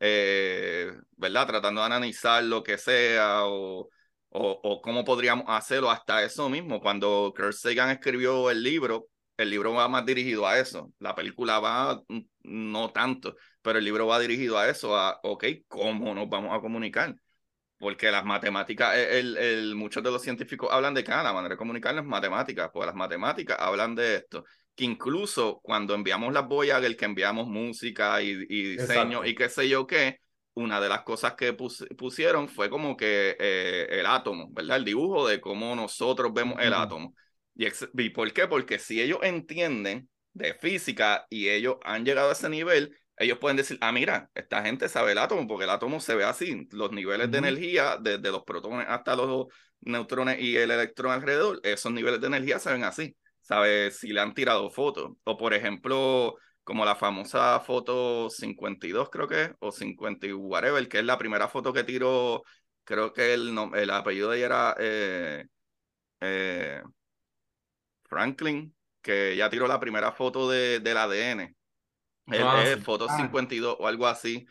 eh, 0.00 0.92
¿verdad? 1.16 1.46
Tratando 1.46 1.80
de 1.80 1.86
analizar 1.86 2.44
lo 2.44 2.62
que 2.62 2.78
sea 2.78 3.46
o, 3.46 3.88
o, 4.28 4.60
o, 4.62 4.82
cómo 4.82 5.04
podríamos 5.04 5.46
hacerlo, 5.48 5.90
hasta 5.90 6.22
eso 6.22 6.48
mismo. 6.48 6.80
Cuando 6.80 7.32
Kurt 7.36 7.54
Sagan 7.54 7.90
escribió 7.90 8.50
el 8.50 8.62
libro, 8.62 9.08
el 9.36 9.50
libro 9.50 9.72
va 9.72 9.88
más 9.88 10.06
dirigido 10.06 10.46
a 10.46 10.58
eso, 10.58 10.92
la 10.98 11.14
película 11.14 11.58
va 11.60 12.02
no 12.42 12.92
tanto, 12.92 13.36
pero 13.62 13.78
el 13.78 13.84
libro 13.84 14.06
va 14.06 14.18
dirigido 14.18 14.58
a 14.58 14.68
eso, 14.68 14.96
a, 14.96 15.18
ok, 15.22 15.44
¿cómo 15.68 16.14
nos 16.14 16.28
vamos 16.28 16.56
a 16.56 16.60
comunicar? 16.60 17.16
porque 17.84 18.10
las 18.10 18.24
matemáticas, 18.24 18.96
e, 18.96 19.18
el, 19.18 19.36
el, 19.36 19.74
muchos 19.74 20.02
de 20.02 20.10
los 20.10 20.22
científicos 20.22 20.70
hablan 20.72 20.94
de 20.94 21.04
que 21.04 21.10
la 21.10 21.34
manera 21.34 21.54
de 21.54 21.58
comunicar 21.58 21.94
es 21.94 22.04
matemáticas, 22.04 22.70
pues 22.72 22.86
las 22.86 22.94
matemáticas 22.94 23.58
hablan 23.60 23.94
de 23.94 24.16
esto, 24.16 24.44
que 24.74 24.84
incluso 24.84 25.60
cuando 25.62 25.94
enviamos 25.94 26.32
las 26.32 26.46
el 26.82 26.96
que 26.96 27.04
enviamos 27.04 27.46
música 27.46 28.22
y, 28.22 28.46
y 28.48 28.76
diseño 28.76 29.24
y 29.24 29.34
qué 29.34 29.50
sé 29.50 29.68
yo 29.68 29.86
qué, 29.86 30.18
una 30.54 30.80
de 30.80 30.88
las 30.88 31.02
cosas 31.02 31.34
que 31.34 31.52
pusieron 31.52 32.48
fue 32.48 32.70
como 32.70 32.96
que 32.96 33.36
eh, 33.38 33.86
el 33.90 34.06
átomo, 34.06 34.48
¿verdad? 34.52 34.78
El 34.78 34.84
dibujo 34.84 35.26
de 35.28 35.40
cómo 35.40 35.74
nosotros 35.76 36.32
vemos 36.32 36.56
el 36.60 36.72
átomo. 36.72 37.14
Y, 37.54 37.66
¿Y 38.02 38.10
por 38.10 38.32
qué? 38.32 38.46
Porque 38.46 38.78
si 38.78 39.00
ellos 39.00 39.18
entienden 39.22 40.08
de 40.32 40.54
física 40.54 41.26
y 41.30 41.48
ellos 41.48 41.76
han 41.84 42.04
llegado 42.04 42.30
a 42.30 42.32
ese 42.32 42.48
nivel, 42.48 42.96
ellos 43.16 43.38
pueden 43.38 43.56
decir, 43.56 43.78
ah, 43.80 43.92
mira, 43.92 44.30
esta 44.34 44.62
gente 44.62 44.88
sabe 44.88 45.12
el 45.12 45.18
átomo, 45.18 45.46
porque 45.46 45.64
el 45.64 45.70
átomo 45.70 46.00
se 46.00 46.14
ve 46.14 46.24
así, 46.24 46.66
los 46.72 46.90
niveles 46.90 47.30
de 47.30 47.38
energía, 47.38 47.96
desde 48.00 48.30
los 48.32 48.42
protones 48.44 48.86
hasta 48.88 49.14
los 49.14 49.46
neutrones 49.80 50.40
y 50.40 50.56
el 50.56 50.70
electrón 50.70 51.12
alrededor, 51.12 51.60
esos 51.62 51.92
niveles 51.92 52.20
de 52.20 52.26
energía 52.26 52.58
se 52.58 52.72
ven 52.72 52.84
así, 52.84 53.16
¿sabe? 53.40 53.90
Si 53.92 54.08
le 54.12 54.20
han 54.20 54.34
tirado 54.34 54.68
fotos, 54.70 55.12
o 55.24 55.36
por 55.36 55.54
ejemplo, 55.54 56.36
como 56.64 56.84
la 56.84 56.96
famosa 56.96 57.60
foto 57.60 58.28
52, 58.30 59.10
creo 59.10 59.28
que, 59.28 59.54
o 59.60 59.70
50 59.70 60.34
whatever, 60.34 60.88
que 60.88 60.98
es 60.98 61.04
la 61.04 61.18
primera 61.18 61.48
foto 61.48 61.72
que 61.72 61.84
tiró, 61.84 62.42
creo 62.82 63.12
que 63.12 63.34
el, 63.34 63.56
el 63.74 63.90
apellido 63.90 64.30
de 64.30 64.38
ella 64.38 64.46
era 64.46 64.76
eh, 64.80 65.44
eh, 66.20 66.82
Franklin, 68.14 68.74
que 69.02 69.36
ya 69.36 69.50
tiró 69.50 69.66
la 69.66 69.80
primera 69.80 70.12
foto 70.12 70.48
de, 70.48 70.80
del 70.80 70.96
ADN 70.96 71.54
es 72.26 72.82
foto 72.82 73.08
52 73.08 73.76
o 73.78 73.86
algo 73.86 74.06
así, 74.06 74.46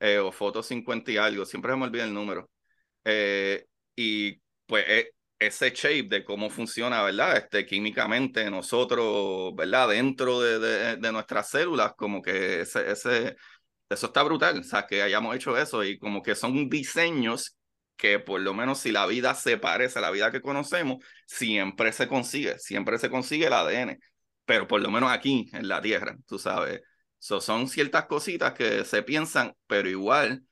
eh, 0.00 0.18
o 0.18 0.32
foto 0.32 0.62
50 0.62 1.10
y 1.10 1.16
algo, 1.16 1.44
siempre 1.44 1.74
me 1.76 1.84
olvida 1.84 2.04
el 2.04 2.14
número. 2.14 2.50
Eh, 3.04 3.66
y 3.96 4.40
pues 4.66 4.84
e, 4.88 5.10
ese 5.38 5.70
shape 5.70 6.08
de 6.08 6.24
cómo 6.24 6.50
funciona, 6.50 7.02
¿verdad? 7.02 7.36
Este, 7.36 7.66
químicamente 7.66 8.50
nosotros, 8.50 9.54
¿verdad? 9.54 9.88
Dentro 9.90 10.40
de, 10.40 10.58
de, 10.58 10.96
de 10.96 11.12
nuestras 11.12 11.50
células, 11.50 11.92
como 11.96 12.22
que 12.22 12.62
ese, 12.62 12.90
ese, 12.90 13.36
eso 13.88 14.06
está 14.06 14.22
brutal, 14.22 14.60
o 14.60 14.62
sea, 14.62 14.86
que 14.86 15.02
hayamos 15.02 15.36
hecho 15.36 15.56
eso 15.56 15.84
y 15.84 15.98
como 15.98 16.22
que 16.22 16.34
son 16.34 16.68
diseños 16.68 17.57
que 17.98 18.18
por 18.20 18.40
lo 18.40 18.54
menos 18.54 18.78
si 18.78 18.92
la 18.92 19.06
vida 19.06 19.34
se 19.34 19.58
parece 19.58 19.98
a 19.98 20.02
la 20.02 20.10
vida 20.10 20.30
que 20.30 20.40
conocemos, 20.40 21.04
siempre 21.26 21.92
se 21.92 22.08
consigue, 22.08 22.58
siempre 22.58 22.98
se 22.98 23.10
consigue 23.10 23.48
el 23.48 23.52
ADN, 23.52 23.98
pero 24.46 24.66
por 24.66 24.80
lo 24.80 24.90
menos 24.90 25.10
aquí 25.10 25.50
en 25.52 25.68
la 25.68 25.82
Tierra, 25.82 26.16
tú 26.26 26.38
sabes, 26.38 26.80
son 27.18 27.68
ciertas 27.68 28.06
cositas 28.06 28.54
que 28.54 28.84
se 28.84 29.02
piensan, 29.02 29.54
pero 29.66 29.88
igual, 29.90 30.44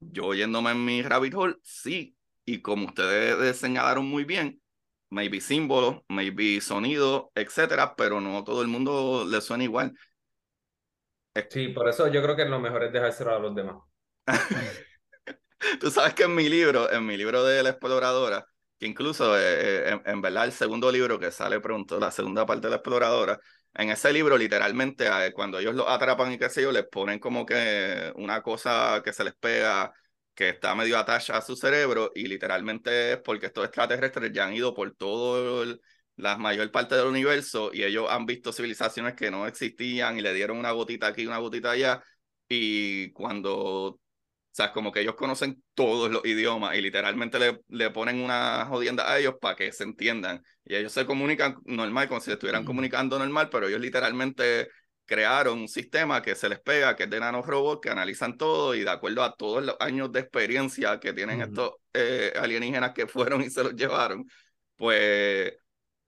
yo 0.00 0.34
yéndome 0.34 0.72
en 0.72 0.84
mi 0.84 1.02
rabbit 1.02 1.34
hole, 1.34 1.56
sí, 1.62 2.14
y 2.44 2.60
como 2.60 2.86
ustedes 2.86 3.56
señalaron 3.56 4.04
muy 4.06 4.24
bien, 4.24 4.60
maybe 5.08 5.40
símbolos, 5.40 6.02
maybe 6.08 6.60
sonido, 6.60 7.32
etcétera, 7.34 7.96
pero 7.96 8.20
no 8.20 8.44
todo 8.44 8.60
el 8.62 8.68
mundo 8.68 9.24
le 9.26 9.40
suena 9.40 9.64
igual. 9.64 9.94
Sí, 11.48 11.68
por 11.68 11.88
eso 11.88 12.08
yo 12.08 12.22
creo 12.22 12.36
que 12.36 12.44
lo 12.44 12.60
mejor 12.60 12.84
es 12.84 12.92
dejárselo 12.92 13.34
a 13.34 13.38
los 13.38 13.54
demás. 13.54 13.76
Tú 15.80 15.90
sabes 15.90 16.14
que 16.14 16.24
en 16.24 16.34
mi 16.34 16.48
libro, 16.48 16.90
en 16.92 17.06
mi 17.06 17.16
libro 17.16 17.44
de 17.44 17.62
la 17.62 17.70
exploradora, 17.70 18.44
que 18.78 18.86
incluso 18.86 19.38
eh, 19.38 19.92
eh, 19.92 20.00
en, 20.04 20.20
verdad 20.20 20.44
el 20.44 20.52
segundo 20.52 20.90
libro 20.90 21.18
que 21.18 21.30
sale 21.30 21.60
pronto, 21.60 22.00
la 22.00 22.10
segunda 22.10 22.44
parte 22.46 22.66
de 22.66 22.70
la 22.70 22.76
exploradora, 22.76 23.38
en 23.74 23.90
ese 23.90 24.12
libro 24.12 24.36
literalmente 24.36 25.08
cuando 25.34 25.58
ellos 25.58 25.74
lo 25.74 25.88
atrapan 25.88 26.32
y 26.32 26.38
qué 26.38 26.50
sé 26.50 26.62
yo, 26.62 26.72
les 26.72 26.84
ponen 26.86 27.18
como 27.18 27.46
que 27.46 28.12
una 28.16 28.42
cosa 28.42 29.00
que 29.04 29.12
se 29.12 29.24
les 29.24 29.34
pega 29.34 29.92
que 30.34 30.48
está 30.50 30.74
medio 30.74 30.98
atachada 30.98 31.38
a 31.38 31.42
su 31.42 31.56
cerebro 31.56 32.10
y 32.14 32.26
literalmente 32.26 33.12
es 33.12 33.18
porque 33.18 33.46
estos 33.46 33.64
extraterrestres 33.64 34.32
ya 34.32 34.46
han 34.46 34.54
ido 34.54 34.74
por 34.74 34.94
todo 34.94 35.64
la 36.16 36.36
mayor 36.38 36.70
parte 36.70 36.94
del 36.96 37.06
universo 37.06 37.70
y 37.72 37.84
ellos 37.84 38.06
han 38.10 38.26
visto 38.26 38.52
civilizaciones 38.52 39.14
que 39.14 39.30
no 39.30 39.46
existían 39.46 40.18
y 40.18 40.22
le 40.22 40.34
dieron 40.34 40.58
una 40.58 40.72
gotita 40.72 41.08
aquí, 41.08 41.26
una 41.26 41.38
gotita 41.38 41.70
allá 41.72 42.02
y 42.48 43.12
cuando 43.12 43.98
o 44.52 44.54
sea, 44.54 44.70
como 44.70 44.92
que 44.92 45.00
ellos 45.00 45.14
conocen 45.14 45.62
todos 45.72 46.10
los 46.10 46.22
idiomas 46.26 46.76
y 46.76 46.82
literalmente 46.82 47.38
le, 47.38 47.60
le 47.68 47.90
ponen 47.90 48.20
una 48.20 48.66
jodienda 48.66 49.10
a 49.10 49.18
ellos 49.18 49.36
para 49.40 49.56
que 49.56 49.72
se 49.72 49.84
entiendan. 49.84 50.42
Y 50.64 50.76
ellos 50.76 50.92
se 50.92 51.06
comunican 51.06 51.56
normal, 51.64 52.06
como 52.06 52.20
si 52.20 52.30
estuvieran 52.30 52.66
comunicando 52.66 53.18
normal, 53.18 53.48
pero 53.50 53.66
ellos 53.66 53.80
literalmente 53.80 54.68
crearon 55.06 55.60
un 55.60 55.68
sistema 55.68 56.20
que 56.20 56.34
se 56.34 56.50
les 56.50 56.60
pega, 56.60 56.94
que 56.96 57.04
es 57.04 57.10
de 57.10 57.18
nanorobots, 57.20 57.80
que 57.80 57.88
analizan 57.88 58.36
todo 58.36 58.74
y 58.74 58.80
de 58.80 58.90
acuerdo 58.90 59.22
a 59.22 59.34
todos 59.34 59.64
los 59.64 59.76
años 59.80 60.12
de 60.12 60.20
experiencia 60.20 61.00
que 61.00 61.14
tienen 61.14 61.40
estos 61.40 61.72
eh, 61.94 62.34
alienígenas 62.38 62.92
que 62.92 63.06
fueron 63.08 63.42
y 63.42 63.48
se 63.48 63.64
los 63.64 63.74
llevaron, 63.74 64.26
pues 64.76 65.54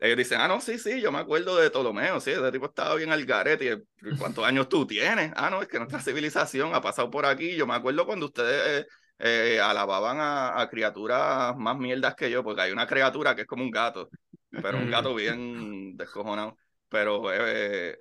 ellos 0.04 0.18
dicen, 0.18 0.38
ah, 0.40 0.48
no, 0.48 0.60
sí, 0.60 0.78
sí, 0.78 1.00
yo 1.00 1.10
me 1.10 1.18
acuerdo 1.18 1.56
de 1.56 1.70
Ptolomeo, 1.70 2.20
sí, 2.20 2.30
ese 2.30 2.52
tipo 2.52 2.66
estaba 2.66 2.94
bien 2.96 3.10
al 3.10 3.24
garete. 3.24 3.84
¿Y 4.02 4.16
cuántos 4.18 4.44
años 4.44 4.68
tú 4.68 4.86
tienes? 4.86 5.32
Ah, 5.34 5.48
no, 5.48 5.62
es 5.62 5.68
que 5.68 5.78
nuestra 5.78 5.98
civilización 5.98 6.74
ha 6.74 6.82
pasado 6.82 7.10
por 7.10 7.24
aquí. 7.24 7.56
Yo 7.56 7.66
me 7.66 7.74
acuerdo 7.74 8.04
cuando 8.04 8.26
ustedes 8.26 8.86
eh, 9.18 9.58
alababan 9.62 10.18
a, 10.20 10.68
criaturas 10.70 11.56
más 11.56 11.78
mierdas 11.78 12.14
que 12.14 12.30
yo, 12.30 12.44
porque 12.44 12.60
hay 12.60 12.72
una 12.72 12.86
criatura 12.86 13.34
que 13.34 13.42
es 13.42 13.46
como 13.46 13.62
un 13.62 13.70
gato, 13.70 14.10
pero 14.50 14.76
un 14.76 14.90
gato 14.90 15.14
bien 15.14 15.96
descojonado. 15.96 16.58
Pero 16.90 17.32
eh, 17.32 17.98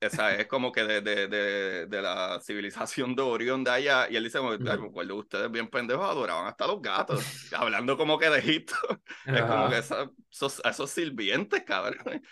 esa 0.00 0.34
es 0.34 0.46
como 0.46 0.70
que 0.72 0.84
de, 0.84 1.00
de, 1.00 1.28
de, 1.28 1.86
de, 1.86 2.02
la 2.02 2.38
civilización 2.40 3.14
de 3.14 3.22
Orión 3.22 3.64
de 3.64 3.70
allá. 3.70 4.08
Y 4.10 4.16
él 4.16 4.24
dice, 4.24 4.40
me 4.40 4.54
acuerdo, 4.54 5.16
ustedes 5.16 5.50
bien 5.50 5.68
pendejos 5.68 6.08
adoraban 6.08 6.46
hasta 6.46 6.66
los 6.66 6.82
gatos, 6.82 7.52
hablando 7.52 7.96
como 7.96 8.18
que 8.18 8.28
de 8.30 8.38
Egipto. 8.38 8.74
Es 9.26 9.42
como 9.42 9.70
que 9.70 9.78
esos, 9.78 10.62
esos 10.64 10.90
sirvientes, 10.90 11.62
cabrón, 11.64 12.22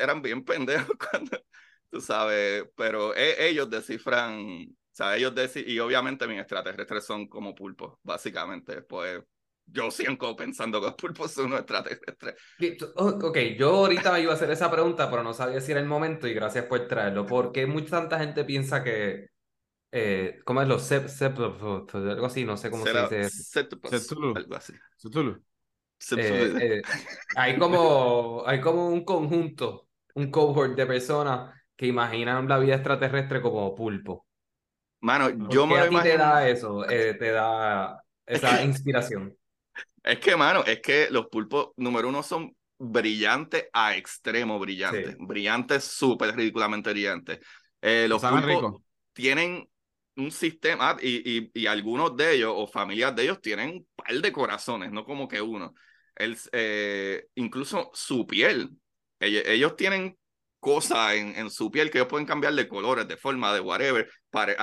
eran 0.00 0.22
bien 0.22 0.44
pendejos 0.44 0.96
cuando, 1.10 1.42
tú 1.90 2.00
sabes, 2.00 2.64
pero 2.76 3.14
e, 3.14 3.48
ellos 3.48 3.68
descifran, 3.68 4.66
o 4.68 4.94
sea, 4.94 5.16
ellos 5.16 5.34
decifran, 5.34 5.74
y 5.74 5.78
obviamente 5.80 6.26
mis 6.26 6.40
extraterrestres 6.40 7.04
son 7.04 7.26
como 7.26 7.54
pulpos, 7.54 7.98
básicamente, 8.02 8.82
pues 8.82 9.22
yo 9.66 9.90
sigo 9.90 10.36
pensando 10.36 10.80
que 10.80 10.86
los 10.86 10.94
pulpos 10.94 11.30
son 11.30 11.52
extraterrestres. 11.54 12.34
Ok, 12.96 13.38
yo 13.56 13.70
ahorita 13.70 14.18
iba 14.20 14.32
a 14.32 14.34
hacer 14.34 14.50
esa 14.50 14.70
pregunta, 14.70 15.10
pero 15.10 15.22
no 15.22 15.32
sabía 15.34 15.60
si 15.60 15.72
era 15.72 15.80
el 15.80 15.86
momento 15.86 16.26
y 16.26 16.34
gracias 16.34 16.66
por 16.66 16.86
traerlo. 16.86 17.26
porque 17.26 17.66
mucha 17.66 17.90
tanta 17.90 18.18
gente 18.18 18.44
piensa 18.44 18.82
que. 18.82 19.30
Eh, 19.94 20.40
¿Cómo 20.44 20.62
es 20.62 20.68
los 20.68 20.82
sep, 20.82 21.06
algo 21.38 22.26
así? 22.26 22.44
No 22.44 22.56
sé 22.56 22.70
cómo 22.70 22.84
se 22.86 23.02
dice. 23.02 23.30
Septulu. 23.30 24.36
Algo 24.36 24.56
así. 24.56 24.72
Eh, 26.16 26.54
eh, 26.60 26.82
hay, 27.36 27.58
como, 27.58 28.42
hay 28.46 28.60
como 28.60 28.88
un 28.88 29.04
conjunto, 29.04 29.88
un 30.14 30.30
cohort 30.30 30.74
de 30.74 30.86
personas 30.86 31.54
que 31.76 31.86
imaginan 31.86 32.48
la 32.48 32.58
vida 32.58 32.74
extraterrestre 32.74 33.40
como 33.40 33.74
pulpo. 33.74 34.26
Mano, 35.00 35.48
yo 35.48 35.66
me 35.66 35.78
a 35.78 35.88
ti 35.88 35.96
te 36.02 36.16
da 36.16 36.48
eso? 36.48 36.84
te 36.86 37.30
da 37.30 38.02
esa 38.26 38.62
inspiración. 38.64 39.36
Es 40.02 40.18
que, 40.18 40.36
mano, 40.36 40.64
es 40.64 40.80
que 40.80 41.08
los 41.10 41.26
pulpos, 41.26 41.70
número 41.76 42.08
uno, 42.08 42.22
son 42.22 42.54
brillantes 42.78 43.66
a 43.72 43.96
extremo 43.96 44.58
brillantes. 44.58 45.16
Brillantes, 45.18 45.84
súper 45.84 46.34
ridículamente 46.34 46.90
brillantes. 46.90 47.38
Eh, 47.80 48.06
los 48.08 48.20
pulpos 48.22 48.82
tienen 49.12 49.68
un 50.16 50.30
sistema, 50.30 50.96
y, 51.00 51.50
y, 51.58 51.66
algunos 51.66 52.16
de 52.16 52.34
ellos, 52.34 52.52
o 52.54 52.66
familias 52.66 53.14
de 53.16 53.22
ellos, 53.22 53.40
tienen 53.40 53.70
un 53.70 53.86
par 53.94 54.14
de 54.14 54.32
corazones, 54.32 54.90
no 54.90 55.04
como 55.04 55.28
que 55.28 55.40
uno. 55.40 55.74
El, 56.14 56.36
eh, 56.52 57.26
incluso 57.36 57.90
su 57.94 58.26
piel. 58.26 58.70
Ellos, 59.20 59.76
tienen 59.76 60.18
cosas 60.58 61.14
en, 61.14 61.36
en, 61.36 61.48
su 61.48 61.70
piel 61.70 61.90
que 61.90 61.98
ellos 61.98 62.08
pueden 62.08 62.26
cambiar 62.26 62.54
de 62.54 62.68
colores, 62.68 63.06
de 63.06 63.16
forma, 63.16 63.54
de 63.54 63.60
whatever. 63.60 64.10
Para, 64.30 64.54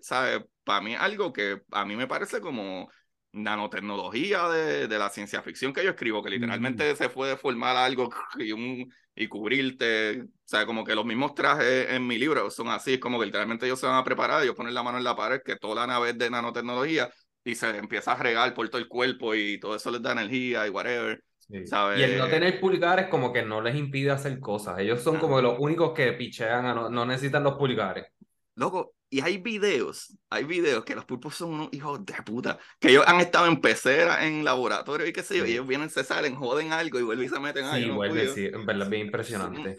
¿sabe? 0.00 0.44
para 0.64 0.80
mí 0.80 0.94
algo 0.94 1.32
que 1.32 1.60
a 1.70 1.84
mí 1.84 1.96
me 1.96 2.06
parece 2.06 2.40
como 2.40 2.90
nanotecnología 3.32 4.48
de, 4.48 4.88
de, 4.88 4.98
la 4.98 5.08
ciencia 5.08 5.42
ficción 5.42 5.72
que 5.72 5.82
yo 5.82 5.90
escribo, 5.90 6.22
que 6.22 6.30
literalmente 6.30 6.94
se 6.96 7.08
puede 7.08 7.36
formar 7.36 7.76
algo 7.76 8.10
y, 8.38 8.52
un, 8.52 8.92
y 9.14 9.26
cubrirte. 9.26 10.22
O 10.22 10.26
sea, 10.44 10.66
como 10.66 10.84
que 10.84 10.94
los 10.94 11.04
mismos 11.04 11.34
trajes 11.34 11.90
en 11.90 12.06
mi 12.06 12.18
libro 12.18 12.50
son 12.50 12.68
así, 12.68 12.94
es 12.94 13.00
como 13.00 13.18
que 13.18 13.26
literalmente 13.26 13.66
ellos 13.66 13.80
se 13.80 13.86
van 13.86 13.96
a 13.96 14.04
preparar, 14.04 14.42
ellos 14.42 14.54
ponen 14.54 14.74
la 14.74 14.82
mano 14.82 14.98
en 14.98 15.04
la 15.04 15.16
pared, 15.16 15.40
que 15.44 15.56
toda 15.56 15.74
la 15.76 15.86
nave 15.86 16.10
es 16.10 16.18
de 16.18 16.30
nanotecnología 16.30 17.10
y 17.44 17.54
se 17.54 17.70
empieza 17.76 18.12
a 18.12 18.16
regar 18.16 18.54
por 18.54 18.68
todo 18.68 18.80
el 18.80 18.88
cuerpo 18.88 19.34
y 19.34 19.58
todo 19.58 19.74
eso 19.74 19.90
les 19.90 20.02
da 20.02 20.12
energía 20.12 20.66
y 20.66 20.70
whatever. 20.70 21.22
¿sabes? 21.66 22.00
Y 22.00 22.02
el 22.02 22.18
no 22.18 22.28
tener 22.28 22.60
pulgares 22.60 23.08
como 23.08 23.32
que 23.32 23.42
no 23.42 23.60
les 23.60 23.76
impide 23.76 24.10
hacer 24.10 24.38
cosas. 24.40 24.78
Ellos 24.78 25.02
son 25.02 25.18
como 25.18 25.40
los 25.40 25.58
únicos 25.58 25.92
que 25.92 26.12
pichean, 26.12 26.64
no, 26.74 26.88
no 26.88 27.04
necesitan 27.04 27.42
los 27.42 27.54
pulgares. 27.54 28.06
Loco, 28.54 28.94
y 29.12 29.20
hay 29.20 29.36
videos, 29.36 30.16
hay 30.30 30.44
videos 30.44 30.86
que 30.86 30.94
los 30.94 31.04
pulpos 31.04 31.34
son 31.34 31.52
unos 31.52 31.68
hijos 31.72 32.02
de 32.06 32.14
puta, 32.24 32.58
que 32.80 32.88
ellos 32.88 33.04
han 33.06 33.20
estado 33.20 33.46
en 33.46 33.60
pecera, 33.60 34.26
en 34.26 34.42
laboratorio 34.42 35.06
y 35.06 35.12
qué 35.12 35.22
sé 35.22 35.36
yo, 35.36 35.44
y 35.44 35.52
ellos 35.52 35.66
vienen, 35.66 35.90
se 35.90 36.02
salen, 36.02 36.34
joden 36.34 36.72
algo 36.72 36.98
y 36.98 37.02
vuelven 37.02 37.26
y 37.26 37.28
se 37.28 37.38
meten 37.38 37.66
ahí. 37.66 37.84
Sí, 37.84 37.90
vuelve, 37.90 38.28
sí, 38.28 38.46
en 38.46 38.64
verdad, 38.64 38.88
bien 38.88 39.06
impresionante. 39.06 39.76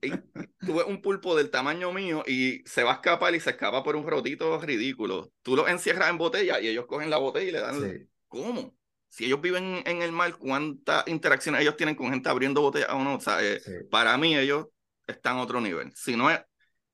Y 0.00 0.10
tú 0.64 0.76
ves 0.76 0.86
un 0.86 1.02
pulpo 1.02 1.36
del 1.36 1.50
tamaño 1.50 1.92
mío 1.92 2.22
y 2.28 2.62
se 2.64 2.84
va 2.84 2.92
a 2.92 2.94
escapar 2.94 3.34
y 3.34 3.40
se 3.40 3.50
escapa 3.50 3.82
por 3.82 3.96
un 3.96 4.06
rotito 4.06 4.60
ridículo. 4.60 5.32
Tú 5.42 5.56
los 5.56 5.68
encierras 5.68 6.08
en 6.08 6.18
botella 6.18 6.60
y 6.60 6.68
ellos 6.68 6.86
cogen 6.86 7.10
la 7.10 7.16
botella 7.16 7.48
y 7.48 7.52
le 7.52 7.60
dan... 7.60 8.08
¿Cómo? 8.28 8.76
Si 9.08 9.24
ellos 9.24 9.40
viven 9.40 9.82
en 9.84 10.02
el 10.02 10.12
mar, 10.12 10.36
¿cuántas 10.36 11.08
interacciones 11.08 11.62
ellos 11.62 11.76
tienen 11.76 11.96
con 11.96 12.12
gente 12.12 12.28
abriendo 12.28 12.60
botellas 12.60 12.90
o 12.90 13.02
no? 13.02 13.16
O 13.16 13.20
sea, 13.20 13.44
eh, 13.44 13.60
para 13.90 14.16
mí 14.16 14.38
ellos 14.38 14.68
están 15.08 15.38
a 15.38 15.42
otro 15.42 15.60
nivel. 15.60 15.90
Si 15.96 16.14
no 16.14 16.30
es 16.30 16.40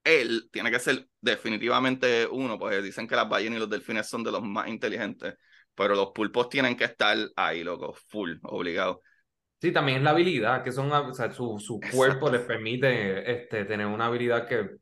él 0.07 0.49
tiene 0.53 0.71
que 0.71 0.79
ser 0.79 1.09
definitivamente 1.21 2.27
uno, 2.31 2.59
pues 2.59 2.83
dicen 2.83 3.09
que 3.09 3.17
las 3.17 3.29
ballenas 3.29 3.57
y 3.57 3.61
los 3.61 3.69
delfines 3.69 4.09
son 4.09 4.23
de 4.23 4.31
los 4.31 4.43
más 4.43 4.69
inteligentes, 4.69 5.35
pero 5.75 5.97
los 5.97 6.13
pulpos 6.13 6.49
tienen 6.49 6.77
que 6.77 6.85
estar 6.85 7.17
ahí, 7.35 7.65
loco, 7.65 7.93
full, 8.09 8.35
obligado. 8.45 9.03
Sí, 9.61 9.73
también 9.73 9.99
es 9.99 10.05
la 10.05 10.11
habilidad, 10.11 10.63
que 10.63 10.71
son, 10.71 10.93
o 10.93 11.13
sea, 11.13 11.33
su, 11.33 11.59
su 11.59 11.81
cuerpo 11.93 12.31
les 12.31 12.43
permite 12.43 13.31
este, 13.31 13.65
tener 13.65 13.87
una 13.87 14.07
habilidad 14.07 14.47
que 14.47 14.77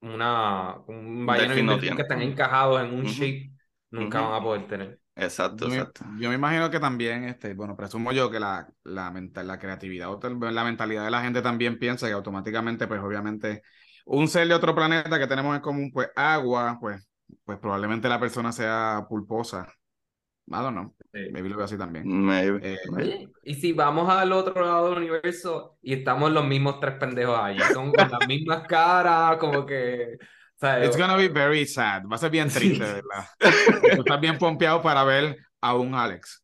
una, 0.00 0.76
un 0.86 1.26
ballena 1.26 1.56
y 1.56 1.60
un 1.60 1.66
delfín 1.66 1.96
que 1.96 2.02
están 2.02 2.22
encajados 2.22 2.82
en 2.82 2.94
un 2.94 3.04
shape 3.04 3.50
nunca 3.90 4.20
van 4.20 4.40
a 4.40 4.44
poder 4.44 4.68
tener. 4.68 5.00
Exacto, 5.16 5.68
yo 5.68 5.74
exacto. 5.74 6.04
Yo 6.18 6.28
me 6.28 6.36
imagino 6.36 6.70
que 6.70 6.78
también, 6.78 7.24
este, 7.24 7.54
bueno, 7.54 7.76
presumo 7.76 8.12
yo 8.12 8.30
que 8.30 8.38
la, 8.38 8.68
la, 8.84 9.10
mental, 9.10 9.48
la 9.48 9.58
creatividad 9.58 10.10
o 10.10 10.20
la 10.50 10.64
mentalidad 10.64 11.04
de 11.04 11.10
la 11.10 11.22
gente 11.22 11.42
también 11.42 11.78
piensa 11.78 12.06
que 12.06 12.12
automáticamente, 12.12 12.86
pues 12.86 13.00
obviamente 13.00 13.62
un 14.06 14.28
ser 14.28 14.48
de 14.48 14.54
otro 14.54 14.74
planeta 14.74 15.18
que 15.18 15.26
tenemos 15.26 15.54
en 15.54 15.62
común, 15.62 15.90
pues 15.92 16.10
agua, 16.16 16.78
pues, 16.80 17.06
pues 17.44 17.58
probablemente 17.58 18.08
la 18.08 18.20
persona 18.20 18.52
sea 18.52 19.04
pulposa. 19.08 19.66
I 20.48 20.56
don't 20.56 20.72
know. 20.72 20.94
Maybe 21.12 21.48
lo 21.48 21.56
veo 21.56 21.64
así 21.64 21.78
también. 21.78 22.06
Maybe. 22.06 22.60
Eh, 22.74 23.28
y 23.44 23.54
si 23.54 23.72
vamos 23.72 24.08
al 24.08 24.32
otro 24.32 24.64
lado 24.64 24.90
del 24.90 24.98
universo 24.98 25.78
y 25.82 25.94
estamos 25.94 26.32
los 26.32 26.46
mismos 26.46 26.80
tres 26.80 26.94
pendejos 26.98 27.38
ahí, 27.38 27.58
son 27.72 27.92
con 27.92 28.10
las 28.10 28.26
mismas 28.26 28.62
caras, 28.68 29.36
como 29.36 29.64
que. 29.64 30.16
O 30.20 30.58
sea, 30.58 30.84
It's 30.84 30.96
gonna 30.96 31.16
be 31.16 31.28
very 31.28 31.66
sad. 31.66 32.02
Va 32.10 32.16
a 32.16 32.18
ser 32.18 32.30
bien 32.30 32.48
triste, 32.48 32.84
¿verdad? 32.84 33.26
Tú 33.94 34.02
estás 34.02 34.20
bien 34.20 34.38
pompeado 34.38 34.82
para 34.82 35.04
ver 35.04 35.36
a 35.60 35.74
un 35.74 35.94
Alex. 35.94 36.41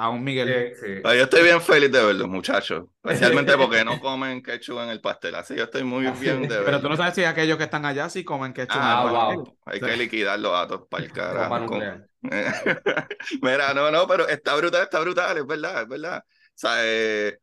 A 0.00 0.10
un 0.10 0.22
Miguel. 0.24 0.74
Sí, 0.74 0.86
sí. 0.86 1.00
Pero 1.02 1.14
yo 1.14 1.22
estoy 1.24 1.42
bien 1.42 1.60
feliz 1.62 1.90
de 1.90 2.04
verlos, 2.04 2.28
muchachos. 2.28 2.84
Especialmente 3.02 3.56
porque 3.56 3.84
no 3.84 3.98
comen 4.00 4.42
ketchup 4.42 4.78
en 4.80 4.90
el 4.90 5.00
pastel. 5.00 5.34
Así 5.34 5.54
yo 5.56 5.64
estoy 5.64 5.84
muy 5.84 6.06
bien 6.12 6.42
de 6.42 6.48
Pero 6.48 6.64
verlos. 6.64 6.82
tú 6.82 6.88
no 6.88 6.96
sabes 6.96 7.14
si 7.14 7.24
aquellos 7.24 7.56
que 7.58 7.64
están 7.64 7.84
allá 7.84 8.08
sí 8.08 8.24
comen 8.24 8.52
ketchup. 8.52 8.76
en 8.76 8.82
el 8.82 8.88
Ah, 8.92 9.02
pastel. 9.02 9.36
wow. 9.36 9.58
Hay 9.66 9.80
que 9.80 9.96
liquidar 9.96 10.38
los 10.38 10.52
datos 10.52 10.82
para 10.88 11.04
el 11.04 11.12
carajo. 11.12 11.58
nuclear. 11.58 12.08
Mira, 13.42 13.74
no, 13.74 13.90
no, 13.90 14.06
pero 14.06 14.28
está 14.28 14.56
brutal, 14.56 14.82
está 14.82 15.00
brutal, 15.00 15.38
es 15.38 15.46
verdad, 15.46 15.82
es 15.82 15.88
verdad. 15.88 16.24
O 16.26 16.32
sea, 16.54 16.72
eh, 16.84 17.38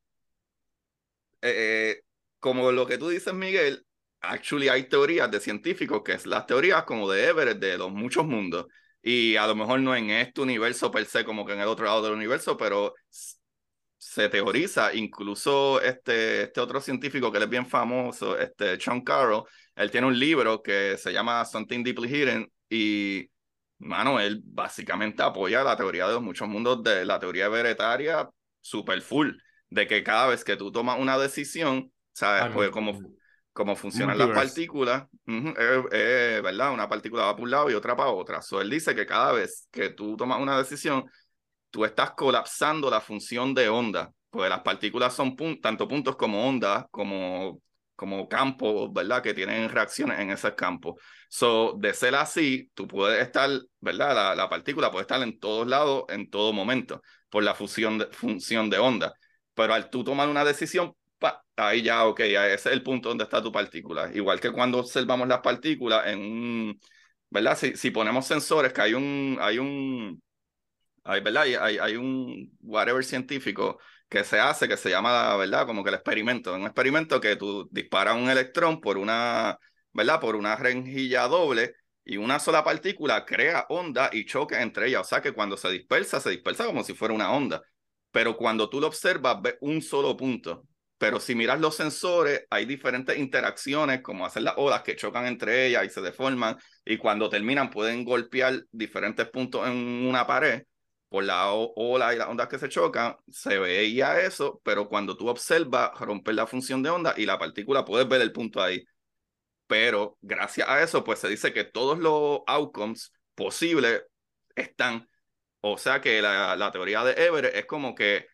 eh, 1.42 2.02
como 2.40 2.72
lo 2.72 2.86
que 2.86 2.98
tú 2.98 3.10
dices, 3.10 3.34
Miguel, 3.34 3.86
actually 4.22 4.70
hay 4.70 4.84
teorías 4.90 5.30
de 5.32 5.40
científicos 5.40 6.02
que 6.04 6.14
es 6.14 6.26
las 6.26 6.46
teorías 6.46 6.84
como 6.84 7.10
de 7.12 7.26
Everett, 7.28 7.60
de 7.60 7.78
los 7.78 7.92
muchos 7.92 8.26
mundos. 8.26 8.66
Y 9.08 9.36
a 9.36 9.46
lo 9.46 9.56
mejor 9.56 9.80
no 9.82 9.96
en 9.96 10.10
este 10.10 10.42
universo 10.42 10.90
per 10.90 11.06
se, 11.06 11.24
como 11.24 11.46
que 11.46 11.54
en 11.54 11.60
el 11.60 11.68
otro 11.68 11.86
lado 11.86 12.02
del 12.02 12.14
universo, 12.14 12.58
pero 12.58 12.96
se 13.98 14.30
teoriza, 14.30 14.96
incluso 14.96 15.80
este, 15.80 16.44
este 16.44 16.60
otro 16.60 16.82
científico 16.82 17.32
que 17.32 17.38
él 17.38 17.44
es 17.44 17.50
bien 17.50 17.68
famoso, 17.68 18.36
este 18.38 18.80
Sean 18.80 19.02
Carroll, 19.02 19.44
él 19.76 19.92
tiene 19.92 20.08
un 20.08 20.18
libro 20.18 20.62
que 20.64 20.98
se 20.98 21.14
llama 21.14 21.46
Something 21.46 21.84
Deeply 21.84 22.08
Hidden 22.08 22.52
y, 22.68 23.30
mano, 23.78 24.20
él 24.20 24.42
básicamente 24.44 25.22
apoya 25.22 25.64
la 25.64 25.78
teoría 25.78 26.08
de 26.08 26.14
los 26.14 26.24
muchos 26.24 26.48
mundos, 26.48 26.82
de 26.82 27.06
la 27.06 27.20
teoría 27.20 27.48
veretaria 27.48 28.28
super 28.60 29.02
full, 29.02 29.34
de 29.70 29.86
que 29.86 30.04
cada 30.04 30.28
vez 30.28 30.44
que 30.44 30.56
tú 30.56 30.72
tomas 30.72 31.00
una 31.00 31.20
decisión, 31.20 31.92
¿sabes? 32.12 32.44
Ay, 32.44 32.52
Pues 32.54 32.70
como 32.72 33.00
cómo 33.56 33.76
funcionan 33.78 34.18
las 34.18 34.32
partículas, 34.32 35.06
ujú, 35.28 35.50
es, 35.58 35.86
es, 35.94 36.44
¿verdad? 36.44 36.74
Una 36.74 36.90
partícula 36.90 37.24
va 37.26 37.36
por 37.36 37.46
un 37.46 37.52
lado 37.52 37.72
y 37.72 37.74
otra 37.74 37.96
para 37.96 38.10
otra. 38.12 38.42
So, 38.42 38.62
él 38.62 38.70
dice 38.70 38.94
que 38.94 39.06
cada 39.06 39.32
vez 39.32 39.68
que 39.72 39.90
tú 39.92 40.18
tomas 40.18 40.42
una 40.42 40.58
decisión, 40.58 41.06
tú 41.72 41.86
estás 41.86 42.12
colapsando 42.12 42.90
la 42.90 43.02
función 43.02 43.54
de 43.54 43.70
onda, 43.70 44.12
porque 44.30 44.50
las 44.50 44.62
partículas 44.62 45.14
son 45.14 45.36
pun- 45.38 45.62
tanto 45.62 45.88
puntos 45.88 46.18
como 46.18 46.48
ondas, 46.48 46.86
como, 46.92 47.62
como 47.96 48.28
campos, 48.28 48.92
¿verdad? 48.94 49.24
Que 49.24 49.34
tienen 49.34 49.70
reacciones 49.70 50.20
en 50.20 50.32
esos 50.32 50.54
campos. 50.54 51.02
So, 51.30 51.76
de 51.80 51.94
ser 51.94 52.16
así, 52.16 52.70
tú 52.74 52.88
puedes 52.88 53.22
estar, 53.24 53.50
¿verdad? 53.80 54.16
La, 54.16 54.36
la 54.36 54.50
partícula 54.50 54.92
puede 54.92 55.04
estar 55.04 55.22
en 55.22 55.40
todos 55.40 55.68
lados, 55.68 56.04
en 56.10 56.30
todo 56.30 56.54
momento, 56.54 57.02
por 57.30 57.44
la 57.44 57.56
fusión 57.56 57.98
de, 58.00 58.08
función 58.08 58.70
de 58.70 58.78
onda. 58.80 59.14
Pero 59.54 59.74
al 59.74 59.90
tú 59.90 60.04
tomar 60.04 60.28
una 60.30 60.44
decisión, 60.46 60.94
pa, 61.20 61.44
ahí 61.56 61.82
ya, 61.84 62.06
ok, 62.06 62.20
ese 62.22 62.54
es 62.54 62.66
el 62.68 62.84
punto 62.84 63.10
donde 63.10 63.24
está 63.24 63.42
tu 63.42 63.52
partícula. 63.52 64.12
Igual 64.14 64.40
que 64.40 64.52
cuando 64.52 64.80
observamos 64.80 65.28
las 65.28 65.40
partículas 65.42 66.08
en 66.08 66.20
un, 66.20 66.80
¿verdad? 67.30 67.58
Si, 67.58 67.76
si 67.76 67.92
ponemos 67.92 68.26
sensores, 68.28 68.74
que 68.74 68.82
hay 68.82 68.94
un, 68.94 69.38
hay 69.42 69.60
un, 69.60 70.22
hay, 71.04 71.22
¿verdad? 71.22 71.44
Hay, 71.62 71.78
hay 71.78 71.96
un 71.98 72.52
whatever 72.62 73.04
científico 73.04 73.80
que 74.10 74.24
se 74.24 74.40
hace, 74.40 74.68
que 74.68 74.78
se 74.78 74.90
llama, 74.90 75.36
¿verdad? 75.38 75.66
Como 75.66 75.84
que 75.84 75.90
el 75.90 75.96
experimento. 75.96 76.54
Un 76.54 76.64
experimento 76.64 77.20
que 77.22 77.36
tú 77.36 77.68
disparas 77.72 78.16
un 78.16 78.30
electrón 78.30 78.82
por 78.82 78.98
una, 78.98 79.58
¿verdad? 79.94 80.20
Por 80.20 80.36
una 80.36 80.56
rejilla 80.56 81.28
doble 81.28 81.76
y 82.04 82.18
una 82.18 82.40
sola 82.40 82.64
partícula 82.64 83.26
crea 83.26 83.66
onda 83.70 84.10
y 84.14 84.26
choque 84.26 84.56
entre 84.62 84.88
ellas. 84.88 85.02
O 85.02 85.10
sea 85.10 85.22
que 85.22 85.34
cuando 85.34 85.58
se 85.58 85.70
dispersa, 85.70 86.20
se 86.20 86.30
dispersa 86.32 86.66
como 86.66 86.84
si 86.84 86.94
fuera 86.94 87.14
una 87.14 87.32
onda. 87.32 87.62
Pero 88.12 88.38
cuando 88.38 88.70
tú 88.70 88.80
lo 88.80 88.88
observas, 88.88 89.42
ves 89.42 89.56
un 89.62 89.82
solo 89.82 90.16
punto. 90.16 90.68
Pero 90.98 91.20
si 91.20 91.36
miras 91.36 91.60
los 91.60 91.76
sensores, 91.76 92.46
hay 92.50 92.66
diferentes 92.66 93.18
interacciones, 93.18 94.02
como 94.02 94.26
hacer 94.26 94.44
las 94.44 94.56
olas 94.58 94.82
que 94.82 94.96
chocan 94.96 95.26
entre 95.26 95.68
ellas 95.68 95.86
y 95.86 95.90
se 95.90 96.02
deforman, 96.02 96.58
y 96.86 96.98
cuando 96.98 97.30
terminan 97.30 97.70
pueden 97.70 98.06
golpear 98.06 98.64
diferentes 98.72 99.28
puntos 99.30 99.68
en 99.68 99.76
una 100.08 100.26
pared 100.26 100.64
por 101.10 101.24
la 101.24 101.52
ola 101.52 102.14
y 102.14 102.18
las 102.18 102.28
ondas 102.28 102.48
que 102.48 102.60
se 102.60 102.70
chocan, 102.70 103.16
se 103.30 103.60
veía 103.60 104.22
eso, 104.22 104.62
pero 104.64 104.88
cuando 104.90 105.16
tú 105.18 105.28
observas, 105.30 105.92
romper 106.00 106.36
la 106.36 106.48
función 106.48 106.82
de 106.84 106.90
onda 106.90 107.14
y 107.18 107.26
la 107.26 107.38
partícula, 107.40 107.86
puedes 107.86 108.08
ver 108.08 108.22
el 108.22 108.32
punto 108.32 108.62
ahí. 108.62 108.86
Pero 109.68 110.18
gracias 110.22 110.68
a 110.70 110.82
eso, 110.84 111.04
pues 111.04 111.20
se 111.20 111.28
dice 111.30 111.54
que 111.54 111.64
todos 111.64 112.00
los 112.00 112.42
outcomes 112.48 113.12
posibles 113.36 114.04
están. 114.56 115.10
O 115.62 115.78
sea 115.78 116.02
que 116.02 116.22
la, 116.22 116.56
la 116.56 116.72
teoría 116.72 117.04
de 117.04 117.14
Everett 117.26 117.56
es 117.56 117.66
como 117.66 117.96
que 117.96 118.28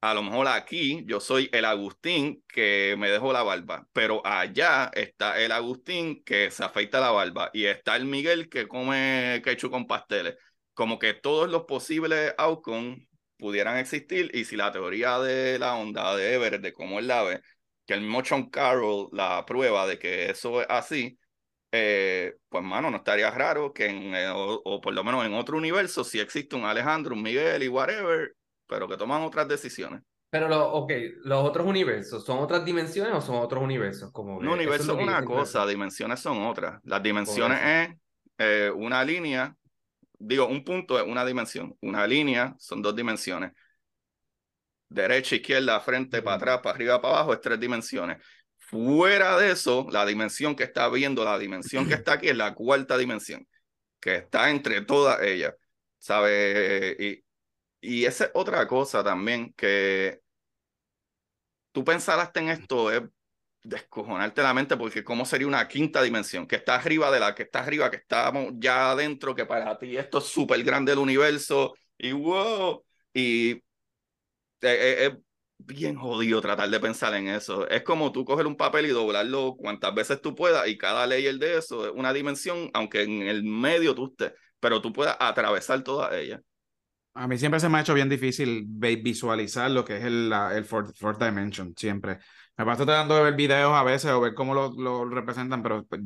a 0.00 0.14
lo 0.14 0.22
mejor 0.22 0.46
aquí 0.48 1.02
yo 1.06 1.20
soy 1.20 1.48
el 1.52 1.64
Agustín 1.64 2.44
que 2.48 2.94
me 2.98 3.10
dejó 3.10 3.32
la 3.32 3.42
barba, 3.42 3.86
pero 3.92 4.24
allá 4.24 4.90
está 4.94 5.40
el 5.40 5.50
Agustín 5.52 6.22
que 6.24 6.50
se 6.50 6.64
afeita 6.64 7.00
la 7.00 7.10
barba 7.10 7.50
y 7.52 7.64
está 7.66 7.96
el 7.96 8.04
Miguel 8.06 8.48
que 8.48 8.68
come 8.68 9.42
ketchup 9.44 9.72
con 9.72 9.86
pasteles. 9.86 10.36
Como 10.74 10.98
que 10.98 11.14
todos 11.14 11.50
los 11.50 11.64
posibles 11.64 12.34
outcomes 12.38 13.06
pudieran 13.36 13.76
existir 13.78 14.30
y 14.34 14.44
si 14.44 14.56
la 14.56 14.70
teoría 14.72 15.18
de 15.18 15.58
la 15.58 15.74
onda 15.74 16.14
de 16.16 16.34
Everett, 16.34 16.62
de 16.62 16.72
cómo 16.72 16.98
él 17.00 17.08
la 17.08 17.22
ve, 17.24 17.40
que 17.86 17.94
el 17.94 18.00
mismo 18.02 18.24
Sean 18.24 18.48
Carroll 18.50 19.08
la 19.12 19.44
prueba 19.46 19.86
de 19.86 19.98
que 19.98 20.30
eso 20.30 20.60
es 20.60 20.66
así, 20.70 21.18
eh, 21.72 22.34
pues 22.48 22.64
mano, 22.64 22.90
no 22.90 22.98
estaría 22.98 23.30
raro 23.30 23.72
que 23.72 23.86
en, 23.86 24.14
eh, 24.14 24.28
o, 24.30 24.60
o 24.64 24.80
por 24.80 24.94
lo 24.94 25.04
menos 25.04 25.24
en 25.26 25.34
otro 25.34 25.56
universo 25.56 26.04
si 26.04 26.20
existe 26.20 26.56
un 26.56 26.64
Alejandro, 26.64 27.14
un 27.14 27.22
Miguel 27.22 27.62
y 27.62 27.68
whatever, 27.68 28.34
pero 28.68 28.86
que 28.86 28.96
toman 28.96 29.22
otras 29.22 29.48
decisiones. 29.48 30.02
Pero, 30.30 30.46
lo, 30.46 30.72
ok, 30.72 30.92
los 31.24 31.42
otros 31.42 31.66
universos, 31.66 32.24
¿son 32.24 32.38
otras 32.38 32.62
dimensiones 32.64 33.14
o 33.14 33.20
son 33.22 33.36
otros 33.36 33.62
universos? 33.62 34.12
Como 34.12 34.42
eso 34.42 34.52
universo 34.52 34.92
es 34.98 35.02
una 35.02 35.24
cosa, 35.24 35.66
dimensiones 35.66 36.20
son 36.20 36.42
otras. 36.42 36.80
Las 36.84 37.02
dimensiones 37.02 37.58
es 37.64 37.96
eh, 38.36 38.70
una 38.70 39.02
línea, 39.02 39.56
digo, 40.18 40.46
un 40.46 40.62
punto 40.62 40.98
es 40.98 41.06
una 41.06 41.24
dimensión, 41.24 41.74
una 41.80 42.06
línea 42.06 42.54
son 42.58 42.82
dos 42.82 42.94
dimensiones. 42.94 43.52
Derecha, 44.90 45.36
izquierda, 45.36 45.80
frente, 45.80 46.20
para 46.20 46.36
atrás, 46.36 46.60
para 46.62 46.74
arriba, 46.74 47.00
para 47.00 47.14
abajo, 47.14 47.32
es 47.32 47.40
tres 47.40 47.58
dimensiones. 47.58 48.22
Fuera 48.58 49.38
de 49.38 49.52
eso, 49.52 49.86
la 49.90 50.04
dimensión 50.04 50.54
que 50.54 50.64
está 50.64 50.90
viendo, 50.90 51.24
la 51.24 51.38
dimensión 51.38 51.88
que 51.88 51.94
está 51.94 52.14
aquí 52.14 52.28
es 52.28 52.36
la 52.36 52.54
cuarta 52.54 52.98
dimensión, 52.98 53.46
que 53.98 54.16
está 54.16 54.50
entre 54.50 54.82
todas 54.82 55.22
ellas, 55.22 55.54
¿sabes? 55.98 57.00
Y, 57.00 57.24
y 57.80 58.04
esa 58.04 58.26
es 58.26 58.30
otra 58.34 58.66
cosa 58.66 59.04
también, 59.04 59.52
que 59.54 60.20
tú 61.72 61.84
pensar 61.84 62.18
hasta 62.20 62.40
en 62.40 62.48
esto 62.48 62.90
es 62.92 63.02
descojonarte 63.62 64.42
la 64.42 64.54
mente, 64.54 64.76
porque 64.76 65.04
¿cómo 65.04 65.24
sería 65.24 65.46
una 65.46 65.68
quinta 65.68 66.02
dimensión? 66.02 66.46
Que 66.46 66.56
está 66.56 66.76
arriba 66.76 67.10
de 67.10 67.20
la 67.20 67.34
que 67.34 67.44
está 67.44 67.60
arriba, 67.60 67.90
que 67.90 67.98
estamos 67.98 68.52
ya 68.58 68.92
adentro, 68.92 69.34
que 69.34 69.46
para 69.46 69.78
ti 69.78 69.96
esto 69.96 70.18
es 70.18 70.24
súper 70.24 70.62
grande 70.64 70.92
el 70.92 70.98
universo, 70.98 71.74
y 71.98 72.12
wow, 72.12 72.84
y 73.12 73.52
eh, 73.52 73.62
eh, 74.62 75.06
es 75.06 75.12
bien 75.58 75.96
jodido 75.96 76.40
tratar 76.40 76.70
de 76.70 76.80
pensar 76.80 77.14
en 77.14 77.28
eso. 77.28 77.68
Es 77.68 77.82
como 77.82 78.12
tú 78.12 78.24
coger 78.24 78.46
un 78.46 78.56
papel 78.56 78.86
y 78.86 78.90
doblarlo 78.90 79.56
cuantas 79.56 79.94
veces 79.94 80.20
tú 80.22 80.34
puedas, 80.34 80.68
y 80.68 80.78
cada 80.78 81.06
layer 81.06 81.36
de 81.38 81.58
eso 81.58 81.86
es 81.86 81.92
una 81.94 82.12
dimensión, 82.12 82.70
aunque 82.74 83.02
en 83.02 83.22
el 83.22 83.42
medio 83.44 83.94
tú 83.94 84.06
estés, 84.06 84.32
pero 84.60 84.80
tú 84.80 84.92
puedas 84.92 85.16
atravesar 85.20 85.82
todas 85.82 86.12
ellas. 86.14 86.40
A 87.18 87.26
mí 87.26 87.36
siempre 87.38 87.60
se 87.60 87.68
me 87.68 87.78
ha 87.78 87.80
hecho 87.80 87.94
bien 87.94 88.08
difícil 88.08 88.64
visualizar 88.68 89.70
lo 89.70 89.84
que 89.84 89.96
es 89.98 90.04
el, 90.04 90.28
la- 90.30 90.56
el 90.56 90.64
fourth, 90.64 90.96
fourth 90.96 91.20
dimension, 91.22 91.74
siempre. 91.76 92.18
Me 92.56 92.64
paso 92.64 92.84
tratando 92.86 93.16
de 93.16 93.22
ver 93.24 93.34
videos 93.34 93.72
a 93.74 93.82
veces 93.84 94.10
o 94.12 94.20
ver 94.20 94.34
cómo 94.34 94.54
lo, 94.54 94.70
lo 94.72 95.04
representan, 95.08 95.62
pero 95.62 95.84
pues, 95.86 96.00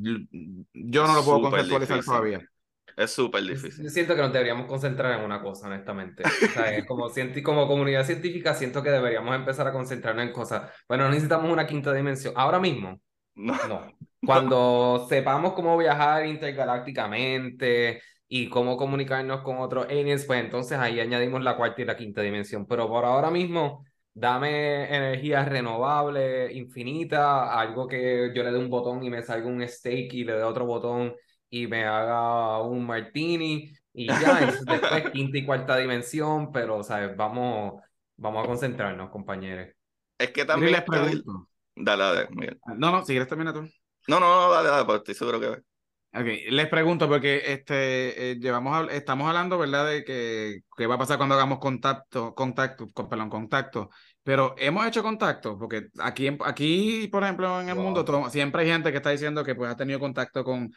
yo 0.72 1.06
no 1.06 1.14
lo 1.14 1.24
puedo 1.24 1.40
Súper 1.40 1.40
conceptualizar 1.40 1.80
difícil. 1.80 2.04
todavía. 2.04 2.48
Es 2.96 3.10
súper 3.12 3.44
Yo 3.44 3.50
difícil. 3.54 3.90
siento 3.90 4.14
que 4.14 4.22
nos 4.22 4.32
deberíamos 4.32 4.66
concentrar 4.66 5.18
en 5.18 5.24
una 5.24 5.40
cosa, 5.42 5.66
honestamente. 5.66 6.34
O 6.42 6.48
sea, 6.48 6.74
es 6.76 6.86
como, 6.86 7.08
como 7.44 7.66
comunidad 7.68 8.04
científica, 8.06 8.54
siento 8.54 8.82
que 8.82 8.90
deberíamos 8.90 9.34
empezar 9.34 9.66
a 9.66 9.72
concentrarnos 9.72 10.24
en 10.26 10.32
cosas. 10.32 10.70
Bueno, 10.88 11.04
no 11.04 11.10
necesitamos 11.10 11.50
una 11.52 11.66
quinta 11.66 11.92
dimensión. 11.94 12.34
Ahora 12.36 12.58
mismo, 12.60 13.00
No. 13.34 13.54
no. 13.64 13.92
Cuando 14.24 15.06
sepamos 15.08 15.52
cómo 15.54 15.76
viajar 15.78 16.26
intergalácticamente 16.26 18.02
y 18.34 18.48
cómo 18.48 18.78
comunicarnos 18.78 19.42
con 19.42 19.58
otros 19.58 19.84
aliens, 19.90 20.24
pues 20.24 20.42
entonces 20.42 20.78
ahí 20.78 20.98
añadimos 21.00 21.42
la 21.42 21.54
cuarta 21.54 21.82
y 21.82 21.84
la 21.84 21.98
quinta 21.98 22.22
dimensión. 22.22 22.66
Pero 22.66 22.88
por 22.88 23.04
ahora 23.04 23.30
mismo, 23.30 23.84
dame 24.14 24.84
energía 24.84 25.44
renovable, 25.44 26.50
infinita, 26.50 27.60
algo 27.60 27.86
que 27.86 28.32
yo 28.34 28.42
le 28.42 28.50
dé 28.50 28.58
un 28.58 28.70
botón 28.70 29.02
y 29.02 29.10
me 29.10 29.22
salga 29.22 29.46
un 29.46 29.68
steak 29.68 30.14
y 30.14 30.24
le 30.24 30.32
dé 30.32 30.44
otro 30.44 30.64
botón 30.64 31.14
y 31.50 31.66
me 31.66 31.84
haga 31.84 32.62
un 32.62 32.86
martini 32.86 33.70
y 33.92 34.06
ya, 34.06 34.14
entonces 34.40 34.64
después 34.64 35.10
quinta 35.10 35.36
y 35.36 35.44
cuarta 35.44 35.76
dimensión, 35.76 36.52
pero, 36.52 36.82
¿sabes? 36.82 37.14
Vamos, 37.14 37.82
vamos 38.16 38.44
a 38.44 38.48
concentrarnos, 38.48 39.10
compañeros. 39.10 39.68
Es 40.16 40.30
que 40.30 40.46
también 40.46 40.72
les 40.72 40.82
pregunto. 40.84 41.50
Dale, 41.76 42.02
dale, 42.02 42.28
Miguel. 42.30 42.58
No, 42.78 42.92
no, 42.92 43.04
si 43.04 43.12
quieres 43.12 43.28
termina 43.28 43.52
tú. 43.52 43.60
No, 44.08 44.18
no, 44.18 44.20
no, 44.20 44.50
dale, 44.50 44.70
dale, 44.70 44.86
porque 44.86 45.12
estoy 45.12 45.14
seguro 45.16 45.38
que... 45.38 45.71
Ok, 46.14 46.26
les 46.50 46.68
pregunto 46.68 47.08
porque 47.08 47.42
este, 47.46 48.32
eh, 48.32 48.36
llevamos, 48.38 48.90
estamos 48.92 49.26
hablando, 49.28 49.56
¿verdad? 49.58 49.86
De 49.88 50.04
que 50.04 50.60
qué 50.76 50.86
va 50.86 50.96
a 50.96 50.98
pasar 50.98 51.16
cuando 51.16 51.34
hagamos 51.36 51.58
contacto, 51.58 52.34
contacto, 52.34 52.90
con, 52.92 53.08
perdón, 53.08 53.30
contacto. 53.30 53.88
Pero 54.22 54.54
hemos 54.58 54.86
hecho 54.86 55.02
contacto, 55.02 55.58
porque 55.58 55.88
aquí, 56.00 56.36
aquí, 56.44 57.08
por 57.10 57.22
ejemplo, 57.22 57.60
en 57.62 57.70
el 57.70 57.74
Wow. 57.76 57.84
mundo, 57.84 58.04
todo- 58.04 58.28
siempre 58.28 58.62
hay 58.62 58.68
gente 58.68 58.90
que 58.90 58.98
está 58.98 59.08
diciendo 59.08 59.42
que 59.42 59.54
pues 59.54 59.70
ha 59.72 59.76
tenido 59.76 59.98
contacto 59.98 60.44
con 60.44 60.70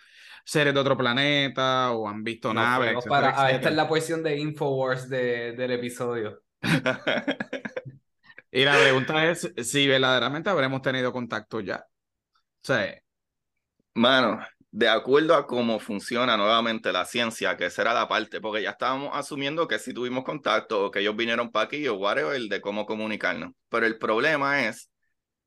seres 0.46 0.74
de 0.74 0.80
otro 0.80 0.96
planeta 0.96 1.92
o 1.92 2.08
han 2.08 2.24
visto 2.24 2.54
naves, 2.54 2.92
etcétera, 2.94 3.10
para- 3.10 3.42
ah, 3.44 3.52
esta 3.52 3.70
es 3.70 3.76
la 3.76 3.88
porción 3.90 4.24
de 4.24 4.38
Infowars 4.40 5.10
de, 5.10 5.52
del 5.52 5.72
episodio. 5.72 6.42
y 8.52 8.64
la 8.64 8.78
pregunta 8.80 9.30
es 9.30 9.52
si 9.64 9.86
verdaderamente 9.86 10.50
habremos 10.50 10.82
tenido 10.82 11.12
contacto 11.12 11.60
ya. 11.60 11.86
Sí. 12.62 12.74
Mano, 13.96 14.40
de 14.76 14.90
acuerdo 14.90 15.36
a 15.36 15.48
cómo 15.48 15.80
funciona 15.80 16.36
nuevamente 16.36 16.92
la 16.92 17.06
ciencia, 17.06 17.56
que 17.56 17.68
esa 17.68 17.84
era 17.84 17.94
la 17.94 18.10
parte, 18.10 18.42
porque 18.42 18.62
ya 18.62 18.72
estábamos 18.72 19.12
asumiendo 19.14 19.70
que 19.70 19.80
si 19.80 19.94
tuvimos 19.94 20.26
contacto 20.26 20.84
o 20.84 20.92
que 20.92 21.00
ellos 21.00 21.16
vinieron 21.16 21.50
para 21.50 21.68
aquí 21.68 21.88
o 21.88 21.96
whatever, 21.96 22.42
de 22.42 22.60
cómo 22.60 22.86
comunicarnos. 22.86 23.54
Pero 23.70 23.86
el 23.86 23.98
problema 23.98 24.66
es 24.68 24.92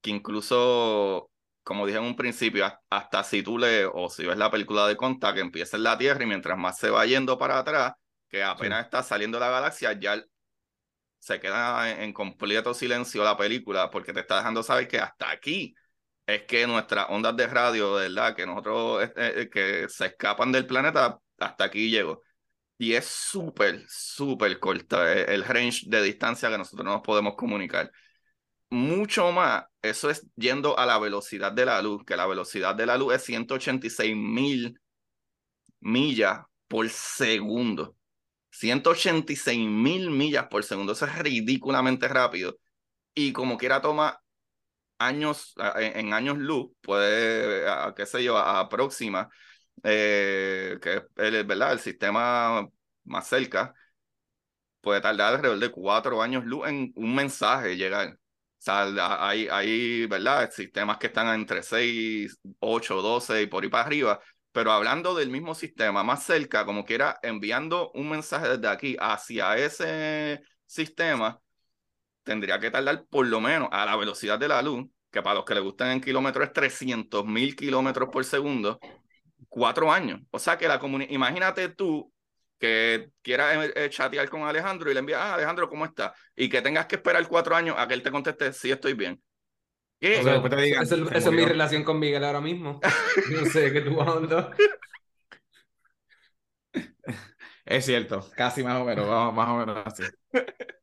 que 0.01 0.09
incluso, 0.09 1.31
como 1.63 1.85
dije 1.85 1.99
en 1.99 2.05
un 2.05 2.17
principio, 2.17 2.73
hasta 2.89 3.23
si 3.23 3.43
tú 3.43 3.59
lees 3.59 3.91
o 3.93 4.09
si 4.09 4.25
ves 4.25 4.39
la 4.39 4.51
película 4.51 4.87
de 4.87 4.97
Contact, 4.97 5.35
que 5.35 5.43
empieza 5.43 5.77
en 5.77 5.83
la 5.83 5.99
Tierra 5.99 6.23
y 6.23 6.27
mientras 6.27 6.57
más 6.57 6.79
se 6.79 6.89
va 6.89 7.05
yendo 7.05 7.37
para 7.37 7.59
atrás, 7.59 7.93
que 8.31 8.43
apenas 8.43 8.83
está 8.83 9.03
saliendo 9.03 9.39
la 9.39 9.51
galaxia, 9.51 9.93
ya 9.93 10.25
se 11.19 11.39
queda 11.39 12.03
en, 12.03 12.15
completo 12.15 12.73
silencio 12.73 13.25
la 13.25 13.37
película 13.37 13.91
porque 13.91 14.15
te 14.15 14.21
está 14.21 14.39
dejando 14.39 14.63
saber 14.63 14.89
que 14.89 15.01
hasta 15.01 15.31
aquí 15.31 15.75
es 16.29 16.45
que 16.45 16.67
nuestras 16.67 17.07
ondas 17.11 17.37
de 17.37 17.47
radio, 17.47 17.95
¿verdad? 17.95 18.37
Que 18.37 18.47
nosotros, 18.47 19.03
este, 19.05 19.43
eh, 19.43 19.51
que 19.51 19.89
se 19.89 20.07
escapan 20.07 20.53
del 20.53 20.67
planeta, 20.67 21.19
hasta 21.39 21.65
aquí 21.65 21.91
llegó. 21.91 22.23
Y 22.79 22.95
es 22.95 23.07
súper, 23.07 23.85
súper 23.89 24.61
corta 24.61 25.13
eh, 25.15 25.35
el 25.35 25.45
range 25.45 25.87
de 25.89 26.03
distancia 26.03 26.51
que 26.51 26.59
nosotros 26.59 26.87
nos 26.87 27.03
podemos 27.03 27.35
comunicar. 27.37 27.91
Mucho 28.71 29.33
más, 29.33 29.65
eso 29.83 30.11
es 30.11 30.27
yendo 30.37 30.79
a 30.79 30.87
la 30.87 30.99
velocidad 30.99 31.53
de 31.53 31.65
la 31.67 31.81
luz, 31.83 32.05
que 32.05 32.17
la 32.17 32.27
velocidad 32.27 32.75
de 32.75 32.87
la 32.87 32.99
luz 32.99 33.15
es 33.15 33.25
186 33.25 34.15
mil 34.15 34.79
millas 35.81 36.41
por 36.69 36.89
segundo. 36.91 37.97
186 38.51 39.67
mil 39.69 40.11
millas 40.11 40.47
por 40.49 40.65
segundo. 40.65 40.93
Eso 40.93 41.07
es 41.07 41.19
ridículamente 41.19 42.09
rápido. 42.09 42.59
Y 43.15 43.33
como 43.33 43.57
quiera 43.59 43.81
toma 43.81 44.21
años, 44.99 45.55
en, 45.77 46.13
años 46.13 46.39
luz, 46.39 46.71
puede, 46.81 47.65
qué 47.97 48.07
sé 48.07 48.25
yo, 48.25 48.37
a, 48.39 48.69
próxima, 48.69 49.29
eh, 49.83 50.79
que 50.83 50.97
es 50.97 51.47
¿verdad? 51.47 51.73
el 51.73 51.81
sistema 51.81 52.69
más 53.05 53.29
cerca, 53.29 53.75
puede 54.81 55.01
tardar 55.01 55.35
alrededor 55.35 55.59
de 55.59 55.71
cuatro 55.71 56.23
años 56.23 56.45
luz 56.45 56.69
en 56.69 56.93
un 56.97 57.15
mensaje 57.15 57.77
llegar. 57.77 58.09
O 58.15 58.61
sea, 58.61 59.29
hay, 59.29 59.49
hay, 59.49 60.07
¿verdad? 60.07 60.51
Sistemas 60.51 60.99
que 60.99 61.07
están 61.09 61.29
entre 61.35 61.63
6, 61.63 62.39
8, 62.59 63.03
12 63.03 63.43
y 63.43 63.47
por 63.47 63.63
ahí 63.63 63.71
para 63.71 63.85
arriba, 63.85 64.21
pero 64.53 64.73
hablando 64.73 65.15
del 65.15 65.31
mismo 65.31 65.55
sistema 65.55 66.03
más 66.03 66.25
cerca, 66.25 66.65
como 66.65 66.85
quiera, 66.85 67.19
enviando 67.23 67.91
un 67.93 68.09
mensaje 68.11 68.49
desde 68.49 68.69
aquí 68.69 68.97
hacia 68.99 69.57
ese 69.57 70.43
sistema, 70.67 71.41
tendría 72.29 72.61
que 72.61 72.71
tardar 72.71 73.07
por 73.09 73.27
lo 73.27 73.41
menos 73.41 73.71
a 73.73 73.87
la 73.87 73.97
velocidad 73.97 74.39
de 74.39 74.49
la 74.49 74.61
luz, 74.61 74.87
que 75.11 75.23
para 75.23 75.37
los 75.37 75.47
que 75.47 75.55
le 75.55 75.61
gustan 75.61 75.93
en 75.93 76.01
kilómetros 76.03 76.49
es 76.49 76.53
300 76.53 77.25
mil 77.25 77.57
kilómetros 77.57 78.11
por 78.13 78.23
segundo, 78.23 78.79
cuatro 79.49 79.91
años. 79.91 80.21
O 80.31 80.39
sea 80.39 80.59
que 80.59 80.69
la 80.69 80.79
comunidad, 80.79 81.11
imagínate 81.11 81.71
tú 81.71 82.13
que 82.59 83.13
quieras 83.23 83.65
eh, 83.65 83.73
eh, 83.75 83.89
chatear 83.89 84.29
con 84.29 84.43
Alejandro 84.43 84.91
y 84.91 84.95
le 84.95 85.01
envías, 85.01 85.21
ah, 85.23 85.35
Alejandro, 85.35 85.71
¿cómo 85.71 85.87
está? 85.87 86.13
Y 86.37 86.51
que 86.51 86.61
tengas 86.61 86.85
que 86.85 86.97
esperar 86.97 87.27
cuatro 87.27 87.57
años 87.57 87.77
a 87.79 87.89
que 87.89 87.95
él 87.95 88.03
te 88.03 88.11
conteste, 88.11 88.53
sí, 88.53 88.71
estoy 88.71 88.93
bien. 88.93 89.19
esa, 89.99 90.37
es 90.37 91.33
mi 91.33 91.47
relación 91.47 91.83
con 91.83 91.99
Miguel 91.99 92.25
ahora 92.25 92.43
mismo. 92.43 92.79
No 93.31 93.47
sé 93.47 93.73
qué 93.73 93.81
tú 93.81 93.99
andas. 94.03 94.49
Es 97.65 97.87
cierto, 97.87 98.29
casi 98.37 98.63
más 98.63 98.83
o 98.83 98.85
menos, 98.85 99.07
más 99.33 99.49
o 99.49 99.57
menos 99.57 99.87
así. 99.87 100.03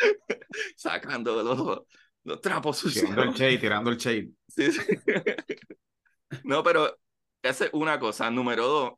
Sacando 0.76 1.42
los, 1.42 1.80
los 2.24 2.40
trapos 2.40 2.78
sucios. 2.78 3.04
Tirando 3.04 3.22
el 3.22 3.32
shade, 3.32 3.58
tirando 3.58 3.90
el 3.90 3.96
shade. 3.96 4.30
Sí, 4.48 4.72
sí. 4.72 4.80
No, 6.44 6.62
pero 6.62 6.96
esa 7.42 7.64
es 7.64 7.70
una 7.72 7.98
cosa. 7.98 8.30
Número 8.30 8.66
dos, 8.68 8.92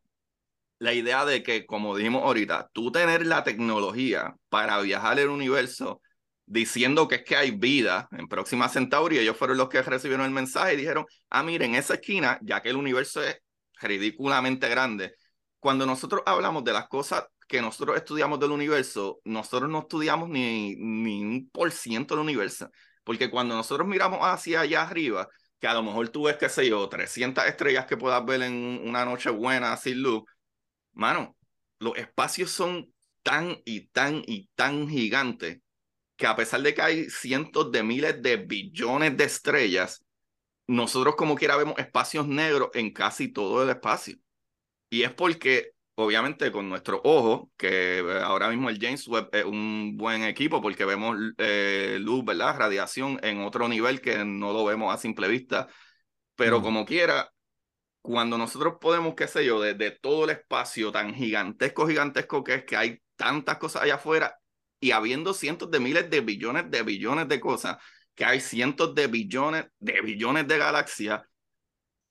la 0.78 0.92
idea 0.92 1.24
de 1.24 1.42
que, 1.42 1.64
como 1.64 1.96
dijimos 1.96 2.22
ahorita, 2.24 2.70
tú 2.72 2.92
tener 2.92 3.24
la 3.24 3.44
tecnología 3.44 4.36
para 4.48 4.80
viajar 4.80 5.18
el 5.18 5.28
universo 5.28 6.02
diciendo 6.44 7.08
que 7.08 7.16
es 7.16 7.24
que 7.24 7.36
hay 7.36 7.52
vida 7.52 8.08
en 8.12 8.28
Próxima 8.28 8.68
Centauri, 8.68 9.18
ellos 9.18 9.36
fueron 9.36 9.56
los 9.56 9.68
que 9.68 9.80
recibieron 9.80 10.26
el 10.26 10.32
mensaje 10.32 10.74
y 10.74 10.76
dijeron, 10.76 11.06
ah, 11.30 11.42
miren, 11.42 11.74
esa 11.74 11.94
esquina, 11.94 12.38
ya 12.42 12.60
que 12.60 12.70
el 12.70 12.76
universo 12.76 13.22
es 13.22 13.38
ridículamente 13.80 14.68
grande, 14.68 15.14
cuando 15.60 15.86
nosotros 15.86 16.22
hablamos 16.26 16.64
de 16.64 16.72
las 16.72 16.88
cosas 16.88 17.24
que 17.52 17.60
nosotros 17.60 17.96
estudiamos 17.98 18.40
del 18.40 18.50
universo, 18.50 19.20
nosotros 19.24 19.70
no 19.70 19.80
estudiamos 19.80 20.30
ni, 20.30 20.74
ni 20.76 21.22
un 21.22 21.50
por 21.50 21.70
ciento 21.70 22.14
del 22.14 22.24
universo, 22.24 22.70
porque 23.04 23.30
cuando 23.30 23.54
nosotros 23.54 23.86
miramos 23.86 24.20
hacia 24.22 24.62
allá 24.62 24.82
arriba, 24.82 25.28
que 25.60 25.68
a 25.68 25.74
lo 25.74 25.82
mejor 25.82 26.08
tú 26.08 26.24
ves, 26.24 26.38
qué 26.38 26.48
sé 26.48 26.66
yo, 26.66 26.88
300 26.88 27.44
estrellas 27.44 27.84
que 27.84 27.98
puedas 27.98 28.24
ver 28.24 28.40
en 28.42 28.80
una 28.88 29.04
noche 29.04 29.28
buena 29.28 29.76
sin 29.76 30.02
luz, 30.02 30.22
mano, 30.94 31.36
los 31.78 31.94
espacios 31.98 32.50
son 32.50 32.90
tan 33.22 33.58
y 33.66 33.88
tan 33.88 34.22
y 34.26 34.48
tan 34.54 34.88
gigantes 34.88 35.60
que 36.16 36.26
a 36.26 36.34
pesar 36.34 36.62
de 36.62 36.72
que 36.72 36.80
hay 36.80 37.10
cientos 37.10 37.70
de 37.70 37.82
miles 37.82 38.22
de 38.22 38.36
billones 38.38 39.14
de 39.14 39.24
estrellas, 39.24 40.02
nosotros 40.66 41.16
como 41.16 41.34
quiera 41.34 41.56
vemos 41.56 41.78
espacios 41.78 42.26
negros 42.26 42.70
en 42.72 42.92
casi 42.94 43.28
todo 43.28 43.62
el 43.62 43.68
espacio. 43.68 44.16
Y 44.88 45.02
es 45.02 45.12
porque, 45.12 45.71
obviamente, 45.94 46.50
con 46.52 46.68
nuestro 46.68 47.00
ojo, 47.04 47.50
que 47.56 47.98
eh, 47.98 48.20
ahora 48.22 48.48
mismo 48.48 48.68
el 48.70 48.78
James 48.80 49.06
Webb 49.08 49.28
es 49.32 49.44
un 49.44 49.96
buen 49.96 50.22
equipo 50.24 50.60
porque 50.62 50.84
vemos 50.84 51.16
eh, 51.38 51.98
luz, 52.00 52.24
¿verdad? 52.24 52.56
Radiación 52.58 53.18
en 53.22 53.40
otro 53.42 53.68
nivel 53.68 54.00
que 54.00 54.24
no 54.24 54.52
lo 54.52 54.64
vemos 54.64 54.94
a 54.94 54.98
simple 54.98 55.28
vista. 55.28 55.68
Pero 56.34 56.62
como 56.62 56.84
quiera, 56.86 57.30
cuando 58.02 58.38
nosotros 58.38 58.74
podemos, 58.80 59.14
qué 59.14 59.28
sé 59.28 59.44
yo, 59.44 59.60
desde 59.60 59.92
todo 59.92 60.24
el 60.24 60.30
espacio 60.30 60.90
tan 60.92 61.14
gigantesco, 61.14 61.86
gigantesco 61.86 62.42
que 62.44 62.54
es, 62.54 62.64
que 62.64 62.76
hay 62.76 63.02
tantas 63.16 63.58
cosas 63.58 63.82
allá 63.82 63.94
afuera 63.96 64.36
y 64.80 64.90
habiendo 64.90 65.34
cientos 65.34 65.70
de 65.70 65.78
miles 65.80 66.10
de 66.10 66.20
billones 66.20 66.70
de 66.70 66.82
billones 66.82 67.28
de 67.28 67.38
cosas, 67.40 67.76
que 68.14 68.24
hay 68.24 68.40
cientos 68.40 68.94
de 68.94 69.06
billones 69.06 69.66
de 69.78 70.00
billones 70.00 70.48
de 70.48 70.58
galaxias, 70.58 71.22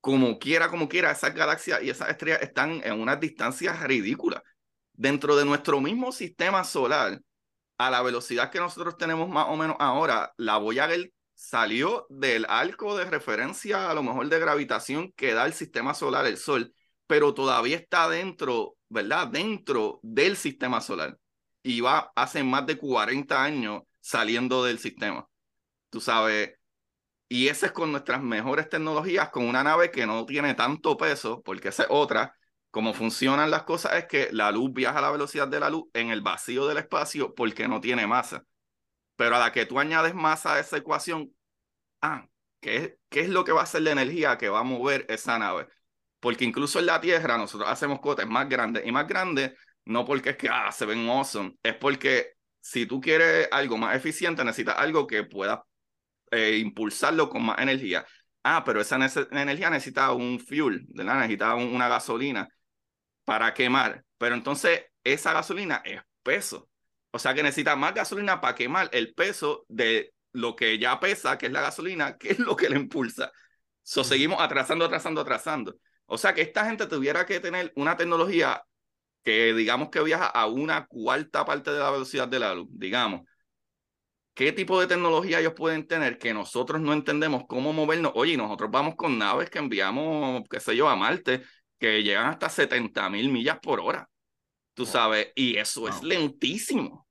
como 0.01 0.39
quiera, 0.39 0.69
como 0.69 0.89
quiera, 0.89 1.11
esas 1.11 1.33
galaxias 1.33 1.81
y 1.83 1.89
esas 1.89 2.09
estrellas 2.09 2.41
están 2.41 2.81
en 2.83 2.99
unas 2.99 3.19
distancias 3.19 3.81
ridículas. 3.83 4.41
Dentro 4.93 5.35
de 5.35 5.45
nuestro 5.45 5.79
mismo 5.79 6.11
sistema 6.11 6.63
solar, 6.63 7.21
a 7.77 7.89
la 7.89 8.01
velocidad 8.01 8.51
que 8.51 8.59
nosotros 8.59 8.97
tenemos 8.97 9.29
más 9.29 9.47
o 9.47 9.55
menos 9.55 9.75
ahora, 9.79 10.33
la 10.37 10.57
Voyager 10.57 11.11
salió 11.33 12.05
del 12.09 12.45
arco 12.49 12.97
de 12.97 13.05
referencia, 13.05 13.89
a 13.89 13.93
lo 13.93 14.03
mejor 14.03 14.29
de 14.29 14.39
gravitación 14.39 15.11
que 15.15 15.33
da 15.33 15.45
el 15.45 15.53
sistema 15.53 15.93
solar, 15.93 16.25
el 16.27 16.37
Sol, 16.37 16.73
pero 17.07 17.33
todavía 17.33 17.77
está 17.77 18.07
dentro, 18.09 18.75
¿verdad? 18.89 19.27
Dentro 19.27 19.99
del 20.03 20.37
sistema 20.37 20.81
solar. 20.81 21.17
Y 21.63 21.81
va 21.81 22.11
hace 22.15 22.43
más 22.43 22.65
de 22.65 22.77
40 22.77 23.43
años 23.43 23.81
saliendo 23.99 24.63
del 24.63 24.79
sistema. 24.79 25.27
Tú 25.89 25.99
sabes, 25.99 26.51
y 27.31 27.47
ese 27.47 27.67
es 27.67 27.71
con 27.71 27.93
nuestras 27.93 28.21
mejores 28.21 28.67
tecnologías, 28.67 29.29
con 29.29 29.47
una 29.47 29.63
nave 29.63 29.89
que 29.89 30.05
no 30.05 30.25
tiene 30.25 30.53
tanto 30.53 30.97
peso, 30.97 31.41
porque 31.43 31.69
esa 31.69 31.83
es 31.83 31.89
otra. 31.89 32.35
Cómo 32.71 32.93
funcionan 32.93 33.49
las 33.49 33.63
cosas 33.63 33.93
es 33.93 34.05
que 34.05 34.27
la 34.33 34.51
luz 34.51 34.73
viaja 34.73 34.99
a 34.99 35.01
la 35.01 35.11
velocidad 35.11 35.47
de 35.47 35.61
la 35.61 35.69
luz 35.69 35.85
en 35.93 36.09
el 36.11 36.19
vacío 36.19 36.67
del 36.67 36.79
espacio 36.79 37.33
porque 37.33 37.69
no 37.69 37.79
tiene 37.79 38.05
masa. 38.05 38.43
Pero 39.15 39.37
a 39.37 39.39
la 39.39 39.53
que 39.53 39.65
tú 39.65 39.79
añades 39.79 40.13
masa 40.13 40.55
a 40.55 40.59
esa 40.59 40.75
ecuación, 40.75 41.33
ah, 42.01 42.27
¿qué, 42.59 42.97
¿qué 43.07 43.21
es 43.21 43.29
lo 43.29 43.45
que 43.45 43.53
va 43.53 43.61
a 43.61 43.65
ser 43.65 43.83
la 43.83 43.91
energía 43.91 44.37
que 44.37 44.49
va 44.49 44.59
a 44.59 44.63
mover 44.63 45.05
esa 45.07 45.39
nave? 45.39 45.69
Porque 46.19 46.43
incluso 46.43 46.79
en 46.79 46.87
la 46.87 46.99
Tierra 46.99 47.37
nosotros 47.37 47.69
hacemos 47.69 48.01
cohetes 48.01 48.27
más 48.27 48.49
grandes 48.49 48.85
y 48.85 48.91
más 48.91 49.07
grandes, 49.07 49.53
no 49.85 50.03
porque 50.03 50.31
es 50.31 50.37
que 50.37 50.49
ah, 50.49 50.69
se 50.73 50.85
ven 50.85 51.07
awesome, 51.07 51.55
es 51.63 51.75
porque 51.75 52.33
si 52.59 52.85
tú 52.85 52.99
quieres 52.99 53.47
algo 53.53 53.77
más 53.77 53.95
eficiente, 53.95 54.43
necesitas 54.43 54.77
algo 54.77 55.07
que 55.07 55.23
pueda 55.23 55.63
eh, 56.31 56.57
impulsarlo 56.57 57.29
con 57.29 57.43
más 57.43 57.59
energía. 57.59 58.05
Ah, 58.43 58.63
pero 58.63 58.81
esa 58.81 58.95
energía 59.31 59.69
necesita 59.69 60.11
un 60.13 60.39
fuel, 60.39 60.85
¿verdad? 60.89 61.15
necesita 61.15 61.55
una 61.55 61.87
gasolina 61.87 62.49
para 63.23 63.53
quemar. 63.53 64.03
Pero 64.17 64.35
entonces 64.35 64.85
esa 65.03 65.33
gasolina 65.33 65.81
es 65.85 66.01
peso. 66.23 66.69
O 67.11 67.19
sea 67.19 67.33
que 67.33 67.43
necesita 67.43 67.75
más 67.75 67.93
gasolina 67.93 68.41
para 68.41 68.55
quemar 68.55 68.89
el 68.93 69.13
peso 69.13 69.65
de 69.67 70.13
lo 70.31 70.55
que 70.55 70.79
ya 70.79 70.99
pesa, 70.99 71.37
que 71.37 71.47
es 71.47 71.51
la 71.51 71.61
gasolina, 71.61 72.17
que 72.19 72.31
es 72.31 72.39
lo 72.39 72.55
que 72.55 72.69
le 72.69 72.77
impulsa. 72.77 73.31
So, 73.83 74.03
seguimos 74.03 74.41
atrasando, 74.41 74.85
atrasando, 74.85 75.21
atrasando. 75.21 75.75
O 76.05 76.17
sea 76.17 76.33
que 76.33 76.41
esta 76.41 76.65
gente 76.65 76.87
tuviera 76.87 77.25
que 77.25 77.39
tener 77.39 77.71
una 77.75 77.97
tecnología 77.97 78.63
que 79.23 79.53
digamos 79.53 79.89
que 79.89 80.01
viaja 80.01 80.25
a 80.27 80.47
una 80.47 80.85
cuarta 80.87 81.45
parte 81.45 81.71
de 81.71 81.79
la 81.79 81.91
velocidad 81.91 82.27
de 82.27 82.39
la 82.39 82.53
luz, 82.55 82.67
digamos. 82.71 83.21
¿Qué 84.33 84.53
tipo 84.53 84.79
de 84.79 84.87
tecnología 84.87 85.39
ellos 85.39 85.53
pueden 85.55 85.85
tener 85.85 86.17
que 86.17 86.33
nosotros 86.33 86.79
no 86.81 86.93
entendemos 86.93 87.43
cómo 87.47 87.73
movernos? 87.73 88.13
Oye, 88.15 88.37
nosotros 88.37 88.71
vamos 88.71 88.95
con 88.95 89.17
naves 89.17 89.49
que 89.49 89.59
enviamos, 89.59 90.43
qué 90.49 90.59
sé 90.59 90.75
yo, 90.75 90.87
a 90.89 90.95
Marte, 90.95 91.43
que 91.77 92.01
llegan 92.01 92.27
hasta 92.27 92.49
70 92.49 93.09
mil 93.09 93.29
millas 93.29 93.59
por 93.59 93.81
hora, 93.81 94.09
tú 94.73 94.85
sabes, 94.85 95.31
y 95.35 95.57
eso 95.57 95.87
es 95.89 96.01
lentísimo. 96.03 97.07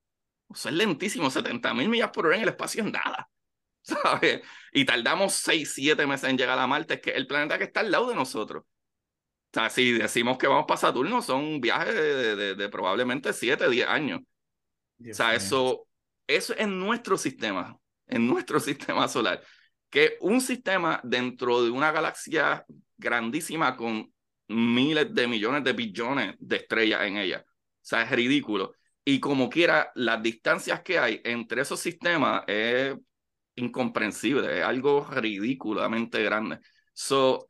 Eso 0.52 0.68
es 0.68 0.74
lentísimo, 0.74 1.30
70 1.30 1.74
mil 1.74 1.88
millas 1.88 2.10
por 2.10 2.26
hora 2.26 2.36
en 2.36 2.42
el 2.42 2.48
espacio 2.48 2.84
es 2.84 2.92
nada. 2.92 3.28
¿Sabes? 3.82 4.42
Y 4.72 4.84
tardamos 4.84 5.34
6, 5.34 5.72
7 5.74 6.06
meses 6.06 6.28
en 6.30 6.38
llegar 6.38 6.58
a 6.58 6.66
Marte, 6.66 7.00
que 7.00 7.10
es 7.10 7.16
el 7.16 7.26
planeta 7.26 7.58
que 7.58 7.64
está 7.64 7.80
al 7.80 7.90
lado 7.90 8.08
de 8.08 8.14
nosotros. 8.14 8.64
O 8.64 9.52
sea, 9.52 9.68
si 9.68 9.92
decimos 9.92 10.38
que 10.38 10.46
vamos 10.46 10.64
para 10.66 10.78
Saturno, 10.78 11.22
son 11.22 11.60
viajes 11.60 11.94
de, 11.94 12.36
de, 12.36 12.54
de 12.54 12.68
probablemente 12.68 13.32
7, 13.32 13.68
10 13.68 13.88
años. 13.88 14.20
o 14.20 15.14
sea, 15.14 15.34
eso, 15.34 15.88
eso 16.36 16.52
es 16.54 16.60
en 16.60 16.78
nuestro 16.78 17.16
sistema, 17.18 17.78
en 18.06 18.26
nuestro 18.26 18.60
sistema 18.60 19.08
solar. 19.08 19.42
Que 19.88 20.16
un 20.20 20.40
sistema 20.40 21.00
dentro 21.02 21.62
de 21.64 21.70
una 21.70 21.90
galaxia 21.92 22.64
grandísima 22.96 23.76
con 23.76 24.12
miles 24.48 25.14
de 25.14 25.26
millones 25.26 25.64
de 25.64 25.72
billones 25.72 26.34
de 26.38 26.56
estrellas 26.56 27.02
en 27.02 27.16
ella. 27.16 27.44
O 27.46 27.52
sea, 27.82 28.02
es 28.02 28.10
ridículo. 28.10 28.74
Y 29.04 29.20
como 29.20 29.48
quiera, 29.48 29.90
las 29.94 30.22
distancias 30.22 30.82
que 30.82 30.98
hay 30.98 31.20
entre 31.24 31.62
esos 31.62 31.80
sistemas 31.80 32.44
es 32.46 32.96
incomprensible, 33.56 34.58
es 34.58 34.64
algo 34.64 35.06
ridículamente 35.10 36.22
grande. 36.22 36.60
So, 36.92 37.48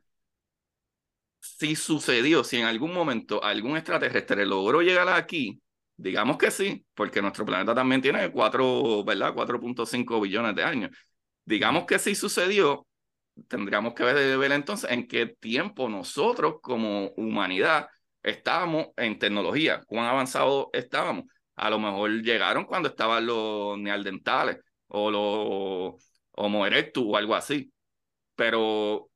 si 1.41 1.77
sucedió, 1.77 2.45
si 2.45 2.59
en 2.59 2.67
algún 2.67 2.93
momento 2.95 3.43
algún 3.43 3.77
extraterrestre 3.77 4.47
logró 4.47 4.83
llegar 4.83 5.09
aquí, 5.09 5.61
digamos 6.01 6.39
que 6.39 6.51
sí, 6.51 6.85
porque 6.95 7.21
nuestro 7.21 7.45
planeta 7.45 7.75
también 7.75 8.01
tiene 8.01 8.31
4, 8.31 9.05
¿verdad? 9.05 9.35
4.5 9.35 10.21
billones 10.21 10.55
de 10.55 10.65
años. 10.65 10.91
Digamos 11.45 11.85
que 11.85 11.99
sí 11.99 12.15
sucedió, 12.15 12.87
tendríamos 13.49 13.95
que 13.95 14.05
ver, 14.05 14.39
ver 14.39 14.53
entonces 14.53 14.91
en 14.91 15.07
qué 15.07 15.27
tiempo 15.27 15.89
nosotros 15.89 16.57
como 16.63 17.09
humanidad 17.17 17.89
estábamos 18.23 18.89
en 18.97 19.19
tecnología, 19.19 19.83
cuán 19.87 20.07
avanzados 20.07 20.67
estábamos. 20.73 21.25
A 21.57 21.69
lo 21.71 21.79
mejor 21.79 22.11
llegaron 22.23 22.65
cuando 22.65 22.89
estaban 22.89 23.27
los 23.27 23.79
neandertales 23.79 24.59
o 24.89 25.11
los 25.11 26.11
Homo 26.33 26.67
erectus 26.67 27.05
o 27.07 27.17
algo 27.17 27.35
así. 27.35 27.71
Pero 28.35 29.11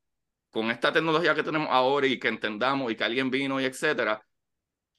con 0.50 0.70
esta 0.70 0.92
tecnología 0.92 1.34
que 1.34 1.42
tenemos 1.42 1.68
ahora 1.70 2.06
y 2.06 2.18
que 2.18 2.28
entendamos 2.28 2.92
y 2.92 2.96
que 2.96 3.04
alguien 3.04 3.30
vino 3.30 3.60
y 3.60 3.64
etcétera, 3.64 4.22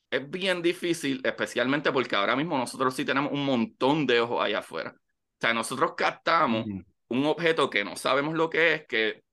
es 0.09 0.29
bien 0.29 0.61
difícil, 0.61 1.21
especialmente 1.23 1.91
porque 1.91 2.15
ahora 2.15 2.35
mismo 2.35 2.57
nosotros 2.57 2.95
sí 2.95 3.05
tenemos 3.05 3.31
un 3.31 3.45
montón 3.45 4.05
de 4.05 4.21
ojos 4.21 4.43
allá 4.43 4.59
afuera. 4.59 4.95
O 4.95 5.37
sea, 5.39 5.53
nosotros 5.53 5.93
captamos 5.97 6.65
un 7.07 7.25
objeto 7.25 7.69
que 7.69 7.83
no 7.83 7.95
sabemos 7.95 8.35
lo 8.35 8.49
que 8.49 8.73
es, 8.73 8.87
que 8.87 9.23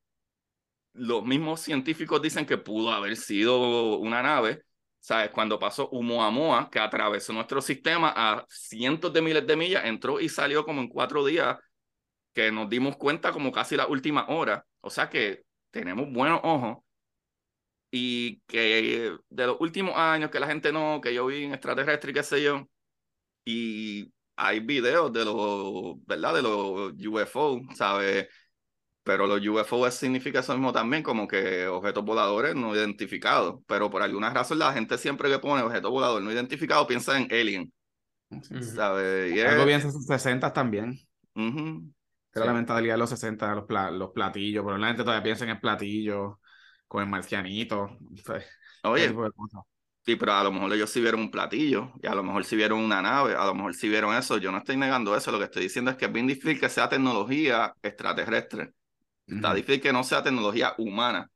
los 0.94 1.24
mismos 1.24 1.60
científicos 1.60 2.20
dicen 2.20 2.46
que 2.46 2.58
pudo 2.58 2.92
haber 2.92 3.16
sido 3.16 3.96
una 3.98 4.22
nave, 4.22 4.62
¿sabes? 5.00 5.30
Cuando 5.30 5.58
pasó 5.58 5.88
Oumuamua, 5.90 6.70
que 6.70 6.78
atravesó 6.78 7.32
nuestro 7.32 7.62
sistema 7.62 8.12
a 8.14 8.44
cientos 8.48 9.12
de 9.12 9.22
miles 9.22 9.46
de 9.46 9.56
millas, 9.56 9.84
entró 9.84 10.20
y 10.20 10.28
salió 10.28 10.64
como 10.64 10.80
en 10.80 10.88
cuatro 10.88 11.24
días, 11.24 11.56
que 12.34 12.50
nos 12.50 12.68
dimos 12.68 12.96
cuenta 12.96 13.32
como 13.32 13.52
casi 13.52 13.76
la 13.76 13.86
última 13.86 14.26
hora. 14.28 14.66
O 14.80 14.90
sea 14.90 15.08
que 15.08 15.44
tenemos 15.70 16.10
buenos 16.12 16.40
ojos 16.42 16.78
y 17.94 18.40
que 18.46 19.14
de 19.28 19.46
los 19.46 19.60
últimos 19.60 19.94
años 19.96 20.30
que 20.30 20.40
la 20.40 20.46
gente 20.46 20.72
no, 20.72 21.00
que 21.02 21.12
yo 21.12 21.26
vi 21.26 21.44
en 21.44 21.52
extraterrestre 21.52 22.10
y 22.10 22.14
qué 22.14 22.22
sé 22.22 22.42
yo, 22.42 22.66
y 23.44 24.10
hay 24.34 24.60
videos 24.60 25.12
de 25.12 25.26
los, 25.26 26.04
¿verdad? 26.06 26.34
De 26.34 26.42
los 26.42 26.92
UFO, 27.06 27.60
¿sabes? 27.74 28.28
Pero 29.02 29.26
los 29.26 29.46
UFO 29.46 29.90
significa 29.90 30.40
eso 30.40 30.54
mismo 30.54 30.72
también, 30.72 31.02
como 31.02 31.28
que 31.28 31.66
objetos 31.66 32.02
voladores 32.04 32.54
no 32.54 32.74
identificados. 32.74 33.60
Pero 33.66 33.90
por 33.90 34.00
alguna 34.00 34.30
razón 34.32 34.58
la 34.58 34.72
gente 34.72 34.96
siempre 34.96 35.28
que 35.28 35.38
pone 35.38 35.62
objeto 35.62 35.90
volador 35.90 36.22
no 36.22 36.32
identificado 36.32 36.86
piensa 36.86 37.18
en 37.18 37.30
alien. 37.30 37.72
¿Sabes? 38.74 39.44
Algo 39.44 39.66
bien 39.66 39.82
60 39.82 40.52
también. 40.52 40.98
Era 42.34 42.46
la 42.46 42.54
mentalidad 42.54 42.94
de 42.94 42.98
los 42.98 43.10
60, 43.10 43.54
los, 43.54 43.92
los 43.92 44.10
platillos, 44.12 44.64
pero 44.64 44.78
la 44.78 44.86
gente 44.86 45.02
todavía 45.02 45.22
piensa 45.22 45.44
en 45.44 45.50
el 45.50 45.60
platillo, 45.60 46.40
con 46.92 47.02
el 47.02 47.08
marcianito. 47.08 47.96
Oye, 48.84 49.14
sí, 50.04 50.16
pero 50.16 50.34
a 50.34 50.44
lo 50.44 50.52
mejor 50.52 50.74
ellos 50.74 50.90
sí 50.90 51.00
vieron 51.00 51.20
un 51.20 51.30
platillo, 51.30 51.90
y 52.02 52.06
a 52.06 52.14
lo 52.14 52.22
mejor 52.22 52.44
sí 52.44 52.54
vieron 52.54 52.80
una 52.80 53.00
nave, 53.00 53.34
a 53.34 53.46
lo 53.46 53.54
mejor 53.54 53.74
sí 53.74 53.88
vieron 53.88 54.14
eso. 54.14 54.36
Yo 54.36 54.52
no 54.52 54.58
estoy 54.58 54.76
negando 54.76 55.16
eso, 55.16 55.32
lo 55.32 55.38
que 55.38 55.44
estoy 55.44 55.62
diciendo 55.62 55.90
es 55.90 55.96
que 55.96 56.04
es 56.04 56.12
bien 56.12 56.26
difícil 56.26 56.60
que 56.60 56.68
sea 56.68 56.90
tecnología 56.90 57.74
extraterrestre. 57.82 58.74
Está 59.26 59.54
difícil 59.54 59.80
que 59.80 59.92
no 59.92 60.04
sea 60.04 60.22
tecnología 60.22 60.74
humana. 60.76 61.30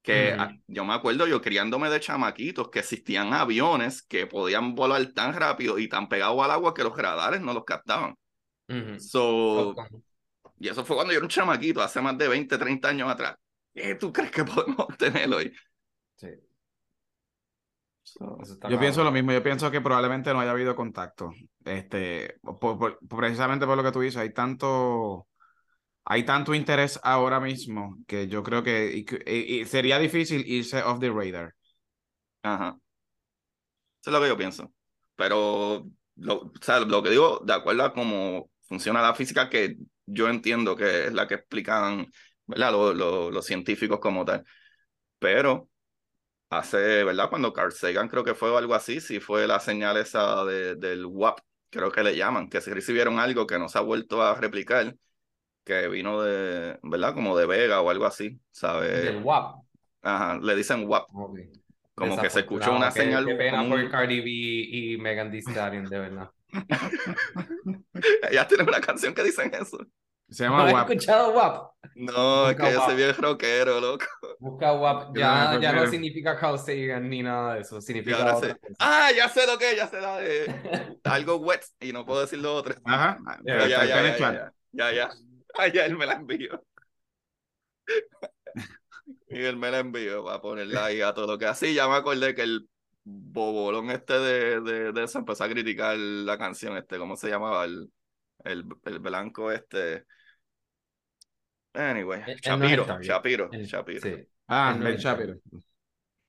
Que 0.00 0.36
yo 0.68 0.84
me 0.84 0.94
acuerdo 0.94 1.26
yo 1.26 1.42
criándome 1.42 1.90
de 1.90 1.98
chamaquitos 1.98 2.70
que 2.70 2.78
existían 2.78 3.34
aviones 3.34 4.02
que 4.02 4.28
podían 4.28 4.76
volar 4.76 5.04
tan 5.12 5.34
rápido 5.34 5.78
y 5.78 5.88
tan 5.88 6.08
pegados 6.08 6.40
al 6.44 6.52
agua 6.52 6.72
que 6.72 6.84
los 6.84 6.96
radares 6.96 7.40
no 7.40 7.52
los 7.52 7.64
captaban. 7.64 8.14
so, 8.98 9.74
y 10.60 10.68
eso 10.68 10.84
fue 10.84 10.94
cuando 10.94 11.12
yo 11.12 11.18
era 11.18 11.24
un 11.24 11.30
chamaquito, 11.30 11.82
hace 11.82 12.00
más 12.00 12.16
de 12.16 12.28
20, 12.28 12.56
30 12.56 12.88
años 12.88 13.10
atrás. 13.10 13.34
¿Qué 13.74 13.94
tú 13.94 14.12
crees 14.12 14.30
que 14.30 14.44
podemos 14.44 14.86
tener 14.98 15.32
hoy? 15.32 15.52
Sí. 16.16 16.28
yo 18.68 18.78
pienso 18.78 19.04
lo 19.04 19.12
mismo, 19.12 19.32
yo 19.32 19.42
pienso 19.42 19.70
que 19.70 19.80
probablemente 19.80 20.32
no 20.32 20.40
haya 20.40 20.50
habido 20.50 20.74
contacto. 20.74 21.30
Este, 21.64 22.40
precisamente 23.08 23.66
por 23.66 23.76
lo 23.76 23.82
que 23.82 23.92
tú 23.92 24.00
dices, 24.00 24.18
hay 24.18 24.32
tanto, 24.32 25.28
hay 26.04 26.24
tanto 26.24 26.54
interés 26.54 26.98
ahora 27.02 27.40
mismo 27.40 27.96
que 28.06 28.26
yo 28.26 28.42
creo 28.42 28.62
que 28.62 29.04
sería 29.66 29.98
difícil 29.98 30.44
irse 30.46 30.82
off 30.82 30.98
the 31.00 31.10
radar. 31.10 31.54
Ajá. 32.42 32.78
Eso 34.00 34.10
es 34.10 34.12
lo 34.12 34.20
que 34.20 34.28
yo 34.28 34.36
pienso. 34.36 34.72
Pero 35.16 35.86
lo, 36.16 36.36
o 36.36 36.52
sea, 36.60 36.80
lo 36.80 37.02
que 37.02 37.10
digo, 37.10 37.40
de 37.44 37.52
acuerdo 37.52 37.84
a 37.84 37.92
cómo 37.92 38.50
funciona 38.62 39.02
la 39.02 39.14
física, 39.14 39.50
que 39.50 39.76
yo 40.06 40.28
entiendo 40.28 40.74
que 40.76 41.06
es 41.06 41.12
la 41.12 41.28
que 41.28 41.34
explican 41.34 42.06
¿verdad? 42.50 42.72
Los, 42.72 43.32
los, 43.32 43.46
científicos 43.46 44.00
como 44.00 44.24
tal. 44.24 44.44
Pero 45.18 45.68
hace, 46.50 47.04
¿verdad? 47.04 47.30
Cuando 47.30 47.52
Carl 47.52 47.72
Sagan 47.72 48.08
creo 48.08 48.24
que 48.24 48.34
fue 48.34 48.56
algo 48.56 48.74
así, 48.74 49.00
sí 49.00 49.20
fue 49.20 49.46
la 49.46 49.60
señal 49.60 49.96
esa 49.96 50.44
de, 50.44 50.74
del 50.74 51.06
WAP, 51.06 51.40
creo 51.70 51.90
que 51.90 52.02
le 52.02 52.16
llaman, 52.16 52.48
que 52.48 52.60
si 52.60 52.72
recibieron 52.72 53.18
algo 53.18 53.46
que 53.46 53.58
no 53.58 53.68
se 53.68 53.78
ha 53.78 53.82
vuelto 53.82 54.22
a 54.22 54.34
replicar, 54.34 54.96
que 55.64 55.88
vino 55.88 56.22
de, 56.22 56.78
¿verdad? 56.82 57.14
Como 57.14 57.36
de 57.36 57.46
Vega 57.46 57.80
o 57.80 57.90
algo 57.90 58.06
así, 58.06 58.40
¿sabes? 58.50 59.04
Del 59.04 59.22
WAP. 59.22 59.62
Ajá, 60.02 60.38
le 60.38 60.56
dicen 60.56 60.88
WAP. 60.88 61.08
Como 61.94 62.20
que 62.20 62.30
se 62.30 62.40
escuchó 62.40 62.74
una 62.74 62.90
señal. 62.90 63.26
Qué 63.26 63.34
pena 63.34 63.68
por 63.68 63.90
Cardi 63.90 64.20
B 64.20 64.30
y 64.30 64.96
Megan 64.96 65.30
Thee 65.30 65.42
Stallion, 65.42 65.84
de 65.84 65.98
verdad. 65.98 66.30
Ellas 68.30 68.48
tienen 68.48 68.66
una 68.68 68.80
canción 68.80 69.14
que 69.14 69.22
dicen 69.22 69.52
eso. 69.54 69.78
Se 70.30 70.44
llama 70.44 70.66
¿No 70.66 70.72
WAP. 70.72 70.90
escuchado 70.90 71.32
WAP? 71.32 71.70
No, 71.96 72.48
es 72.50 72.56
que 72.56 72.72
yo 72.72 72.84
soy 72.84 72.94
bien 72.96 73.14
rockero, 73.16 73.80
loco. 73.80 74.04
Busca 74.38 74.72
WAP. 74.72 75.16
Ya, 75.16 75.58
ya 75.60 75.72
no 75.72 75.86
significa 75.86 76.38
Carl 76.38 76.58
Sagan 76.58 77.08
ni 77.08 77.22
nada 77.22 77.54
de 77.54 77.60
eso. 77.62 77.80
Significa 77.80 78.36
otra 78.36 78.56
Ah, 78.78 79.10
ya 79.14 79.28
sé 79.28 79.46
lo 79.46 79.58
que 79.58 79.70
es, 79.70 79.76
ya 79.76 79.88
sé 79.88 80.00
la 80.00 80.18
de 80.18 81.00
algo 81.04 81.36
wet 81.36 81.64
y 81.80 81.92
no 81.92 82.06
puedo 82.06 82.20
decir 82.20 82.38
lo 82.38 82.54
otro. 82.54 82.74
Ajá. 82.84 83.18
ya, 83.44 83.66
ya, 83.66 83.84
ya, 83.84 84.16
ya, 84.18 84.52
ya, 84.72 84.92
ya. 84.92 85.10
Ah, 85.58 85.66
ya 85.66 85.84
él 85.84 85.96
me 85.96 86.06
la 86.06 86.14
envió. 86.14 86.64
y 89.28 89.38
él 89.44 89.56
me 89.56 89.70
la 89.70 89.80
envió 89.80 90.24
para 90.24 90.40
ponerla 90.40 90.86
ahí 90.86 91.00
a 91.00 91.12
todo 91.12 91.26
lo 91.26 91.38
que 91.38 91.46
así. 91.46 91.74
Ya 91.74 91.88
me 91.88 91.96
acordé 91.96 92.34
que 92.34 92.42
el 92.42 92.68
bobolón 93.04 93.90
este 93.90 94.12
de, 94.14 94.60
de, 94.60 94.92
de 94.92 95.04
eso 95.04 95.18
empezó 95.18 95.44
a 95.44 95.48
criticar 95.48 95.96
la 95.96 96.38
canción 96.38 96.76
este, 96.76 96.98
¿cómo 96.98 97.16
se 97.16 97.28
llamaba? 97.28 97.64
El, 97.64 97.90
el, 98.44 98.64
el 98.84 98.98
blanco 99.00 99.50
este 99.50 100.06
Anyway, 101.72 102.22
Shapiro, 102.42 103.00
Shapiro, 103.00 103.50
Shapiro. 103.52 104.00
Sí. 104.00 104.26
Ah, 104.48 104.76
el 104.80 104.96
Shapiro. 104.96 105.36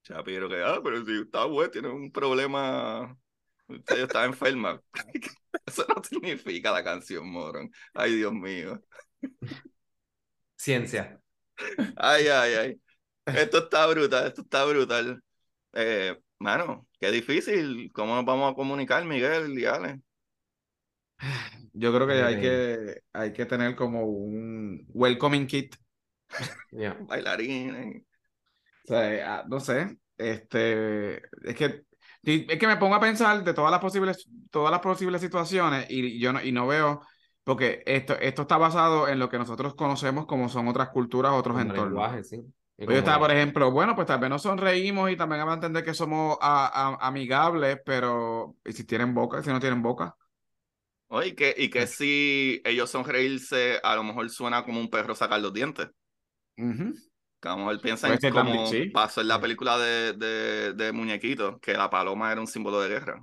Shapiro, 0.03 0.49
que, 0.49 0.61
ah, 0.63 0.79
pero 0.83 1.03
si 1.05 1.21
está 1.21 1.45
bueno, 1.45 1.71
tiene 1.71 1.89
un 1.89 2.11
problema, 2.11 3.17
usted 3.67 4.03
está 4.03 4.25
enferma. 4.25 4.79
Eso 5.65 5.85
no 5.87 6.03
significa 6.03 6.71
la 6.71 6.83
canción, 6.83 7.27
moron. 7.27 7.71
Ay, 7.93 8.15
Dios 8.15 8.33
mío. 8.33 8.83
Ciencia. 10.55 11.19
Ay, 11.95 12.27
ay, 12.27 12.53
ay. 12.53 12.81
Esto 13.25 13.59
está 13.59 13.87
brutal, 13.87 14.27
esto 14.27 14.41
está 14.41 14.65
brutal. 14.65 15.23
Eh, 15.73 16.17
mano, 16.39 16.87
qué 16.99 17.11
difícil. 17.11 17.91
¿Cómo 17.93 18.15
nos 18.15 18.25
vamos 18.25 18.51
a 18.51 18.55
comunicar, 18.55 19.05
Miguel 19.05 19.57
y 19.57 19.65
Ale? 19.65 20.01
Yo 21.73 21.93
creo 21.93 22.07
que 22.07 22.21
hay 22.21 22.39
que, 22.39 23.01
hay 23.13 23.33
que 23.33 23.45
tener 23.45 23.75
como 23.75 24.05
un 24.05 24.85
welcoming 24.89 25.47
kit. 25.47 25.75
Bailarines. 27.07 28.03
O 28.85 28.87
sea, 28.87 29.35
ah, 29.35 29.45
no 29.47 29.59
sé. 29.59 29.97
Este, 30.17 31.17
es 31.17 31.55
que 31.55 31.85
es 32.23 32.59
que 32.59 32.67
me 32.67 32.77
pongo 32.77 32.95
a 32.95 32.99
pensar 32.99 33.43
de 33.43 33.53
todas 33.53 33.71
las 33.71 33.79
posibles, 33.79 34.27
todas 34.51 34.71
las 34.71 34.81
posibles 34.81 35.21
situaciones 35.21 35.87
y 35.89 36.19
yo 36.19 36.31
no, 36.33 36.43
y 36.43 36.51
no 36.51 36.67
veo, 36.67 37.01
porque 37.43 37.81
esto, 37.85 38.13
esto 38.19 38.43
está 38.43 38.57
basado 38.57 39.07
en 39.07 39.17
lo 39.17 39.27
que 39.27 39.39
nosotros 39.39 39.73
conocemos 39.73 40.27
como 40.27 40.47
son 40.47 40.67
otras 40.67 40.89
culturas, 40.89 41.31
otros 41.33 41.59
entornos. 41.59 42.27
sí. 42.27 42.43
Pues 42.77 42.95
yo 42.95 42.99
estaba, 42.99 43.19
por 43.19 43.31
ejemplo, 43.31 43.69
bueno, 43.69 43.95
pues 43.95 44.07
tal 44.07 44.19
vez 44.19 44.29
nos 44.29 44.41
sonreímos 44.41 45.11
y 45.11 45.15
también 45.15 45.41
vamos 45.41 45.51
a 45.51 45.55
entender 45.55 45.83
que 45.83 45.93
somos 45.93 46.37
amigables, 46.41 47.79
pero 47.85 48.55
¿y 48.65 48.73
si 48.73 48.85
tienen 48.85 49.13
boca? 49.13 49.43
¿Si 49.43 49.51
no 49.51 49.59
tienen 49.59 49.83
boca? 49.83 50.15
Oye, 51.13 51.27
¿y 51.29 51.35
que, 51.35 51.53
y 51.57 51.69
que 51.69 51.87
si 51.87 52.61
ellos 52.65 52.89
sonreírse, 52.89 53.79
a 53.83 53.95
lo 53.95 54.03
mejor 54.03 54.29
suena 54.29 54.63
como 54.63 54.79
un 54.79 54.89
perro 54.89 55.13
sacar 55.15 55.39
los 55.41 55.53
dientes. 55.53 55.89
Que 57.39 57.47
a 57.49 57.51
lo 57.51 57.57
mejor 57.57 57.81
piensan 57.81 58.19
como 58.29 58.51
también, 58.51 58.65
sí. 58.67 58.91
pasó 58.91 59.21
en 59.21 59.27
la 59.27 59.35
Sí. 59.35 59.41
película 59.41 59.77
de, 59.77 60.13
de, 60.13 60.73
de 60.73 60.91
Muñequito, 60.91 61.59
que 61.59 61.73
la 61.73 61.89
paloma 61.89 62.31
era 62.31 62.41
un 62.41 62.47
símbolo 62.47 62.79
de 62.81 62.89
guerra. 62.89 63.19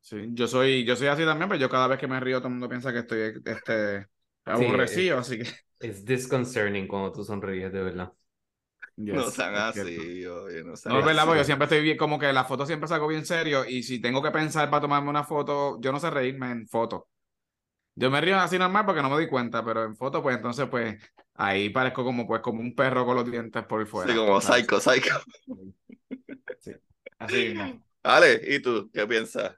Sí, 0.00 0.16
yo 0.34 0.46
soy, 0.46 0.84
yo 0.84 0.94
soy 0.94 1.08
así 1.08 1.24
también, 1.24 1.48
pero 1.48 1.60
yo 1.60 1.68
cada 1.68 1.88
vez 1.88 1.98
que 1.98 2.06
me 2.06 2.20
río 2.20 2.38
todo 2.38 2.48
el 2.48 2.52
mundo 2.54 2.68
piensa 2.68 2.92
que 2.92 3.00
estoy 3.00 3.42
este, 3.44 4.06
aborrecido, 4.44 5.18
así 5.18 5.38
que... 5.38 5.50
Es 5.80 6.04
disconcerting 6.04 6.86
cuando 6.86 7.12
tú 7.12 7.24
sonríes, 7.24 7.72
de 7.72 7.82
verdad. 7.82 8.12
No 9.10 9.30
Yes, 9.30 9.30
sean 9.30 9.54
es 9.54 9.70
cierto. 9.72 10.02
así, 10.02 10.26
oye, 10.26 10.64
no 10.64 10.76
sean 10.76 10.94
No, 10.94 11.04
verdad, 11.04 11.26
porque 11.26 11.40
yo 11.40 11.44
siempre 11.44 11.64
estoy 11.66 11.82
bien, 11.82 11.96
como 11.98 12.18
que 12.18 12.32
la 12.32 12.44
foto 12.44 12.66
siempre 12.66 12.88
saco 12.88 13.08
bien 13.08 13.26
serio 13.26 13.64
y 13.66 13.82
si 13.82 14.00
tengo 14.00 14.22
que 14.22 14.30
pensar 14.30 14.70
para 14.70 14.82
tomarme 14.82 15.10
una 15.10 15.24
foto, 15.24 15.80
yo 15.80 15.92
no 15.92 16.00
sé 16.00 16.10
reírme 16.10 16.50
en 16.52 16.68
foto. 16.68 17.08
Yo 17.96 18.10
me 18.10 18.20
río 18.20 18.38
así 18.38 18.58
normal 18.58 18.86
porque 18.86 19.02
no 19.02 19.08
me 19.10 19.16
doy 19.16 19.28
cuenta, 19.28 19.64
pero 19.64 19.84
en 19.84 19.96
foto, 19.96 20.22
pues 20.22 20.36
entonces, 20.36 20.68
pues 20.70 20.96
ahí 21.34 21.70
parezco 21.70 22.04
como, 22.04 22.26
pues, 22.26 22.42
como 22.42 22.60
un 22.60 22.74
perro 22.74 23.06
con 23.06 23.16
los 23.16 23.30
dientes 23.30 23.64
por 23.66 23.86
fuera. 23.86 24.12
Sí, 24.12 24.14
como 24.14 24.40
psycho, 24.40 24.80
psycho. 24.80 25.14
Sí, 26.58 26.72
así 27.18 27.38
mismo. 27.40 27.82
Ale, 28.02 28.40
¿y 28.46 28.60
tú 28.60 28.90
qué 28.92 29.06
piensas? 29.06 29.56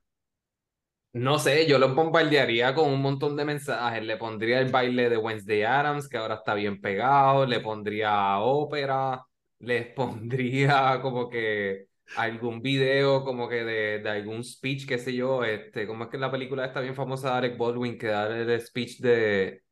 No 1.12 1.38
sé, 1.38 1.66
yo 1.66 1.78
los 1.78 1.94
bombardearía 1.94 2.74
con 2.74 2.90
un 2.92 3.00
montón 3.02 3.34
de 3.36 3.44
mensajes. 3.44 4.02
Le 4.04 4.16
pondría 4.16 4.60
el 4.60 4.70
baile 4.70 5.08
de 5.10 5.16
Wednesday 5.16 5.62
Adams, 5.62 6.08
que 6.08 6.16
ahora 6.18 6.36
está 6.36 6.54
bien 6.54 6.80
pegado. 6.80 7.46
Le 7.46 7.60
pondría 7.60 8.38
ópera. 8.40 9.24
Les 9.60 9.86
pondría 9.94 11.00
como 11.02 11.28
que 11.28 11.88
algún 12.16 12.62
video, 12.62 13.24
como 13.24 13.48
que 13.48 13.64
de, 13.64 13.98
de 14.00 14.10
algún 14.10 14.44
speech, 14.44 14.86
qué 14.86 14.98
sé 14.98 15.14
yo. 15.14 15.44
Este, 15.44 15.86
como 15.86 16.04
es 16.04 16.10
que 16.10 16.18
la 16.18 16.30
película 16.30 16.64
está 16.66 16.80
bien 16.80 16.94
famosa 16.94 17.32
de 17.32 17.38
Alec 17.38 17.58
Baldwin, 17.58 17.98
que 17.98 18.08
da 18.08 18.26
el 18.28 18.60
speech 18.60 19.00
de 19.00 19.62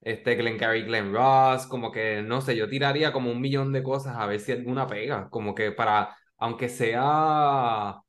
este 0.00 0.34
Glengarry 0.36 0.82
Glenn 0.84 1.12
Ross. 1.12 1.66
Como 1.66 1.92
que, 1.92 2.22
no 2.22 2.40
sé, 2.40 2.56
yo 2.56 2.68
tiraría 2.68 3.12
como 3.12 3.30
un 3.30 3.40
millón 3.40 3.72
de 3.72 3.82
cosas 3.82 4.16
a 4.16 4.26
ver 4.26 4.40
si 4.40 4.52
alguna 4.52 4.86
pega. 4.86 5.28
Como 5.30 5.54
que 5.54 5.72
para, 5.72 6.16
aunque 6.38 6.68
sea 6.68 8.02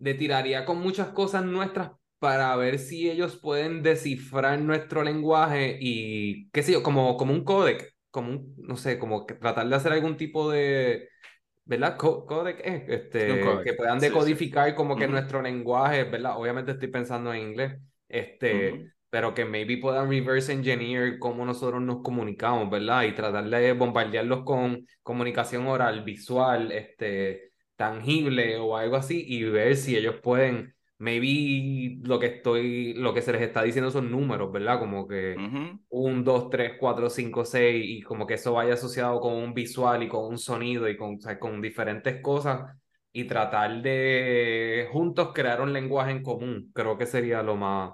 le 0.00 0.14
tiraría 0.14 0.64
con 0.64 0.80
muchas 0.80 1.08
cosas 1.08 1.44
nuestras 1.44 1.92
para 2.18 2.54
ver 2.56 2.78
si 2.78 3.08
ellos 3.10 3.36
pueden 3.36 3.82
descifrar 3.82 4.58
nuestro 4.60 5.02
lenguaje 5.02 5.78
y, 5.80 6.50
qué 6.50 6.62
sé 6.62 6.72
yo, 6.72 6.82
como, 6.82 7.16
como 7.16 7.32
un 7.32 7.44
códec, 7.44 7.94
como 8.10 8.30
un, 8.30 8.54
no 8.58 8.76
sé, 8.76 8.98
como 8.98 9.26
que 9.26 9.34
tratar 9.34 9.68
de 9.68 9.76
hacer 9.76 9.92
algún 9.92 10.16
tipo 10.16 10.50
de, 10.50 11.08
¿verdad? 11.64 11.96
Co- 11.96 12.26
Códec, 12.26 12.60
eh, 12.66 12.86
este, 12.88 13.26
Sí, 13.26 13.38
códec. 13.40 13.64
que 13.64 13.74
puedan 13.74 14.00
Sí, 14.00 14.20
sí. 14.20 14.34
decodificar 14.34 14.74
como 14.74 14.98
que 14.98 15.08
Ujú. 15.08 15.08
nuestro 15.08 15.42
lenguaje, 15.42 16.04
¿verdad? 16.04 16.36
Obviamente 16.38 16.72
estoy 16.72 16.88
pensando 16.88 17.32
en 17.34 17.40
inglés, 17.50 17.80
este, 18.08 18.80
Ujú. 18.80 18.92
pero 19.10 19.34
que 19.34 19.44
maybe 19.44 19.78
puedan 19.78 20.08
reverse 20.10 20.52
engineer 20.52 21.18
cómo 21.18 21.44
nosotros 21.44 21.82
nos 21.82 22.02
comunicamos, 22.02 22.70
¿verdad? 22.70 23.04
Y 23.04 23.14
tratar 23.14 23.48
de 23.48 23.72
bombardearlos 23.72 24.44
con 24.44 24.86
comunicación 25.02 25.66
oral, 25.66 26.02
visual, 26.04 26.72
este, 26.72 27.52
tangible 27.76 28.56
o 28.58 28.76
algo 28.76 28.96
así 28.96 29.24
y 29.26 29.44
ver 29.44 29.76
si 29.76 29.96
ellos 29.96 30.16
pueden, 30.22 30.74
maybe 31.00 31.98
lo 32.06 32.18
que 32.20 32.26
estoy, 32.28 32.94
lo 32.94 33.14
que 33.14 33.22
se 33.22 33.32
les 33.32 33.42
está 33.42 33.62
diciendo 33.64 33.90
son 33.90 34.10
números, 34.10 34.52
¿verdad? 34.52 34.78
Como 34.80 35.08
que 35.08 35.42
Ujú. 35.42 35.80
un, 35.90 36.24
dos, 36.24 36.50
tres, 36.50 36.74
cuatro, 36.80 37.10
cinco, 37.10 37.44
seis 37.44 37.84
y 37.88 38.02
como 38.02 38.26
que 38.26 38.34
eso 38.34 38.52
vaya 38.54 38.74
asociado 38.74 39.20
con 39.20 39.34
un 39.34 39.54
visual 39.54 40.02
y 40.04 40.08
con 40.08 40.26
un 40.26 40.38
sonido 40.38 40.88
y 40.88 40.96
con, 40.96 41.16
o 41.16 41.20
sea, 41.20 41.38
con 41.40 41.60
diferentes 41.62 42.22
cosas 42.22 42.76
y 43.12 43.24
tratar 43.26 43.82
de 43.82 44.88
juntos 44.92 45.32
crear 45.34 45.60
un 45.60 45.72
lenguaje 45.72 46.12
en 46.12 46.22
común, 46.22 46.70
creo 46.74 46.96
que 46.98 47.06
sería 47.06 47.42
lo 47.42 47.56
más... 47.56 47.92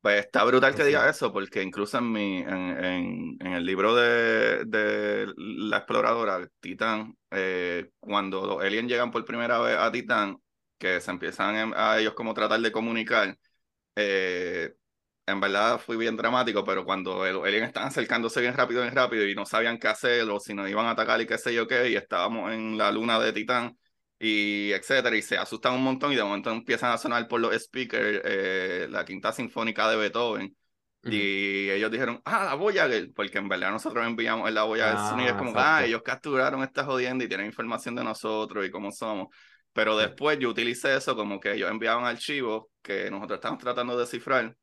Pues 0.00 0.24
está 0.24 0.44
brutal 0.44 0.74
que 0.76 0.84
diga 0.84 1.08
eso, 1.10 1.32
porque 1.32 1.62
incluso 1.62 1.98
en, 1.98 2.12
mi, 2.12 2.38
en, 2.38 2.48
en, 2.84 3.36
en 3.40 3.52
el 3.54 3.66
libro 3.66 3.94
de, 3.96 4.64
de 4.64 5.26
la 5.36 5.78
exploradora, 5.78 6.48
Titán, 6.60 7.16
eh, 7.32 7.90
cuando 7.98 8.46
los 8.46 8.62
aliens 8.62 8.88
llegan 8.88 9.10
por 9.10 9.24
primera 9.24 9.58
vez 9.58 9.76
a 9.76 9.90
Titán, 9.90 10.38
que 10.78 11.00
se 11.00 11.10
empiezan 11.10 11.56
em- 11.56 11.72
a 11.76 11.98
ellos 11.98 12.14
como 12.14 12.34
tratar 12.34 12.60
de 12.60 12.72
comunicar, 12.72 13.36
eh, 13.96 14.74
en 15.26 15.40
verdad 15.40 15.80
fue 15.80 15.96
bien 15.96 16.16
dramático, 16.16 16.64
pero 16.64 16.84
cuando 16.84 17.24
los 17.32 17.44
aliens 17.44 17.68
estaban 17.68 17.88
acercándose 17.88 18.40
bien 18.40 18.54
rápido, 18.54 18.82
bien 18.82 18.94
rápido 18.94 19.26
y 19.26 19.34
no 19.34 19.44
sabían 19.46 19.78
qué 19.78 19.88
hacer 19.88 20.28
o 20.30 20.38
si 20.40 20.54
nos 20.54 20.68
iban 20.70 20.86
a 20.86 20.90
atacar 20.92 21.20
y 21.20 21.26
qué 21.26 21.38
sé 21.38 21.52
yo 21.54 21.66
qué, 21.66 21.90
y 21.90 21.96
estábamos 21.96 22.52
en 22.52 22.78
la 22.78 22.90
luna 22.92 23.18
de 23.18 23.32
Titán 23.32 23.76
y 24.18 24.72
etcétera, 24.72 25.16
y 25.16 25.22
se 25.22 25.36
asustan 25.36 25.74
un 25.74 25.82
montón 25.82 26.12
y 26.12 26.16
de 26.16 26.24
momento 26.24 26.50
empiezan 26.50 26.92
a 26.92 26.98
sonar 26.98 27.26
por 27.28 27.40
los 27.40 27.54
speakers 27.60 28.20
eh, 28.24 28.86
la 28.90 29.04
quinta 29.04 29.32
sinfónica 29.32 29.88
de 29.90 29.96
Beethoven 29.96 30.56
y 31.08 31.70
ellos 31.70 31.90
dijeron, 31.90 32.20
ah, 32.24 32.44
la 32.46 32.54
Voyager, 32.54 33.12
porque 33.14 33.38
en 33.38 33.48
verdad 33.48 33.70
nosotros 33.70 34.04
enviamos 34.06 34.50
la 34.50 34.64
Voyager 34.64 34.98
Ah, 34.98 35.22
y 35.22 35.26
es 35.26 35.34
como, 35.34 35.52
exacto. 35.52 35.60
ah, 35.60 35.84
ellos 35.84 36.02
capturaron 36.02 36.62
esta 36.64 36.84
jodienda 36.84 37.24
y 37.24 37.28
tienen 37.28 37.46
información 37.46 37.94
de 37.94 38.02
nosotros 38.04 38.66
y 38.66 38.70
cómo 38.70 38.90
somos. 38.90 39.28
Pero 39.76 39.94
después 39.94 40.38
yo 40.38 40.48
utilicé 40.48 40.96
eso 40.96 41.14
como 41.14 41.38
que 41.38 41.52
ellos 41.52 41.70
enviaban 41.70 42.06
archivos 42.06 42.64
que 42.80 43.10
nosotros 43.10 43.36
estábamos 43.36 43.62
tratando 43.62 43.92
de 43.94 44.00
descifrar, 44.04 44.56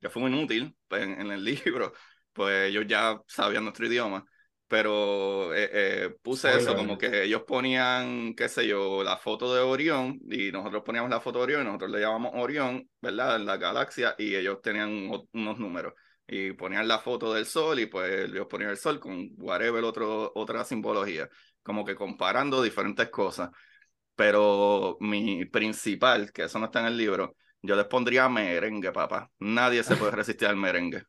que 0.00 0.08
fue 0.10 0.22
muy 0.22 0.30
inútil 0.30 0.76
pues, 0.86 1.02
en, 1.02 1.20
en 1.20 1.32
el 1.32 1.44
libro, 1.44 1.92
pues 2.32 2.68
ellos 2.70 2.84
ya 2.86 3.20
sabían 3.26 3.64
nuestro 3.64 3.86
idioma. 3.86 4.24
Pero 4.68 5.52
eh, 5.54 5.70
eh, 5.72 6.16
puse 6.22 6.56
eso, 6.56 6.76
como 6.76 6.96
que 6.96 7.24
ellos 7.24 7.42
ponían, 7.48 8.34
qué 8.36 8.48
sé 8.48 8.68
yo, 8.68 9.02
la 9.02 9.16
foto 9.16 9.52
de 9.52 9.60
Orión 9.60 10.20
y 10.30 10.52
nosotros 10.52 10.84
poníamos 10.84 11.10
la 11.10 11.20
foto 11.20 11.38
de 11.38 11.44
Orión 11.44 11.62
y 11.62 11.64
nosotros 11.64 11.90
le 11.90 12.00
llamamos 12.00 12.32
Orión, 12.36 12.88
¿verdad? 13.00 13.36
En 13.36 13.46
la 13.46 13.56
galaxia 13.56 14.14
y 14.18 14.36
ellos 14.36 14.60
tenían 14.62 15.10
unos 15.32 15.58
números 15.58 15.94
y 16.28 16.52
ponían 16.52 16.86
la 16.86 17.00
foto 17.00 17.34
del 17.34 17.46
sol 17.46 17.80
y 17.80 17.86
pues 17.86 18.30
ellos 18.30 18.46
ponían 18.48 18.70
el 18.70 18.76
sol 18.76 19.00
con 19.00 19.30
whatever 19.38 19.82
otro, 19.82 20.30
otra 20.36 20.64
simbología, 20.64 21.28
como 21.62 21.84
que 21.84 21.96
comparando 21.96 22.62
diferentes 22.62 23.08
cosas. 23.08 23.50
Pero 24.18 24.96
mi 25.00 25.44
principal, 25.46 26.32
que 26.32 26.44
eso 26.44 26.58
no 26.58 26.66
está 26.66 26.80
en 26.80 26.86
el 26.86 26.96
libro, 26.96 27.36
yo 27.62 27.76
les 27.76 27.86
pondría 27.86 28.28
merengue, 28.28 28.90
papá. 28.92 29.30
Nadie 29.38 29.84
se 29.84 29.96
puede 29.96 30.10
resistir 30.12 30.48
al 30.48 30.56
merengue. 30.56 31.04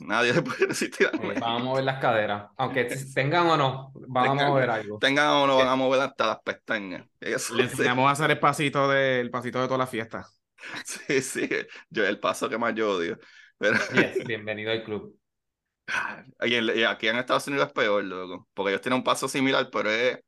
Nadie 0.00 0.32
se 0.32 0.42
puede 0.42 0.66
resistir 0.68 1.08
al 1.08 1.16
Eh, 1.16 1.18
merengue. 1.20 1.40
van 1.40 1.56
a 1.56 1.58
mover 1.58 1.84
las 1.84 2.00
caderas, 2.00 2.48
aunque 2.56 2.84
tengan 3.14 3.46
o 3.48 3.56
no, 3.56 3.92
van 4.08 4.38
a 4.40 4.48
mover 4.48 4.70
algo. 4.70 4.98
Tengan 4.98 5.28
o 5.28 5.46
no 5.46 5.56
van 5.58 5.68
a 5.68 5.76
mover 5.76 6.00
hasta 6.00 6.26
las 6.28 6.38
pestañas. 6.42 7.06
Eso 7.20 7.54
Le 7.54 7.68
sí. 7.68 7.70
enseñamos 7.72 8.08
a 8.08 8.12
hacer 8.12 8.30
el 8.30 8.38
pasito 8.40 8.88
de, 8.88 9.20
el 9.20 9.30
pasito 9.30 9.60
de 9.60 9.66
toda 9.66 9.78
la 9.78 9.86
fiesta. 9.86 10.26
Sí, 10.86 11.20
sí, 11.20 11.48
yo 11.90 12.06
el 12.06 12.18
paso 12.20 12.48
que 12.48 12.56
más 12.58 12.74
yo 12.74 12.92
odio. 12.96 13.18
Pero 13.58 13.78
Yes, 13.92 14.24
bienvenido 14.26 14.72
al 14.72 14.82
club. 14.84 15.18
y 16.42 16.54
en- 16.54 16.76
y 16.78 16.82
aquí 16.84 17.08
en 17.08 17.16
Estados 17.16 17.46
Unidos 17.48 17.68
es 17.68 17.72
peor, 17.72 18.04
loco, 18.04 18.48
porque 18.54 18.70
ellos 18.72 18.80
tienen 18.82 18.98
un 18.98 19.04
paso 19.04 19.28
similar, 19.28 19.68
pero 19.72 19.90
es 19.90 20.18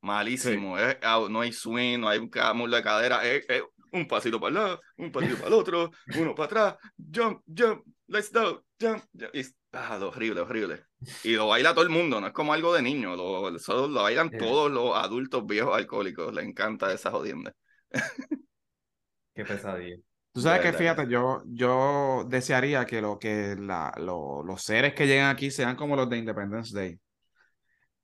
malísimo. 0.00 0.76
Ah, 1.02 1.26
no 1.28 1.40
hay 1.40 1.52
swing, 1.52 1.98
no 2.00 2.08
hay 2.08 2.18
un 2.18 2.30
de 2.70 2.82
cadera, 2.82 3.24
es, 3.26 3.44
es 3.48 3.62
un 3.92 4.06
pasito 4.06 4.38
para 4.40 4.48
el 4.48 4.54
lado, 4.54 4.80
un 4.96 5.10
pasito 5.12 5.36
para 5.36 5.48
el 5.48 5.54
otro, 5.54 5.90
uno 6.14 6.34
para 6.34 6.46
atrás, 6.46 6.92
jump, 7.14 7.42
jump, 7.46 7.84
let's 8.06 8.32
go, 8.32 8.64
jump, 8.80 9.02
jump. 9.18 9.34
Y, 9.34 9.42
ah, 9.72 9.98
horrible, 10.02 10.40
horrible. 10.40 10.84
Y 11.22 11.34
lo 11.34 11.48
baila 11.48 11.72
todo 11.74 11.84
el 11.84 11.90
mundo, 11.90 12.20
no 12.20 12.26
es 12.26 12.32
como 12.32 12.52
algo 12.52 12.74
de 12.74 12.82
niño, 12.82 13.16
lo, 13.16 13.50
lo 13.50 14.02
bailan 14.02 14.36
todos 14.36 14.70
los 14.70 14.96
adultos 14.96 15.46
viejos 15.46 15.76
alcohólicos, 15.76 16.34
les 16.34 16.44
encanta 16.44 16.92
esa 16.92 17.10
jodienda. 17.10 17.52
Qué 19.34 19.44
pesadilla. 19.44 19.96
Tú 20.32 20.40
sabes 20.42 20.60
que, 20.60 20.72
fíjate, 20.72 21.08
yo, 21.08 21.42
yo 21.46 22.24
desearía 22.28 22.84
que, 22.86 23.00
lo, 23.00 23.18
que 23.18 23.56
la, 23.58 23.92
lo- 23.98 24.42
los 24.44 24.62
seres 24.62 24.94
que 24.94 25.06
llegan 25.06 25.30
aquí 25.34 25.50
sean 25.50 25.74
como 25.76 25.96
los 25.96 26.08
de 26.08 26.18
Independence 26.18 26.76
Day. 26.76 26.98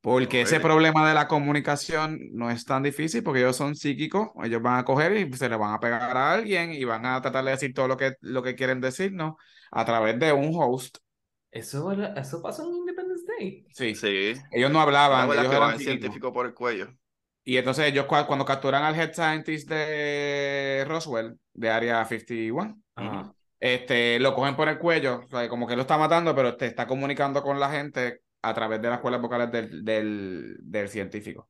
Porque 0.04 0.42
ese 0.42 0.60
problema 0.60 1.08
de 1.08 1.14
la 1.14 1.26
comunicación 1.26 2.18
no 2.32 2.50
es 2.50 2.66
tan 2.66 2.82
difícil 2.82 3.22
porque 3.22 3.40
ellos 3.40 3.56
son 3.56 3.74
psíquicos, 3.74 4.28
ellos 4.44 4.60
van 4.60 4.78
a 4.78 4.84
coger 4.84 5.16
y 5.16 5.32
se 5.32 5.48
le 5.48 5.56
van 5.56 5.72
a 5.72 5.80
pegar 5.80 6.14
a 6.14 6.32
alguien 6.34 6.72
y 6.72 6.84
van 6.84 7.06
a 7.06 7.22
tratar 7.22 7.42
de 7.42 7.52
decir 7.52 7.72
todo 7.72 7.88
lo 7.88 7.96
que, 7.96 8.12
lo 8.20 8.42
que 8.42 8.54
quieren 8.54 8.82
decirnos 8.82 9.34
a 9.70 9.84
través 9.86 10.18
de 10.20 10.30
un 10.32 10.50
host. 10.54 10.98
Eso, 11.50 11.90
eso 11.92 12.42
pasó 12.42 12.68
en 12.68 12.74
Independence 12.76 13.24
Day. 13.38 13.64
Sí, 13.72 13.94
Sí, 13.94 14.34
ellos 14.52 14.70
no 14.70 14.78
la 14.78 14.82
hablaban, 14.82 15.30
ellos 15.30 15.48
que 15.48 15.56
eran 15.56 15.78
científico 15.78 16.32
por 16.34 16.44
el 16.46 16.52
cuello. 16.54 16.88
Y 17.46 17.56
entonces 17.56 17.86
ellos 17.86 18.06
cua- 18.06 18.26
cuando 18.26 18.44
capturan 18.44 18.82
al 18.84 18.94
head 18.98 19.12
scientist 19.14 19.68
de 19.68 20.84
Roswell, 20.86 21.38
de 21.54 21.70
Área 21.70 22.04
51, 22.04 22.76
Ajá. 22.96 23.32
este, 23.60 24.18
lo 24.18 24.34
cogen 24.34 24.56
por 24.56 24.68
el 24.68 24.78
cuello, 24.78 25.22
o 25.24 25.28
sea, 25.28 25.48
como 25.48 25.66
que 25.66 25.76
lo 25.76 25.82
está 25.82 25.96
matando, 25.96 26.34
pero 26.34 26.56
te 26.56 26.66
está 26.66 26.86
comunicando 26.86 27.42
con 27.42 27.58
la 27.60 27.70
gente 27.70 28.20
a 28.48 28.54
través 28.54 28.80
de 28.82 28.88
las 28.90 29.00
cuerdas 29.00 29.20
vocales 29.22 29.50
del, 29.50 29.84
del, 29.84 30.56
del 30.60 30.88
científico. 30.88 31.48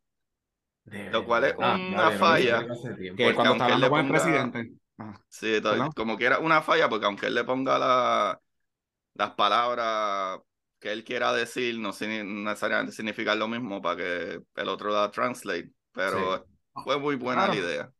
De 0.84 1.10
Lo 1.10 1.24
cual 1.24 1.44
es 1.44 1.54
una 1.56 1.78
vieron 1.78 2.12
falla. 2.12 2.60
Que 2.60 3.10
Porque 3.10 3.34
cuando 3.34 3.52
está 3.52 3.64
hablando 3.64 3.86
le 3.86 3.90
con 3.90 4.00
el 4.00 4.08
presidente. 4.10 4.72
Ajá. 4.96 5.20
Sí, 5.28 5.60
como 5.96 6.16
quiera 6.16 6.38
una 6.38 6.62
falla, 6.62 6.88
porque 6.88 7.06
aunque 7.06 7.26
él 7.26 7.34
le 7.34 7.44
ponga 7.44 7.78
la, 7.78 8.40
las 9.14 9.30
palabras 9.32 10.40
que 10.78 10.92
él 10.92 11.02
quiera 11.04 11.32
decir, 11.32 11.78
no 11.78 11.92
signi- 11.92 12.24
necesariamente 12.24 12.92
significan 12.94 13.38
lo 13.38 13.48
mismo 13.48 13.80
para 13.82 13.96
que 13.96 14.40
el 14.54 14.68
otro 14.68 14.92
la 14.92 15.10
translate, 15.10 15.70
pero 15.92 16.46
fue 16.84 16.98
muy 16.98 17.16
buena 17.16 17.46
Claro. 17.46 17.54
la 17.54 17.66
idea. 17.66 17.92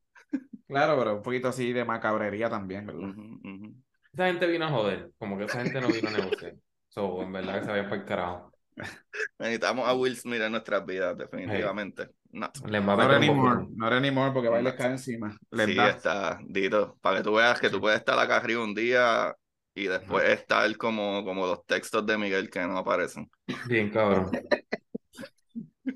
Claro, 0.67 0.99
pero 0.99 1.17
un 1.17 1.23
poquito 1.23 1.49
así 1.49 1.73
de 1.73 1.85
macabrería 1.85 2.49
también, 2.49 2.87
¿verdad? 2.87 3.09
Ujú, 3.09 3.41
ujú. 3.43 3.75
Esa 4.13 4.27
gente 4.27 4.47
vino 4.47 4.65
a 4.67 4.71
joder, 4.71 5.11
como 5.19 5.37
que 5.37 5.45
esa 5.45 5.63
gente 5.63 5.81
no 5.81 5.89
vino 5.89 6.09
a 6.09 6.13
negociar. 6.13 6.55
So, 6.89 7.23
en 7.23 7.33
verdad 7.33 7.59
que 7.59 7.65
se 7.65 7.71
había 7.71 7.85
para 7.85 7.97
el 7.97 8.05
carajo. 8.05 8.54
Necesitamos 9.39 9.89
a 9.89 9.95
Will 9.95 10.17
Smith 10.17 10.41
en 10.41 10.53
nuestras 10.53 10.85
vidas, 10.85 11.17
definitivamente. 11.17 12.09
No. 12.33 12.51
Les 12.67 12.87
va 12.87 12.95
a 12.95 12.97
No 12.97 13.07
un 13.07 13.15
anymore, 13.15 13.61
poco. 13.65 13.73
no 13.77 13.87
era 13.87 13.97
anymore 13.99 14.33
porque 14.33 14.49
va 14.49 14.61
y 14.61 14.65
les 14.65 14.75
cae 14.75 14.91
encima. 14.91 15.37
Les 15.51 15.67
Sí, 15.67 15.75
da. 15.75 15.89
está, 15.91 16.41
Dito, 16.47 16.99
para 17.01 17.19
que 17.19 17.23
tú 17.25 17.35
veas 17.35 17.61
que 17.61 17.71
tú 17.71 17.81
puedes 17.81 17.99
estar 17.99 18.19
acá 18.19 18.37
arriba 18.37 18.65
un 18.65 18.75
día 18.75 19.35
y 19.77 19.85
después 19.85 20.29
estar 20.29 20.77
como, 20.77 21.25
como 21.25 21.47
los 21.47 21.65
textos 21.67 22.05
de 22.07 22.19
Miguel 22.19 22.51
que 22.51 22.61
no 22.61 22.79
aparecen. 22.79 23.31
Bien, 23.67 23.91
cabrón. 23.91 24.31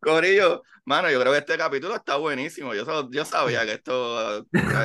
Corillo, 0.00 0.62
mano, 0.90 1.10
yo 1.10 1.20
creo 1.20 1.32
que 1.32 1.38
este 1.38 1.56
capítulo 1.58 1.94
está 1.96 2.16
buenísimo. 2.16 2.74
Yo, 2.74 3.10
yo 3.10 3.24
sabía 3.24 3.64
que 3.64 3.72
esto 3.74 4.38
eh, 4.40 4.44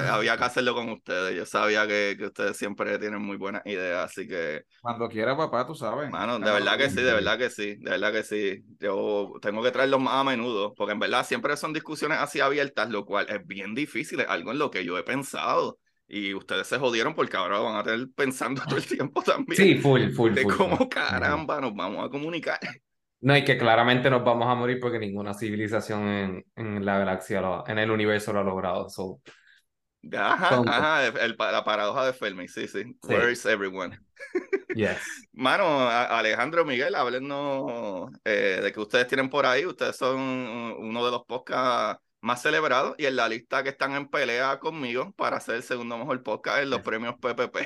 había 0.10 0.38
que 0.38 0.44
hacerlo 0.44 0.74
con 0.76 0.90
ustedes. 0.90 1.36
Yo 1.36 1.46
sabía 1.46 1.88
que, 1.88 2.16
que 2.18 2.26
ustedes 2.28 2.58
siempre 2.58 2.98
tienen 3.00 3.22
muy 3.22 3.38
buenas 3.38 3.64
ideas, 3.66 4.06
así 4.12 4.28
que, 4.28 4.64
Cuando 4.80 5.10
quiera, 5.10 5.36
papá, 5.36 5.66
tú 5.68 5.76
sabes. 5.76 6.12
mano, 6.12 6.40
de 6.40 6.52
verdad 6.52 6.78
que 6.78 6.90
sí, 6.90 7.02
de 7.02 7.14
verdad 7.14 7.38
que 7.38 7.50
sí, 7.50 7.76
de 7.78 7.92
verdad 7.92 8.12
que 8.14 8.24
sí. 8.24 8.64
Yo 8.80 9.34
tengo 9.42 9.64
que 9.64 9.72
traerlos 9.72 10.00
más 10.02 10.16
a 10.16 10.24
menudo, 10.24 10.74
porque 10.76 10.94
en 10.94 11.00
verdad 11.00 11.26
siempre 11.26 11.58
son 11.58 11.74
discusiones 11.74 12.20
así 12.20 12.40
abiertas, 12.40 12.90
lo 12.90 13.06
cual 13.06 13.28
es 13.30 13.46
bien 13.46 13.74
difícil, 13.76 14.20
es 14.22 14.28
algo 14.30 14.52
en 14.52 14.60
lo 14.60 14.70
que 14.72 14.86
yo 14.86 14.98
he 14.98 15.04
pensado. 15.04 15.80
Y 16.08 16.34
ustedes 16.36 16.68
se 16.68 16.78
jodieron 16.78 17.16
porque 17.16 17.36
ahora 17.38 17.60
van 17.60 17.76
a 17.78 17.84
tener 17.84 18.08
pensando 18.16 18.62
todo 18.68 18.78
el 18.78 18.86
tiempo 18.88 19.22
también 19.24 19.62
Sí, 19.62 19.76
full, 19.82 20.12
full, 20.14 20.34
de 20.34 20.46
full. 20.46 20.58
cómo 20.58 20.88
full. 20.88 20.90
caramba 20.90 21.60
nos 21.62 21.74
vamos 21.76 22.06
a 22.06 22.10
comunicar. 22.10 22.60
No, 23.26 23.36
y 23.36 23.44
que 23.44 23.58
claramente 23.58 24.08
nos 24.12 24.24
vamos 24.24 24.48
a 24.48 24.54
morir 24.54 24.78
porque 24.80 25.00
ninguna 25.00 25.34
civilización 25.34 26.08
en, 26.08 26.46
en 26.56 26.86
la 26.86 27.00
galaxia, 27.00 27.42
lo- 27.42 27.68
en 27.68 27.80
el 27.80 27.90
universo 27.90 28.32
lo 28.32 28.42
ha 28.42 28.44
logrado. 28.44 28.88
So, 28.88 29.20
Ajá, 30.14 30.62
ajá, 30.68 31.08
el- 31.08 31.36
la 31.36 31.64
paradoja 31.64 32.06
de 32.06 32.14
Fermi, 32.14 32.48
sí, 32.48 32.68
sí. 32.68 32.84
Where 33.02 33.32
is 33.32 33.44
everyone? 33.48 33.98
yes. 34.76 35.00
Mano, 35.34 35.90
Alejandro 35.90 36.66
Miguel, 36.66 36.94
háblenos 36.94 38.12
eh, 38.24 38.60
de 38.62 38.72
que 38.72 38.80
ustedes 38.80 39.08
tienen 39.08 39.28
por 39.32 39.48
ahí. 39.48 39.66
Ustedes 39.66 39.96
son 39.96 40.20
uno 40.20 41.04
de 41.04 41.10
los 41.12 41.26
podcasts 41.26 42.00
más 42.22 42.44
celebrados 42.44 42.94
y 43.00 43.08
en 43.08 43.16
la 43.16 43.28
lista 43.28 43.64
que 43.64 43.70
están 43.70 43.94
en 43.94 44.08
pelea 44.08 44.60
conmigo 44.60 45.14
para 45.14 45.40
ser 45.40 45.56
el 45.56 45.64
segundo 45.64 45.98
mejor 45.98 46.22
podcast 46.22 46.60
en 46.62 46.70
los 46.70 46.82
premios 46.82 47.16
PPP. 47.16 47.58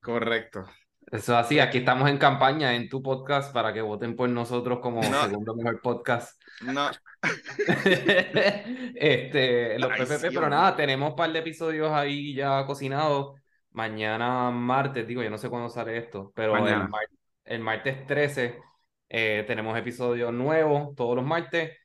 Correcto. 0.00 0.66
Eso 1.10 1.36
así, 1.36 1.58
aquí 1.58 1.78
estamos 1.78 2.08
en 2.08 2.18
campaña 2.18 2.74
en 2.74 2.88
tu 2.88 3.02
podcast 3.02 3.52
para 3.52 3.72
que 3.72 3.80
voten 3.80 4.14
por 4.14 4.28
nosotros 4.28 4.78
como 4.80 5.02
No. 5.02 5.22
segundo 5.24 5.54
mejor 5.56 5.80
podcast. 5.80 6.40
No, 6.62 6.88
este, 8.94 9.78
los 9.78 9.90
PPP, 9.90 10.28
pero 10.32 10.48
nada, 10.48 10.76
tenemos 10.76 11.10
un 11.10 11.16
par 11.16 11.32
de 11.32 11.38
episodios 11.40 11.90
ahí 11.92 12.34
ya 12.34 12.64
cocinados. 12.66 13.34
Mañana 13.72 14.50
martes, 14.50 15.06
digo, 15.06 15.22
yo 15.22 15.30
no 15.30 15.38
sé 15.38 15.48
cuándo 15.48 15.68
sale 15.68 15.96
esto, 15.96 16.32
pero 16.34 16.56
el, 16.56 16.62
Mañana. 16.62 16.88
mar- 16.88 17.06
el 17.44 17.60
martes 17.60 18.04
13 18.06 18.58
eh, 19.08 19.44
tenemos 19.46 19.76
episodios 19.78 20.32
nuevos 20.32 20.94
todos 20.96 21.14
los 21.16 21.24
martes, 21.24 21.76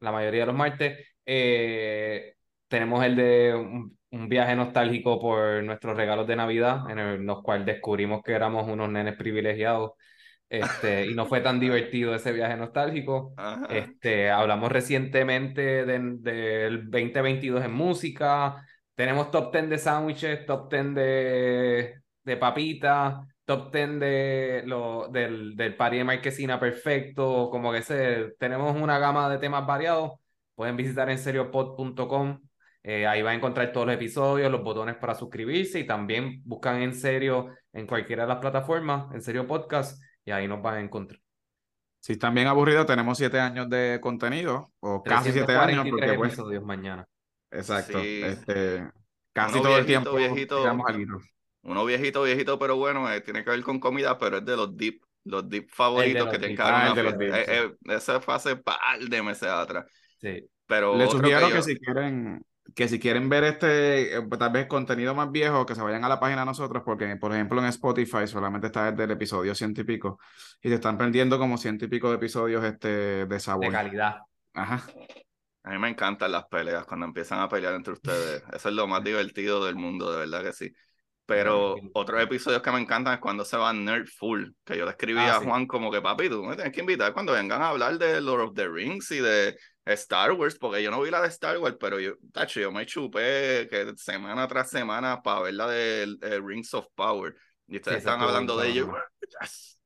la 0.00 0.12
mayoría 0.12 0.40
de 0.42 0.46
los 0.46 0.54
martes. 0.56 0.98
Eh, 1.24 2.34
tenemos 2.68 3.02
el 3.04 3.16
de 3.16 3.86
un, 4.10 4.28
viaje 4.28 4.54
nostálgico 4.56 5.20
por 5.20 5.62
nuestros 5.64 5.96
regalos 5.96 6.26
de 6.26 6.36
Navidad, 6.36 6.90
en 6.90 6.98
el- 6.98 7.22
los 7.24 7.42
cuales 7.42 7.66
descubrimos 7.66 8.22
que 8.22 8.32
éramos 8.32 8.68
unos 8.68 8.88
nenes 8.90 9.16
privilegiados. 9.16 9.92
Este, 10.48 11.06
y 11.06 11.14
no 11.14 11.26
fue 11.26 11.40
tan 11.40 11.58
divertido 11.60 12.14
ese 12.14 12.32
viaje 12.32 12.56
nostálgico. 12.56 13.34
ajá. 13.36 13.66
Este, 13.70 14.30
hablamos 14.30 14.70
recientemente 14.72 15.84
de- 15.84 16.16
del 16.20 16.90
2022 16.90 17.64
en 17.64 17.72
música. 17.72 18.64
Tenemos 18.94 19.30
top 19.30 19.52
10 19.52 19.68
de 19.68 19.78
sándwiches, 19.78 20.46
top 20.46 20.70
10 20.72 20.94
de, 20.94 21.94
de 22.24 22.36
papitas, 22.36 23.16
top 23.44 23.72
10 23.72 24.00
de 24.00 24.62
lo, 24.66 25.08
del, 25.08 25.54
del 25.56 25.76
party 25.76 25.98
de 25.98 26.04
marquesina 26.04 26.58
perfecto. 26.60 27.50
Como 27.50 27.72
que 27.72 27.82
se, 27.82 28.34
tenemos 28.38 28.74
una 28.80 28.98
gama 28.98 29.28
de 29.28 29.38
temas 29.38 29.66
variados. 29.66 30.12
Pueden 30.54 30.76
visitar 30.76 31.10
en 31.10 31.18
seriopod.com. 31.18 32.40
Eh, 32.88 33.04
ahí 33.04 33.20
van 33.20 33.32
a 33.32 33.36
encontrar 33.38 33.72
todos 33.72 33.84
los 33.86 33.96
episodios, 33.96 34.48
los 34.50 34.62
botones 34.62 34.94
para 34.94 35.14
suscribirse 35.16 35.80
y 35.80 35.84
también 35.86 36.40
buscan 36.44 36.80
en 36.82 36.94
serio 36.94 37.48
en 37.72 37.84
cualquiera 37.84 38.22
de 38.22 38.28
las 38.28 38.38
plataformas, 38.38 39.12
en 39.12 39.20
serio 39.22 39.44
podcast, 39.44 40.00
y 40.24 40.30
ahí 40.30 40.46
nos 40.46 40.62
van 40.62 40.74
a 40.76 40.80
encontrar. 40.80 41.20
Si 42.00 42.12
están 42.12 42.32
bien 42.34 42.46
aburridos, 42.46 42.86
tenemos 42.86 43.18
siete 43.18 43.40
años 43.40 43.68
de 43.68 43.98
contenido, 44.00 44.70
o 44.78 45.02
casi 45.02 45.32
siete 45.32 45.52
años, 45.56 45.82
343 45.84 45.90
porque 45.90 46.16
pues, 46.18 46.32
episodios 46.32 46.64
mañana. 46.64 47.08
exacto, 47.50 47.98
Sí. 48.00 48.22
este, 48.22 48.88
casi 49.32 49.54
Uno 49.58 49.62
todo 49.68 49.78
el 49.78 49.86
tiempo 49.86 50.12
viejito. 50.14 50.64
Uno 51.62 51.84
viejito, 51.84 52.22
viejito, 52.22 52.56
pero 52.60 52.76
bueno, 52.76 53.10
eh, 53.12 53.20
tiene 53.20 53.42
que 53.42 53.50
ver 53.50 53.62
con 53.64 53.80
comida, 53.80 54.16
pero 54.16 54.36
es 54.36 54.44
de 54.44 54.56
los 54.56 54.76
dip, 54.76 55.02
los 55.24 55.48
dip 55.48 55.68
favoritos 55.72 56.26
los 56.26 56.32
que 56.32 56.38
tienen 56.38 56.56
que 56.56 56.62
Ah, 56.62 56.92
fiesta. 56.94 57.12
dip, 57.18 57.34
Eh, 57.34 57.44
eh, 57.48 57.76
ese 57.96 58.20
fue 58.20 58.34
hace 58.34 58.54
par 58.54 59.00
de 59.00 59.22
meses 59.24 59.48
atrás. 59.48 59.86
Sí. 60.20 60.48
Pero 60.66 60.96
Les 60.96 61.10
sugiero 61.10 61.48
que 61.48 61.54
que, 61.54 61.62
si 61.62 61.76
quieren, 61.78 62.40
que 62.76 62.88
si 62.88 63.00
quieren 63.00 63.28
ver 63.30 63.44
este, 63.44 64.18
eh, 64.18 64.22
tal 64.38 64.52
vez 64.52 64.68
contenido 64.68 65.16
más 65.16 65.32
viejo, 65.32 65.66
que 65.66 65.74
se 65.74 65.82
vayan 65.82 66.04
a 66.04 66.10
la 66.10 66.20
página 66.20 66.42
de 66.42 66.46
nosotros, 66.46 66.84
porque 66.86 67.16
por 67.16 67.32
ejemplo 67.32 67.60
en 67.60 67.66
Spotify 67.68 68.28
solamente 68.28 68.68
está 68.68 68.92
desde 68.92 69.04
el 69.04 69.12
episodio 69.12 69.56
ciento 69.56 69.80
y 69.82 69.84
pico, 69.84 70.20
y 70.62 70.68
se 70.68 70.76
están 70.76 70.98
perdiendo 70.98 71.38
como 71.38 71.58
ciento 71.58 71.86
y 71.86 71.88
pico 71.88 72.10
de 72.10 72.16
episodios 72.16 72.64
este, 72.64 73.26
de 73.26 73.40
De 73.40 73.40
sabor. 73.40 73.72
calidad. 73.72 74.18
Ajá. 74.54 74.84
A 75.64 75.70
mí 75.70 75.78
me 75.78 75.88
encantan 75.88 76.30
las 76.32 76.46
peleas 76.46 76.86
cuando 76.86 77.06
empiezan 77.06 77.40
a 77.40 77.48
pelear 77.48 77.74
entre 77.74 77.94
ustedes. 77.94 78.42
Eso 78.52 78.68
es 78.68 78.74
lo 78.74 78.86
más 78.86 79.02
divertido 79.02 79.64
del 79.64 79.74
mundo, 79.76 80.12
de 80.12 80.18
verdad 80.18 80.44
que 80.44 80.52
sí. 80.52 80.72
Pero 81.26 81.74
otros 81.94 82.22
episodios 82.22 82.62
que 82.62 82.70
me 82.70 82.80
encantan 82.80 83.14
es 83.14 83.20
cuando 83.20 83.44
se 83.44 83.56
van 83.56 83.84
nerd 83.84 84.06
full, 84.06 84.50
que 84.64 84.78
yo 84.78 84.84
le 84.84 84.92
escribí 84.92 85.18
Ah, 85.18 85.38
a 85.38 85.40
sí. 85.40 85.44
Juan 85.44 85.66
como 85.66 85.90
que 85.90 86.00
papi, 86.00 86.28
tú 86.28 86.44
me 86.44 86.54
tienes 86.54 86.72
que 86.72 86.80
invitar 86.80 87.12
cuando 87.12 87.32
vengan 87.32 87.62
a 87.62 87.70
hablar 87.70 87.98
de 87.98 88.20
Lord 88.20 88.42
of 88.42 88.54
the 88.54 88.68
Rings 88.68 89.10
y 89.10 89.18
de 89.18 89.56
Star 89.94 90.32
Wars, 90.32 90.58
porque 90.58 90.82
yo 90.82 90.90
no 90.90 91.00
vi 91.00 91.10
la 91.10 91.22
de 91.22 91.28
Star 91.28 91.58
Wars, 91.58 91.76
pero 91.78 92.00
yo, 92.00 92.14
tacho, 92.32 92.60
yo 92.60 92.72
me 92.72 92.84
chupé 92.86 93.68
que 93.70 93.92
semana 93.96 94.46
tras 94.48 94.68
semana 94.70 95.22
para 95.22 95.42
ver 95.42 95.54
la 95.54 95.68
de 95.68 96.02
eh, 96.22 96.40
Rings 96.42 96.74
of 96.74 96.86
Power. 96.94 97.34
Y 97.68 97.76
ustedes 97.76 97.98
esa 97.98 98.10
están 98.14 98.20
hablando 98.28 98.56
de 98.58 98.68
ello. 98.68 98.92
Yes. 99.40 99.76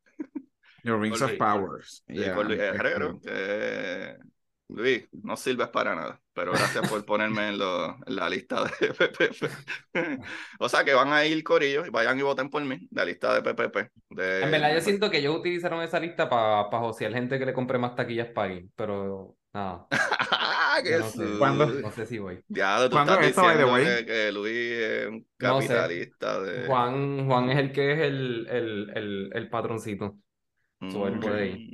Rings 0.82 1.20
of. 1.22 1.32
Powers. 1.36 2.02
Yeah, 2.08 2.34
Luis 2.36 2.58
este, 2.58 2.66
Herrero, 2.66 3.20
que 3.20 4.16
Luis, 4.68 5.08
no 5.12 5.36
sirves 5.36 5.68
para 5.68 5.94
nada, 5.94 6.20
pero 6.32 6.52
gracias 6.52 6.88
por 6.88 7.04
ponerme 7.04 7.48
en, 7.48 7.58
lo- 7.58 7.96
en 8.06 8.16
la 8.16 8.28
lista 8.28 8.64
de 8.64 8.70
PPP. 8.94 9.50
o 10.58 10.68
sea 10.68 10.84
que 10.84 10.94
van 10.94 11.12
a 11.12 11.24
ir 11.24 11.42
corillos 11.42 11.86
y 11.86 11.90
vayan 11.90 12.18
y 12.18 12.22
voten 12.22 12.48
por 12.48 12.64
mí, 12.64 12.88
la 12.92 13.04
lista 13.04 13.34
de 13.34 13.42
PPP. 13.42 13.90
De... 14.10 14.42
En 14.42 14.50
verdad, 14.50 14.74
yo 14.74 14.80
siento 14.80 15.10
que 15.10 15.18
ellos 15.18 15.36
utilizaron 15.36 15.82
esa 15.82 15.98
lista 15.98 16.28
para 16.28 16.70
pa 16.70 16.78
josear 16.78 17.12
gente 17.12 17.38
que 17.38 17.46
le 17.46 17.52
compre 17.52 17.78
más 17.78 17.96
taquillas 17.96 18.28
para 18.28 18.52
ir, 18.52 18.68
pero 18.76 19.36
¡Ah, 19.52 20.80
yo 20.84 20.92
qué 20.92 20.98
no 20.98 21.10
sé. 21.10 21.28
su- 21.28 21.36
¿Cuándo? 21.36 21.66
No 21.82 21.90
sé 21.90 22.06
si 22.06 22.18
voy. 22.18 22.44
Ya, 22.48 22.88
tú 22.90 22.96
¿Cuándo 22.96 23.14
estás 23.14 23.20
es 23.20 23.36
diciendo 23.36 23.72
que, 23.80 24.04
que 24.06 24.32
Luis 24.32 24.54
es 24.54 25.08
un 25.08 25.26
No 25.38 25.60
sé. 25.62 25.76
capitalista 25.76 26.40
de... 26.40 26.72
Juan, 26.72 27.26
Juan 27.26 27.50
es 27.50 27.58
el 27.58 27.72
que 27.72 27.92
es 27.92 28.00
el, 28.00 28.46
el, 28.48 28.90
el, 28.96 29.30
el 29.34 29.50
patroncito. 29.50 30.18
so 30.88 31.06
él 31.08 31.18
Mm, 31.18 31.20
puede 31.20 31.48
ir, 31.48 31.66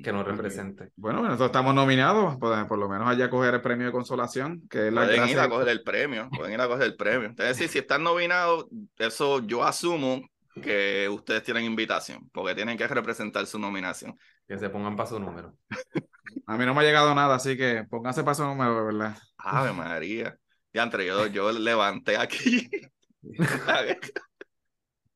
mm, 0.00 0.02
Que 0.02 0.12
nos 0.12 0.26
represente. 0.26 0.92
Bueno, 0.96 1.22
nosotros 1.22 1.46
estamos 1.48 1.74
nominados, 1.74 2.36
pues, 2.40 2.64
por 2.66 2.78
lo 2.78 2.88
menos 2.88 3.08
allá 3.08 3.28
coger 3.30 3.54
el 3.54 3.60
premio 3.62 3.86
de 3.86 3.92
consolación, 3.92 4.66
que 4.68 4.88
es 4.88 4.92
la 4.92 5.02
Pueden 5.02 5.24
ir 5.26 5.40
a 5.40 5.48
coger 5.48 5.68
el 5.68 5.82
premio, 5.82 6.30
pueden 6.32 6.52
ir 6.54 6.60
a 6.60 6.68
coger 6.68 6.84
el 6.84 6.96
premio. 6.96 7.30
Es 7.30 7.36
decir, 7.36 7.68
si 7.68 7.78
están 7.78 8.02
nominados, 8.04 8.66
eso 8.98 9.40
yo 9.44 9.64
asumo 9.64 10.22
que 10.60 11.08
ustedes 11.08 11.42
tienen 11.42 11.64
invitación, 11.64 12.28
porque 12.32 12.54
tienen 12.54 12.78
que 12.78 12.86
representar 12.86 13.44
su 13.46 13.58
nominación. 13.58 14.16
Que 14.46 14.58
se 14.58 14.68
pongan 14.70 14.96
para 14.96 15.08
su 15.08 15.18
número. 15.18 15.54
A 16.46 16.56
mí 16.56 16.66
no 16.66 16.74
me 16.74 16.80
ha 16.80 16.84
llegado 16.84 17.14
nada, 17.14 17.36
así 17.36 17.56
que 17.56 17.84
pónganse 17.88 18.22
para 18.22 18.34
su 18.34 18.44
número, 18.44 18.76
de 18.76 18.82
verdad. 18.84 19.16
Ave 19.38 19.72
María. 19.72 20.36
Ya 20.72 20.82
entre 20.82 21.06
yo, 21.06 21.26
yo 21.28 21.52
levanté 21.52 22.16
aquí. 22.16 22.68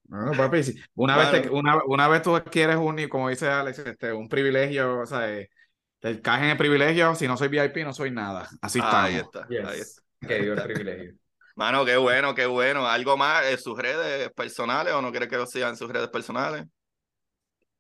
No, 0.08 0.32
papi, 0.32 0.62
sí. 0.62 0.74
Una, 0.94 1.18
vez 1.18 1.30
te- 1.42 1.50
una, 1.50 1.82
una 1.84 2.08
vez 2.08 2.22
tú 2.22 2.34
adquieres 2.34 2.76
un, 2.76 2.98
y 2.98 3.08
como 3.08 3.28
dice 3.28 3.46
Alex, 3.48 3.80
este, 3.80 4.10
un 4.12 4.26
privilegio, 4.26 5.00
o 5.00 5.06
sea, 5.06 5.30
eh, 5.30 5.50
te 5.98 6.20
caes 6.22 6.44
en 6.44 6.50
el 6.50 6.56
privilegio, 6.56 7.14
si 7.14 7.28
no 7.28 7.36
soy 7.36 7.48
VIP 7.48 7.84
no 7.84 7.92
soy 7.92 8.10
nada. 8.10 8.48
Así 8.62 8.80
Ahí 8.82 9.16
está, 9.16 9.44
ahí 9.44 9.50
está. 9.50 9.74
Yes. 9.74 10.02
Que 10.26 10.40
dio 10.40 10.54
el 10.54 10.62
privilegio. 10.62 11.12
Mano, 11.56 11.84
qué 11.84 11.96
bueno, 11.98 12.34
qué 12.34 12.46
bueno. 12.46 12.86
¿Algo 12.86 13.16
más 13.18 13.44
en 13.46 13.58
sus 13.58 13.76
redes 13.76 14.30
personales 14.32 14.94
o 14.94 15.02
no 15.02 15.10
quiere 15.10 15.28
que 15.28 15.36
lo 15.36 15.44
sigan 15.44 15.70
en 15.70 15.76
sus 15.76 15.90
redes 15.90 16.08
personales? 16.08 16.64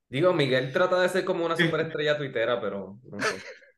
Digo, 0.08 0.32
Miguel 0.32 0.72
trata 0.72 1.00
de 1.00 1.08
ser 1.08 1.24
como 1.24 1.44
una 1.44 1.56
superestrella 1.56 2.16
tuitera, 2.16 2.60
pero 2.60 2.98
no 3.10 3.20
sé. 3.20 3.28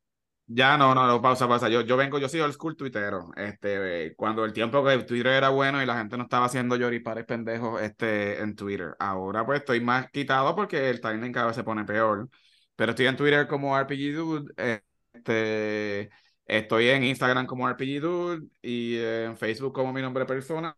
Ya 0.52 0.76
no, 0.76 0.96
no, 0.96 1.06
no, 1.06 1.22
pausa, 1.22 1.46
pausa. 1.46 1.68
Yo, 1.68 1.82
yo 1.82 1.96
vengo, 1.96 2.18
yo 2.18 2.28
soy 2.28 2.40
old 2.40 2.52
school 2.52 2.76
tuitero. 2.76 3.30
Este, 3.36 4.06
eh, 4.06 4.14
cuando 4.16 4.44
el 4.44 4.52
tiempo 4.52 4.84
que 4.84 4.98
Twitter 5.04 5.34
era 5.34 5.50
bueno 5.50 5.80
y 5.80 5.86
la 5.86 5.96
gente 5.96 6.16
no 6.16 6.24
estaba 6.24 6.46
haciendo 6.46 6.74
lloripares 6.74 7.24
pendejos 7.24 7.80
este, 7.80 8.40
en 8.40 8.56
Twitter. 8.56 8.96
Ahora 8.98 9.46
pues 9.46 9.60
estoy 9.60 9.80
más 9.80 10.10
quitado 10.10 10.56
porque 10.56 10.90
el 10.90 11.00
timing 11.00 11.30
cada 11.30 11.46
vez 11.46 11.54
se 11.54 11.62
pone 11.62 11.84
peor. 11.84 12.28
Pero 12.74 12.90
estoy 12.90 13.06
en 13.06 13.16
Twitter 13.16 13.46
como 13.46 13.78
RPG 13.78 14.12
Dude. 14.12 14.52
Este, 15.14 16.10
Estoy 16.50 16.88
en 16.88 17.04
Instagram 17.04 17.46
como 17.46 17.68
RPG 17.68 18.00
Dude 18.00 18.48
y 18.60 18.98
en 18.98 19.36
Facebook 19.36 19.72
como 19.72 19.92
mi 19.92 20.02
nombre 20.02 20.26
personal. 20.26 20.74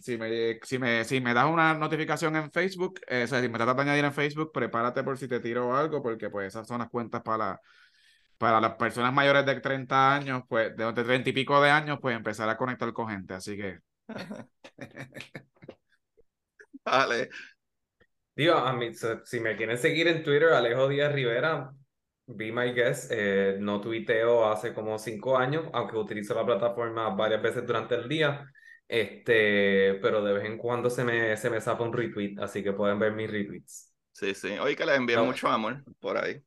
Si 0.00 0.18
me, 0.18 0.60
si 0.62 0.78
me, 0.78 1.04
si 1.04 1.20
me 1.20 1.32
das 1.32 1.46
una 1.46 1.72
notificación 1.72 2.36
en 2.36 2.50
Facebook, 2.50 3.00
eh, 3.08 3.22
o 3.24 3.26
sea, 3.26 3.40
si 3.40 3.48
me 3.48 3.56
tratas 3.56 3.74
de 3.76 3.82
añadir 3.82 4.04
en 4.04 4.12
Facebook, 4.12 4.52
prepárate 4.52 5.02
por 5.02 5.16
si 5.16 5.28
te 5.28 5.40
tiro 5.40 5.74
algo, 5.74 6.02
porque 6.02 6.28
pues 6.28 6.48
esas 6.48 6.68
son 6.68 6.80
las 6.80 6.90
cuentas 6.90 7.22
para, 7.22 7.58
para 8.36 8.60
las 8.60 8.74
personas 8.74 9.14
mayores 9.14 9.46
de 9.46 9.60
30 9.60 10.14
años, 10.14 10.42
pues 10.46 10.76
de, 10.76 10.92
30 10.92 11.30
y 11.30 11.32
pico 11.32 11.60
de 11.62 11.70
años, 11.70 11.98
pues 12.02 12.14
empezar 12.14 12.48
a 12.50 12.56
conectar 12.56 12.92
con 12.92 13.08
gente. 13.08 13.32
Así 13.32 13.56
que. 13.56 13.78
vale. 16.84 17.30
Digo, 18.34 18.54
a 18.56 18.74
mí, 18.74 18.90
si 19.24 19.40
me 19.40 19.56
quieren 19.56 19.78
seguir 19.78 20.08
en 20.08 20.22
Twitter, 20.22 20.52
Alejo 20.52 20.88
Díaz 20.88 21.12
Rivera, 21.14 21.72
be 22.26 22.52
my 22.52 22.72
guest. 22.72 23.10
Eh, 23.10 23.56
no 23.58 23.80
tuiteo 23.80 24.50
hace 24.50 24.74
como 24.74 24.98
cinco 24.98 25.38
años, 25.38 25.64
aunque 25.72 25.96
utilizo 25.96 26.34
la 26.34 26.44
plataforma 26.44 27.08
varias 27.08 27.40
veces 27.40 27.66
durante 27.66 27.94
el 27.94 28.06
día. 28.06 28.46
Este, 28.88 29.94
pero 30.00 30.22
de 30.24 30.32
vez 30.32 30.44
en 30.44 30.58
cuando 30.58 30.90
se 30.90 31.04
me, 31.04 31.36
se 31.36 31.50
me 31.50 31.60
zapa 31.60 31.84
un 31.84 31.92
retweet, 31.92 32.36
así 32.40 32.62
que 32.62 32.72
pueden 32.72 32.98
ver 32.98 33.12
mis 33.12 33.30
retweets. 33.30 33.92
Sí, 34.12 34.34
sí. 34.34 34.56
Hoy 34.58 34.76
que 34.76 34.86
les 34.86 34.96
envío 34.96 35.24
mucho 35.24 35.48
amor 35.48 35.84
por 36.00 36.16
ahí. 36.16 36.40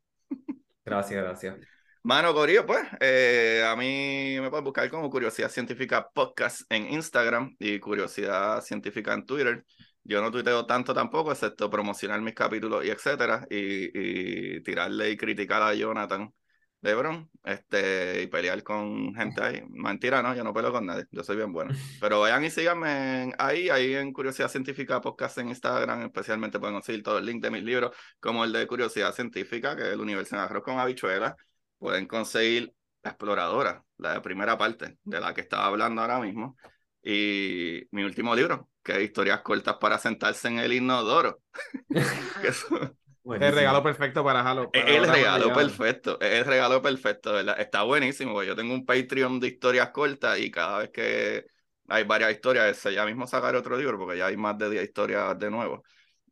Gracias, 0.85 1.21
gracias. 1.21 1.57
Mano 2.01 2.33
Corillo, 2.33 2.65
pues, 2.65 2.81
eh, 3.01 3.63
a 3.67 3.75
mí 3.75 4.37
me 4.39 4.49
puedes 4.49 4.63
buscar 4.63 4.89
como 4.89 5.09
Curiosidad 5.09 5.49
Científica 5.49 6.09
Podcast 6.11 6.61
en 6.69 6.91
Instagram 6.93 7.55
y 7.59 7.77
Curiosidad 7.79 8.61
Científica 8.61 9.13
en 9.13 9.25
Twitter. 9.25 9.65
Yo 10.03 10.21
no 10.21 10.31
tuiteo 10.31 10.65
tanto 10.65 10.93
tampoco, 10.93 11.31
excepto 11.31 11.69
promocionar 11.69 12.21
mis 12.21 12.33
capítulos 12.33 12.85
y 12.85 12.89
etcétera, 12.89 13.45
y, 13.49 14.55
y 14.57 14.63
tirarle 14.63 15.11
y 15.11 15.17
criticar 15.17 15.61
a 15.61 15.73
Jonathan 15.73 16.33
LeBron 16.81 17.29
este, 17.43 18.21
y 18.23 18.27
pelear 18.27 18.63
con 18.63 19.13
gente 19.13 19.41
ahí. 19.41 19.63
Mentira, 19.69 20.21
no, 20.21 20.33
yo 20.35 20.43
no 20.43 20.53
peleo 20.53 20.71
con 20.71 20.85
nadie, 20.85 21.05
yo 21.11 21.23
soy 21.23 21.35
bien 21.35 21.51
bueno. 21.51 21.71
Pero 22.01 22.21
vayan 22.21 22.43
y 22.43 22.49
síganme 22.49 23.33
ahí, 23.37 23.69
ahí 23.69 23.95
en 23.95 24.13
Curiosidad 24.13 24.49
Científica 24.49 25.01
Podcast 25.01 25.37
en 25.39 25.49
Instagram, 25.49 26.03
especialmente 26.03 26.59
pueden 26.59 26.75
conseguir 26.75 27.03
todo 27.03 27.17
el 27.17 27.25
link 27.25 27.41
de 27.43 27.51
mis 27.51 27.63
libros, 27.63 27.95
como 28.19 28.43
el 28.43 28.53
de 28.53 28.65
Curiosidad 28.67 29.13
Científica, 29.13 29.75
que 29.75 29.83
es 29.83 29.89
el 29.89 29.99
universo 29.99 30.35
en 30.35 30.41
arroz 30.41 30.63
con 30.63 30.79
habichuelas. 30.79 31.35
Pueden 31.77 32.07
conseguir 32.07 32.73
La 33.03 33.11
Exploradora, 33.11 33.83
la 33.97 34.21
primera 34.21 34.57
parte, 34.57 34.97
de 35.03 35.19
la 35.19 35.33
que 35.33 35.41
estaba 35.41 35.65
hablando 35.65 36.01
ahora 36.01 36.19
mismo. 36.19 36.57
Y 37.01 37.83
mi 37.91 38.03
último 38.03 38.35
libro, 38.35 38.69
que 38.83 38.93
es 38.93 39.01
Historias 39.03 39.41
cortas 39.41 39.77
para 39.79 39.97
sentarse 39.97 40.47
en 40.49 40.59
el 40.59 40.73
inodoro. 40.73 41.41
que 41.89 42.51
el 43.35 43.53
regalo 43.53 43.83
perfecto 43.83 44.23
para 44.23 44.41
Halo. 44.41 44.69
Es 44.73 44.85
el 44.85 45.07
regalo 45.07 45.53
perfecto, 45.53 46.19
es 46.19 46.39
el 46.39 46.45
regalo 46.45 46.81
perfecto, 46.81 47.33
¿verdad? 47.33 47.59
Está 47.59 47.83
buenísimo, 47.83 48.41
yo 48.43 48.55
tengo 48.55 48.73
un 48.73 48.85
Patreon 48.85 49.39
de 49.39 49.47
historias 49.47 49.89
cortas 49.91 50.39
y 50.39 50.49
cada 50.51 50.79
vez 50.79 50.89
que 50.91 51.45
hay 51.87 52.03
varias 52.03 52.31
historias, 52.31 52.81
ya 52.83 53.05
mismo 53.05 53.27
sacar 53.27 53.55
otro 53.55 53.77
libro 53.77 53.97
porque 53.97 54.17
ya 54.17 54.27
hay 54.27 54.37
más 54.37 54.57
de 54.57 54.69
10 54.69 54.83
historias 54.83 55.37
de 55.37 55.49
nuevo 55.49 55.83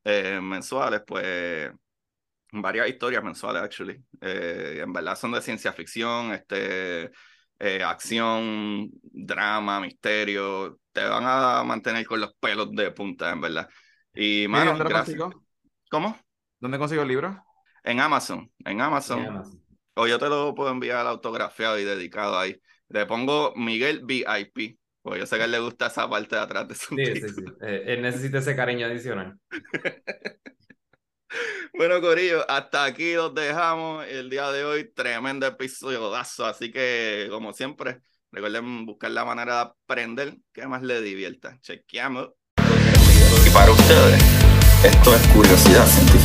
eh, 0.04 0.40
mensuales, 0.42 1.02
pues 1.06 1.72
varias 2.52 2.88
historias 2.88 3.24
mensuales, 3.24 3.62
actually. 3.62 4.02
Eh, 4.22 4.80
en 4.84 4.94
verdad 4.94 5.16
son 5.16 5.32
de 5.32 5.42
ciencia 5.42 5.74
ficción, 5.74 6.34
este, 6.34 7.12
eh, 7.60 7.84
acción, 7.84 8.90
drama, 9.02 9.80
misterio. 9.80 10.80
Te 10.92 11.04
van 11.04 11.24
a 11.26 11.64
mantener 11.64 12.06
con 12.06 12.22
los 12.22 12.34
pelos 12.36 12.72
de 12.72 12.92
punta, 12.92 13.32
en 13.32 13.42
verdad. 13.42 13.70
Y, 14.14 14.48
mano, 14.48 14.78
gracias. 14.78 15.20
¿Cómo? 15.90 16.18
¿Dónde 16.60 16.80
consigo 16.80 17.04
el 17.04 17.08
libro? 17.08 17.44
En 17.84 18.00
Amazon, 18.00 18.52
en 18.66 18.82
Amazon. 18.82 19.44
O 19.94 20.08
yo 20.08 20.18
te 20.18 20.28
lo 20.28 20.56
puedo 20.56 20.72
enviar 20.72 21.06
autografiado 21.06 21.78
y 21.80 21.84
dedicado 21.84 22.38
ahí. 22.38 22.60
Le 22.90 23.06
pongo 23.06 23.54
Miguel 23.56 24.02
VIP, 24.04 24.80
porque 25.02 25.20
yo 25.20 25.26
sé 25.26 25.36
que 25.36 25.44
a 25.44 25.46
él 25.46 25.52
le 25.52 25.60
gusta 25.60 25.88
esa 25.88 26.10
parte 26.10 26.36
de 26.36 26.42
atrás 26.42 26.68
de 26.68 26.76
su 26.76 26.96
Sí, 26.96 27.06
sí, 27.06 27.30
sí. 27.30 27.46
Eh, 27.62 27.84
él 27.88 28.02
necesita 28.02 28.40
ese 28.40 28.56
cariño 28.56 28.88
adicional. 28.88 29.38
bueno, 31.74 32.02
Corillo, 32.02 32.50
hasta 32.50 32.86
aquí 32.86 33.14
los 33.14 33.34
dejamos 33.36 34.06
el 34.08 34.30
día 34.30 34.52
de 34.52 34.66
hoy. 34.66 34.92
Tremendo 34.94 35.46
episodio, 35.46 36.14
así 36.16 36.72
que, 36.72 37.28
como 37.30 37.54
siempre, 37.54 38.02
recuerden 38.32 38.86
buscar 38.86 39.12
la 39.12 39.26
manera 39.26 39.56
de 39.56 39.62
aprender 39.62 40.38
que 40.54 40.68
más 40.68 40.82
le 40.82 41.02
divierta. 41.02 41.60
Chequeamos. 41.62 42.32
Y 43.46 43.50
para 43.52 43.72
ustedes, 43.72 44.22
esto 44.84 45.16
es 45.16 45.28
curiosidad 45.28 45.86
científica. 45.86 46.17